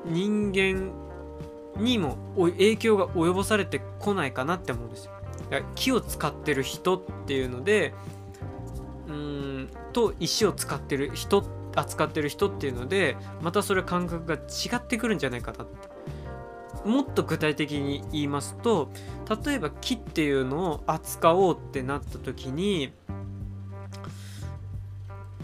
[0.05, 0.91] 人間
[1.77, 5.13] にも影響が及ぼされてこないかなって思うんですよ。
[5.75, 7.93] 木を使ってる人っていうので
[9.11, 11.43] うんと石を使ってる人
[11.75, 15.91] 扱ってる人っていうのでまたそれ感覚が違ってくるんじゃないかなって。
[16.85, 18.89] もっと具体的に言いますと
[19.45, 22.91] 例えば木っていうのを扱おうってなった時に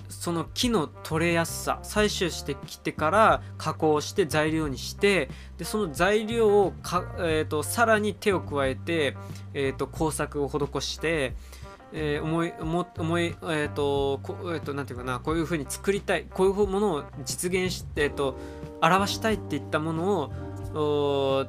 [0.09, 9.15] その木の取れやすさ採取してきてから加工して材料にしてでその材料をか、えーと、さらに手を加えて、
[9.53, 11.35] えーと工作を施して
[11.93, 18.35] えー、思い思思いえっ、ー、とこえっ、ー、となんていうかなこういうふうに作りたいこういうものを実現して、えーと、
[18.81, 20.31] 表したいっていったもの
[20.73, 21.45] を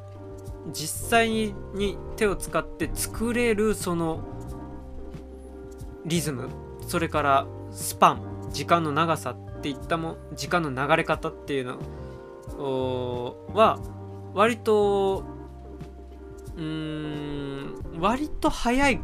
[0.73, 4.20] 実際に手を使って作れるその
[6.05, 6.48] リズム
[6.86, 13.78] それからスパン時間の長さっていったも時間の流れ方っていうのは
[14.35, 15.24] 割と
[16.56, 19.01] うん割と早い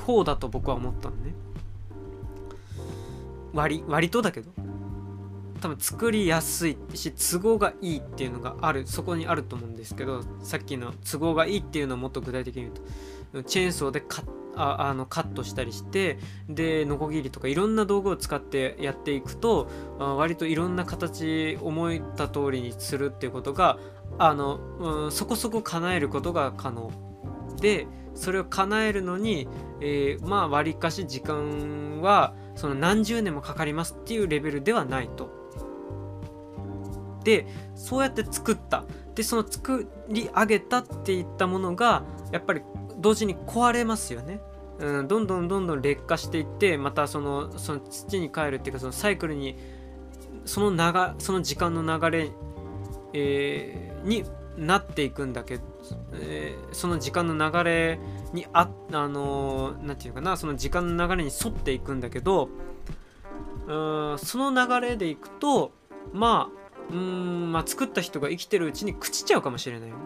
[0.00, 1.34] 方だと僕は思ったのね。
[3.52, 4.50] 割割とだけど。
[5.60, 8.86] 多分作りやすいし都合がいいっていうのがある。
[8.86, 13.42] そこにあると思うんですけどさっきの都合がいいっていうのをもっと具体的に言うと。
[13.44, 16.18] チェーンソーでカッああのカットしたりして
[16.48, 19.68] でノコギリとかいろんな道具を使ってやっていくと
[19.98, 23.78] 割といろんな形思えた通りにするっていうことが
[24.18, 24.56] あの、
[25.04, 26.90] うん、そこそこ叶えることが可能。
[27.60, 29.48] でそれを叶えるのに、
[29.80, 35.30] えー、まあわりかし時間はその何十年もかかりますっていうレベルではないと。
[37.24, 38.84] でそうやって作った
[39.14, 42.62] でその作り上げたっていったものがやっぱり
[42.98, 44.40] 同時に壊れますよね。
[44.78, 49.56] うん、どんどんどんどん劣化していってまたそのその土に帰るっていうかそのサイクルに
[50.46, 52.30] その長その時間の流れ、
[53.12, 54.24] えー、に
[54.56, 55.62] なっていくんだけど、
[56.12, 57.98] えー、その時間の流れ
[58.32, 62.48] にああの何、ー、て言うかなその時間の流れに沿っていくんだけど
[63.66, 65.72] うんその流れでいくと
[66.12, 70.02] まあうんまあ作った人が生きてるうちに朽ちちゃうかもしれないよね。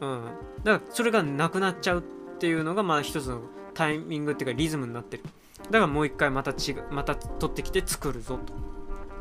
[0.00, 0.24] うん、
[0.64, 2.02] だからそれがなくなっちゃうっ
[2.38, 3.42] ていうのがまあ一つの
[3.74, 5.22] タイミングっていうかリズムになってる。
[5.66, 8.52] だからもう一回また違また取ってきて作るぞと、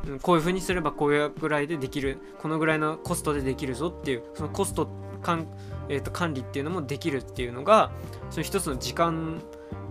[0.08, 4.90] うん、こういう風にすればこういうぐらいでできるこのぐらいのコストでできるぞっていうそのコスト
[5.22, 5.48] 管,、
[5.90, 7.92] えー、と管理っていうのもできるっていうのが
[8.30, 9.42] その一つの時間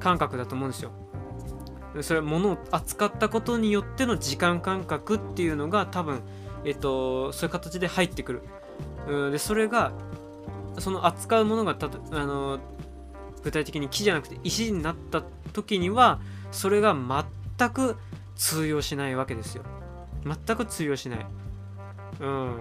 [0.00, 0.92] 感覚だと思うんですよ。
[2.02, 6.20] それは物を扱ったことによっての時間感覚っていうのが多分
[6.64, 8.42] えっ、ー、とそういう形で入ってくる、
[9.08, 9.92] うん、でそれが
[10.78, 12.60] その扱うものがたあの
[13.42, 15.22] 具体的に木じゃなくて石になった
[15.52, 16.20] 時には
[16.52, 17.96] それが全く
[18.36, 19.64] 通用しないわけですよ。
[20.24, 21.26] 全く通用しない。
[22.20, 22.60] うん。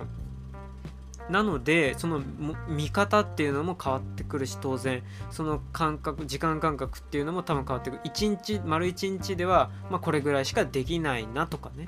[1.29, 2.21] なのでその
[2.67, 5.03] 見方っていうのも変わってくるし当然。
[5.29, 8.01] その感覚時間感覚っていうのも多分変わってくる。
[8.03, 11.87] 1日丸1日では、まあ、これぐらいしかできないなとかね。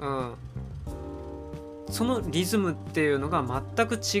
[0.00, 0.34] うん。
[1.90, 3.44] そのリズムっていうのが
[3.76, 4.20] 全く違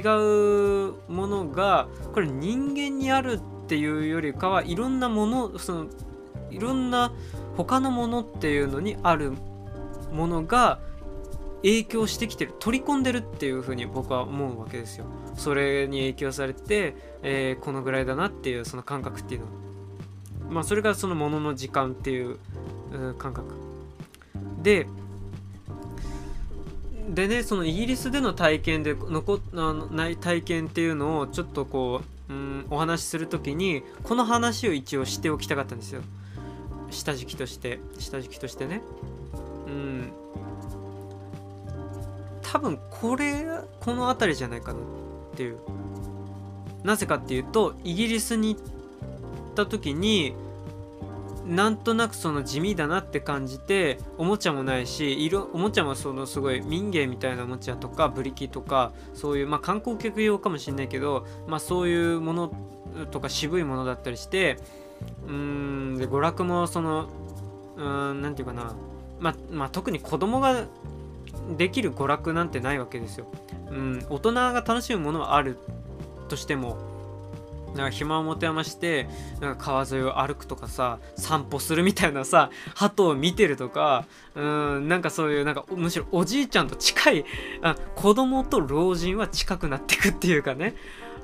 [0.88, 5.86] うものがこれ人間にあるっていうよりかはいろんなものその
[6.50, 7.12] いろんな
[7.56, 9.32] 他のものっていうのにある
[10.14, 10.78] ものが
[11.62, 15.06] 影響してきてる取り込んでるっていうふうに僕は思うわけですよ。
[15.36, 19.46] それに影響されて、えー、このぐらいだなっていうその感覚っていうの。
[20.50, 22.38] まあそれがそのものの時間っていう
[23.18, 23.54] 感覚。
[24.62, 24.86] で
[27.08, 36.02] でねそのイギリスでの体験で残あのない体験っていうのをちょっとこううんお話しする時にこの話を一応しておきたかったんですよ。
[36.90, 38.82] 下敷きとして下敷きとしてね。
[39.74, 40.12] うん。
[42.42, 43.44] 多分これ
[43.80, 44.82] この辺りじゃないかなっ
[45.36, 45.58] ていう。
[46.84, 48.64] なぜかっていうとイギリスに行っ
[49.54, 50.34] た時に
[51.46, 62.52] なんとなくその地味だなって感じておもちゃもないし色おもちゃもそのすごい民芸みたいなおもちゃとかブリキとかそういうまあ観光客用かもしれないけどまあそういうもの
[63.10, 64.58] とか渋いものだったりして
[65.26, 67.08] うーんで娯楽もその
[67.76, 68.74] うーん何て言うかな。
[69.24, 70.66] ま、まあ、特に子供が
[71.56, 73.26] できる娯楽なんてないわけですよ。
[73.70, 75.56] うん、大人が楽しむものはある
[76.28, 76.76] としても
[77.74, 79.08] なんか暇を持て余して
[79.40, 84.04] なんか川沿いを歩くとかさ散歩するみたいなさ鳩を見てるとか
[84.36, 84.40] う
[84.80, 87.24] んなんかそういうなんかむしろおじいちゃんと近い
[87.62, 90.74] あ子供と老人は近くなってくっていうかね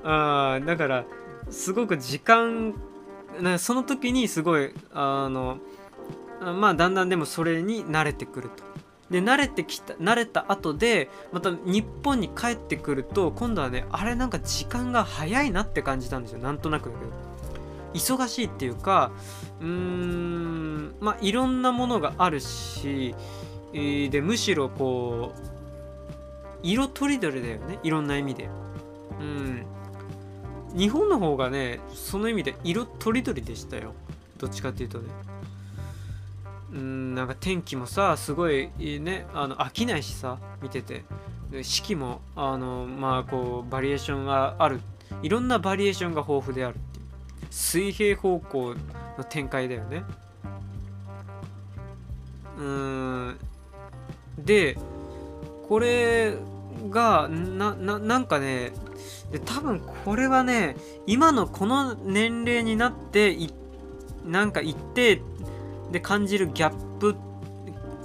[0.03, 1.05] あだから
[1.51, 2.75] すごく時間
[3.59, 5.59] その時にすごいあの
[6.41, 8.65] まあだんだんでもそれに慣れてくると。
[9.11, 16.39] で慣れてきた慣れた後でまた日本に帰ってくると今度はねあれなんか時間が早いなって感じたんですよ。
[16.39, 17.11] なんとなくだけど。
[17.93, 19.11] 忙しいっていうか
[19.61, 23.17] うーんまあいろんなものがあるし、
[23.73, 25.41] でむしろこう
[26.63, 27.81] 色とりどりだよね。
[27.83, 28.49] いろんな意味で。
[29.19, 29.67] うん。
[30.73, 33.93] 日本の方がねその意味で色とりどりでしたよ。
[34.39, 35.11] どっちかっていうとね。
[36.73, 39.27] うんなんか天気もさすごいね。
[39.35, 41.05] あの飽きないしさ見てて。
[41.63, 44.81] 四季もあのまあこうバリエーションがある。
[45.23, 47.05] いろんなバリエーションが豊富であるっていう。
[47.51, 48.75] 水平方向
[49.19, 50.05] の展開だよね。
[52.57, 53.39] うん。
[54.39, 54.79] で
[55.69, 56.35] これ
[56.89, 58.73] がなななんかね
[59.33, 60.77] で多分これはね
[61.07, 63.53] 今のこの年齢になってい
[64.25, 65.21] なんか一定
[65.91, 67.17] で感じるギャップ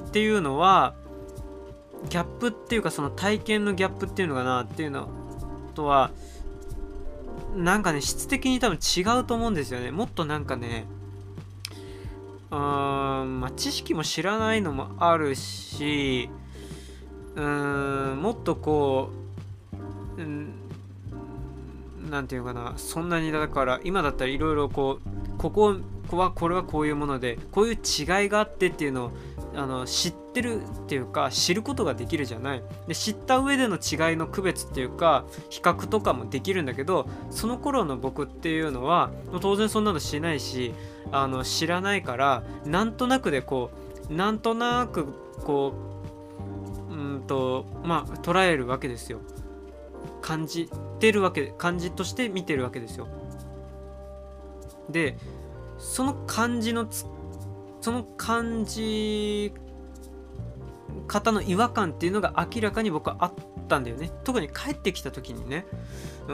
[0.07, 0.93] っていうのは
[2.09, 5.09] ギャップっていうかその体験のギャップっていうのかなっていうの
[5.73, 6.11] とは
[7.55, 9.91] なんかね質的に多分違うと思うんですよね。
[9.91, 10.85] もっとなんかね
[12.51, 16.29] うーんまあ知識も知らないのもあるし
[17.35, 19.09] うーんもっとこ
[20.17, 20.53] う、うん、
[22.09, 29.11] なんていうかなそんなにだから今だったらいろいろこうここをこはこれはこういうものでこういう違いがあってっていうのを
[29.55, 32.63] あの知ってるっていうか知ることができるじゃない。
[32.87, 39.11] で知った上での違いの区別っていうか比較とかもできるんだけどその頃の僕っていうのは
[39.41, 40.73] 当然そんなのしないし
[41.11, 43.71] あの知らないからなんとなくでこ
[44.09, 45.07] うなんとなく
[45.43, 45.73] こ
[46.89, 49.19] ううんとまあ捉えるわけですよ。
[50.21, 50.69] 感じ
[50.99, 53.07] てるわけ感じとして見てるわけですよ。
[54.89, 55.17] で
[55.85, 57.05] その感じのつ
[57.79, 59.53] その感じ
[61.07, 63.33] 方の違和感っていうのが明らかに僕はあっ
[63.69, 64.11] たんだよね。
[64.23, 65.67] 特に帰ってきた時にね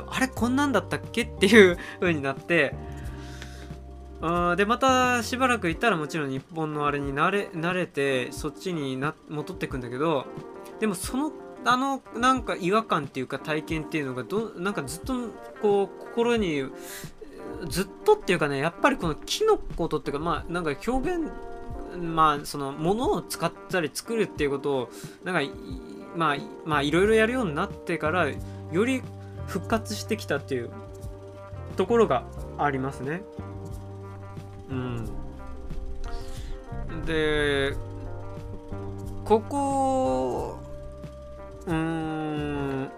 [0.09, 2.73] あれこんなんだったっけっていう風になって
[4.21, 10.25] あでまたしばらく行ったらもちろん日本のあれに慣れ慣れてそっちにな戻ってくんだけど
[10.79, 11.33] でもその
[11.65, 15.13] あのなんか違和感っていうか体験っていうのがどなんかずっと
[15.61, 16.63] こう心に
[17.67, 21.31] ずっとっていうかねやっぱりこの木のことっていうかまあなんか表現
[21.97, 24.89] まあそのものを使ったり作るっていうことを
[25.23, 25.53] なんか
[26.15, 29.01] まあまあいろいろやるようになってからより
[29.47, 30.69] 復活してきたっていう
[31.75, 32.23] ところが
[32.57, 33.21] ありますね。
[34.69, 35.09] うん。
[37.05, 37.75] で
[39.25, 40.59] ここ
[41.65, 42.91] うーん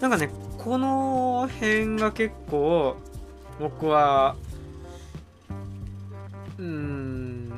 [0.00, 2.96] なんかねこの辺が結構
[3.58, 4.36] 僕は
[6.58, 7.50] うん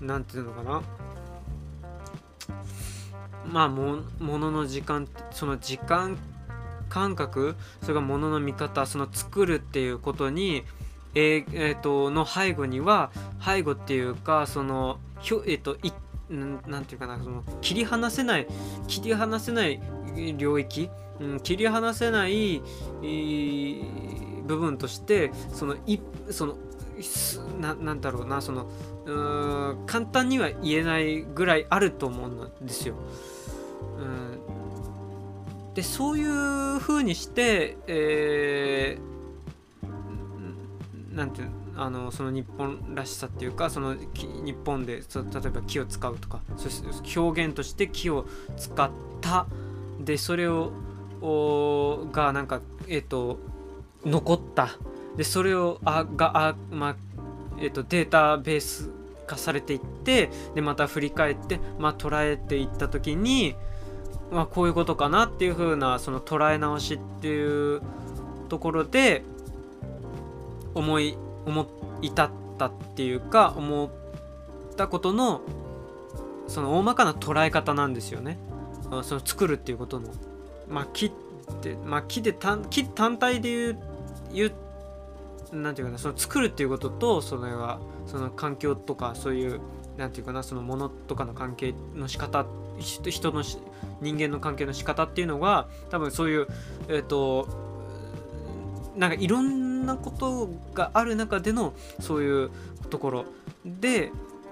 [0.00, 0.82] なんていうのかな。
[3.50, 6.18] まあもものの時間その時間
[6.88, 10.64] 感覚それがものの見方その作るっていうことに
[11.14, 13.10] えー、えー、との背後には
[13.44, 15.92] 背後っていうかそのひょえっ、ー、とい
[16.30, 18.46] なんていうかなその切り離せない
[18.86, 19.80] 切り離せない
[20.36, 20.90] 領域、
[21.20, 26.00] うん、切り離せない、えー部分としてそのい
[26.30, 26.56] その
[27.60, 28.68] ななんだろうなその
[29.06, 32.30] うん簡単には言えないぐらいあると思う
[32.62, 32.96] んですよ。
[33.98, 45.02] うんでそういうふうにして、えー、なんていうあのその日本らしさっていうかその日本で例え
[45.50, 48.26] ば木を使うとかそして表現として木を
[48.56, 49.46] 使った
[50.00, 50.72] でそれを
[52.12, 53.38] がなんかえっ、ー、と
[54.08, 54.70] 残った
[55.16, 56.96] でそれをあがあ、まあ
[57.58, 58.90] えーと、データベース
[59.26, 63.54] 化されていってでまた振り返って、まあ、捉えていった時に、
[64.30, 67.82] まあ、こういうことかなっていう風なその捉え直しっていう
[68.48, 69.22] ところで
[70.74, 71.16] 思い
[71.46, 71.66] 思
[72.00, 73.90] 至ったっていうか思っ
[74.76, 75.42] たことの
[76.46, 78.38] その大まかな捉え方なんですよね。
[79.02, 80.08] その作るっていうことの。
[80.66, 81.12] まあ、木っ
[81.60, 83.78] て、まあ、木で単木単体で言う
[84.32, 84.52] 言
[85.52, 89.60] なんていうかなその作るっていうこととそれはその環境とかそういう
[89.96, 92.46] なんていうかなそのものとかの関係の仕方
[92.78, 93.42] 人の
[94.00, 96.46] 人間の関係の仕方っていうのが多分そういう
[96.88, 97.48] えっ、ー、と
[98.96, 102.50] なんかいろんなことがある中でのそういう
[102.90, 103.24] ところ
[103.64, 104.10] で、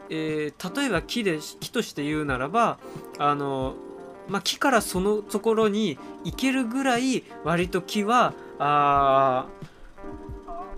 [0.08, 2.78] えー、例えば木で木として言うならば
[3.18, 3.74] あの、
[4.28, 9.46] まあ、木からそのところに行けるぐらい割と木はあ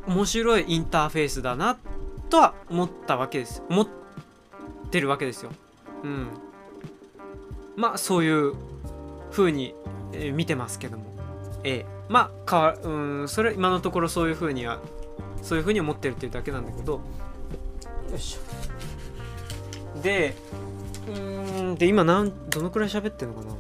[0.06, 1.78] 面白いインターフェースだな
[2.30, 3.88] とは思ったわけです思っ
[4.90, 5.50] てるわけですよ。
[6.02, 6.28] うん。
[7.76, 8.54] まあそういう
[9.30, 9.74] 風に、
[10.12, 11.04] え、見てますけども。
[11.64, 12.90] ええ、まあかわう
[13.24, 14.80] んそれ今のところそういう風には
[15.42, 16.94] そういう風に思ってるっていうだけなんだけど。
[16.94, 17.00] よ
[18.16, 20.00] いしょ。
[20.02, 20.34] で
[21.08, 21.18] う
[21.72, 23.54] んで今なんどのくらい喋ってんのかな。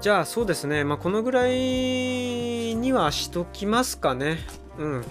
[0.00, 1.52] じゃあそうですね、まあ、このぐらい
[2.74, 4.38] にはしときますかね。
[4.78, 5.04] うん。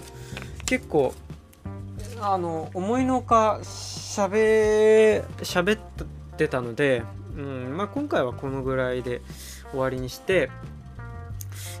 [0.66, 1.14] 結構、
[2.20, 5.80] あの、思いのほか喋、喋っ
[6.36, 7.02] てたので、
[7.36, 9.20] うん、まあ、今回はこのぐらいで
[9.72, 10.50] 終わりにして、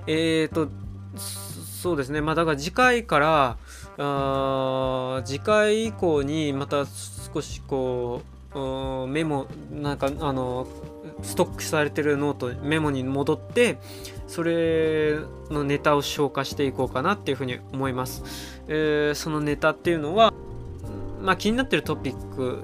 [0.06, 0.68] えーと、
[1.16, 3.56] そうですね、まあ、だから次回から、
[3.96, 6.84] あ次回以降にまた
[7.32, 8.22] 少しこ
[8.52, 10.66] うメモなんかあの
[11.22, 13.78] ストックされてるノートメモに戻って
[14.26, 15.18] それ
[15.50, 20.32] のネタを消化していこうかなっていうふうに思います、えー、そのネタっていうのは
[21.20, 22.62] まあ気になってるトピック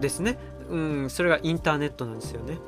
[0.00, 0.38] ですね。
[0.70, 2.58] うんそれがインターネットなんですよね。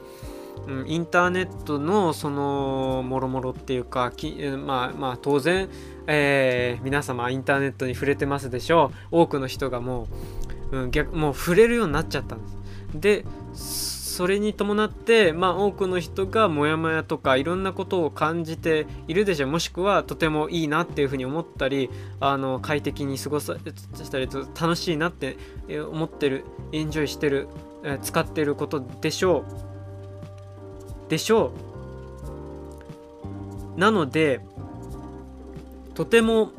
[0.66, 5.68] うん、インターネットのそのもろもろっていうかきまあまあ当然、
[6.06, 9.22] えー、皆様インターネットに触れてますでしょう。
[9.22, 10.08] 多くの人がも
[10.72, 12.60] う、うん、逆もう触れるようになっちゃったんです。
[12.94, 13.24] で
[14.20, 19.50] それに伴って、まあ、多くの人がモヤモヤとかいろんなことを感じているでしょう。
[19.50, 21.88] もしくはとてもいいなっていうふうに思ったり
[22.20, 23.56] あの快適に過ごさ
[23.94, 24.28] したり
[24.60, 25.38] 楽しいなって
[25.90, 27.48] 思ってるエンジョイしてる
[28.02, 29.38] 使ってることでしょ
[31.08, 31.10] う。
[31.10, 31.54] でしょ
[33.74, 33.80] う。
[33.80, 34.42] なので
[35.94, 36.52] とても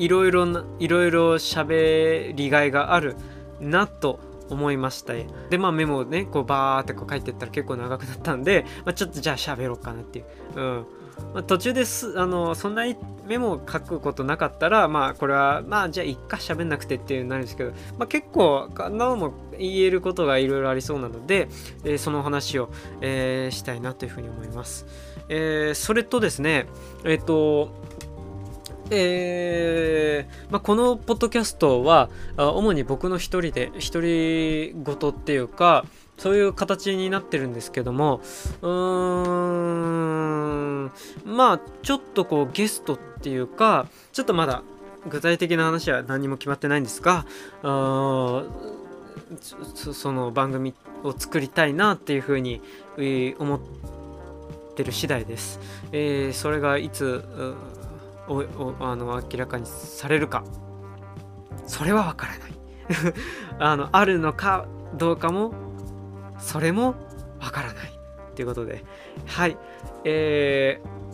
[0.00, 0.48] いろいろ
[0.80, 3.14] いろいろ喋りがいがある
[3.60, 4.18] なと
[4.50, 5.14] 思いました。
[5.50, 10.24] でまあメモをねこうバーってこう書いてったら結構長くなったんで、まあ、ちょっとじゃあ喋ろうかなっていう、
[10.56, 10.86] うん。
[11.32, 12.96] まあ、途中ですあのそんなに
[13.26, 21.48] メモを書くことなかったらまあこれはまあじゃあ一回喋んなくてっていうなるんですけど、まあ、結構なおも言えることがいろいろありそうなので、
[21.84, 22.68] えー、その話を、
[23.00, 24.86] えー、したいなというふうに思います、
[25.28, 26.66] えー、それとですね
[27.04, 27.70] えっ、と
[28.90, 35.86] えーまあ、このポッドキャストは主に僕の一人で独り言っていうか
[36.18, 38.20] そういう形になってるんですけども
[38.62, 38.70] うー
[40.86, 40.92] ん
[41.24, 44.62] まあちょっとこうゲストっていうかちょっとまだ
[45.08, 47.26] 具体的な話は何も決まってないんですが
[47.62, 48.44] そ
[50.12, 52.60] の番組を作りたいなっていうふうに
[53.38, 53.60] 思っ
[54.74, 55.60] てる次第です。
[55.92, 57.24] えー、それがいつ
[58.28, 60.44] おおあの明らかにされるか
[61.66, 62.52] それはわからない
[63.58, 65.52] あのあるのかどうかも
[66.38, 66.94] それも
[67.40, 67.98] わからない
[68.34, 68.84] ということで
[69.26, 69.56] はい
[70.04, 71.04] えー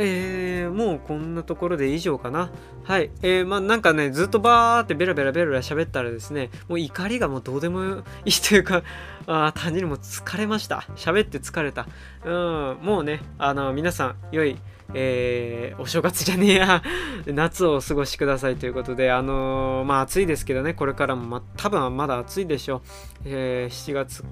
[0.00, 2.52] えー、もうこんなところで以上かな。
[2.84, 3.10] はい。
[3.20, 8.84] えー、まあなんかね、ずっとバーってベラベラベラベラ喋ったらですね、もう怒りがもうどうでもいいというか、
[9.26, 10.86] あ単純にもう疲れました。
[10.94, 11.88] 喋って疲れた。
[12.24, 14.56] うん、もうね、あの、皆さん、良い、
[14.94, 16.82] えー、お正月じゃねえや
[17.26, 22.80] 夏をお過ごしくださいということで、あのー、まあ暑いですけどね、これからも、ま、多分まだ暑いでしょう。
[23.26, 24.24] えー、7月、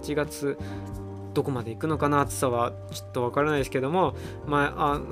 [0.00, 0.58] 8月、
[1.34, 4.14] どこまで行くのかな、暑さはちょっとわからないですけども、
[4.46, 5.04] まあ、あの、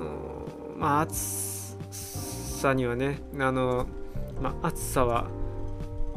[0.77, 3.87] まあ暑さにはね、あの
[4.41, 5.27] まあ暑さは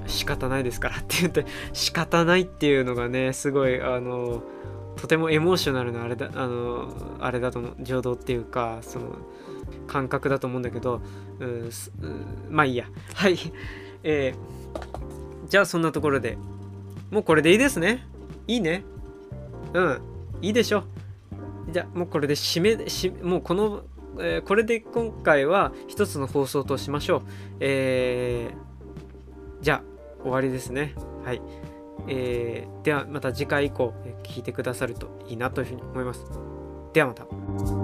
[0.07, 4.43] 仕方ないですからって言って仕方ないっていうのがねすごいあの
[4.97, 6.89] とてもエモーショナルなあれだあの
[7.21, 7.77] あれだと思う。
[7.81, 9.17] 情動っていうかその
[9.87, 11.01] 感覚だと思うんだけど
[11.41, 11.71] うう
[12.51, 12.87] まあいいや。
[13.15, 13.39] はい。
[14.03, 16.39] えー、じゃあそんなところで。
[17.11, 18.07] もうこれでいいですね。
[18.49, 18.85] いいね。
[19.73, 20.01] うん。
[20.43, 20.85] いいでしょ。
[21.71, 23.83] じゃあもうこれで締めしもうこの、
[24.19, 27.23] えー、これで今回は一つの放送としましょう。
[27.61, 29.83] えー、じゃ
[30.19, 30.95] あ終わりですね。
[31.25, 31.43] はい。
[32.09, 36.25] えー、ではまた次回以降聞いてくださるといいなというふうに思います。
[36.93, 37.84] ではまた。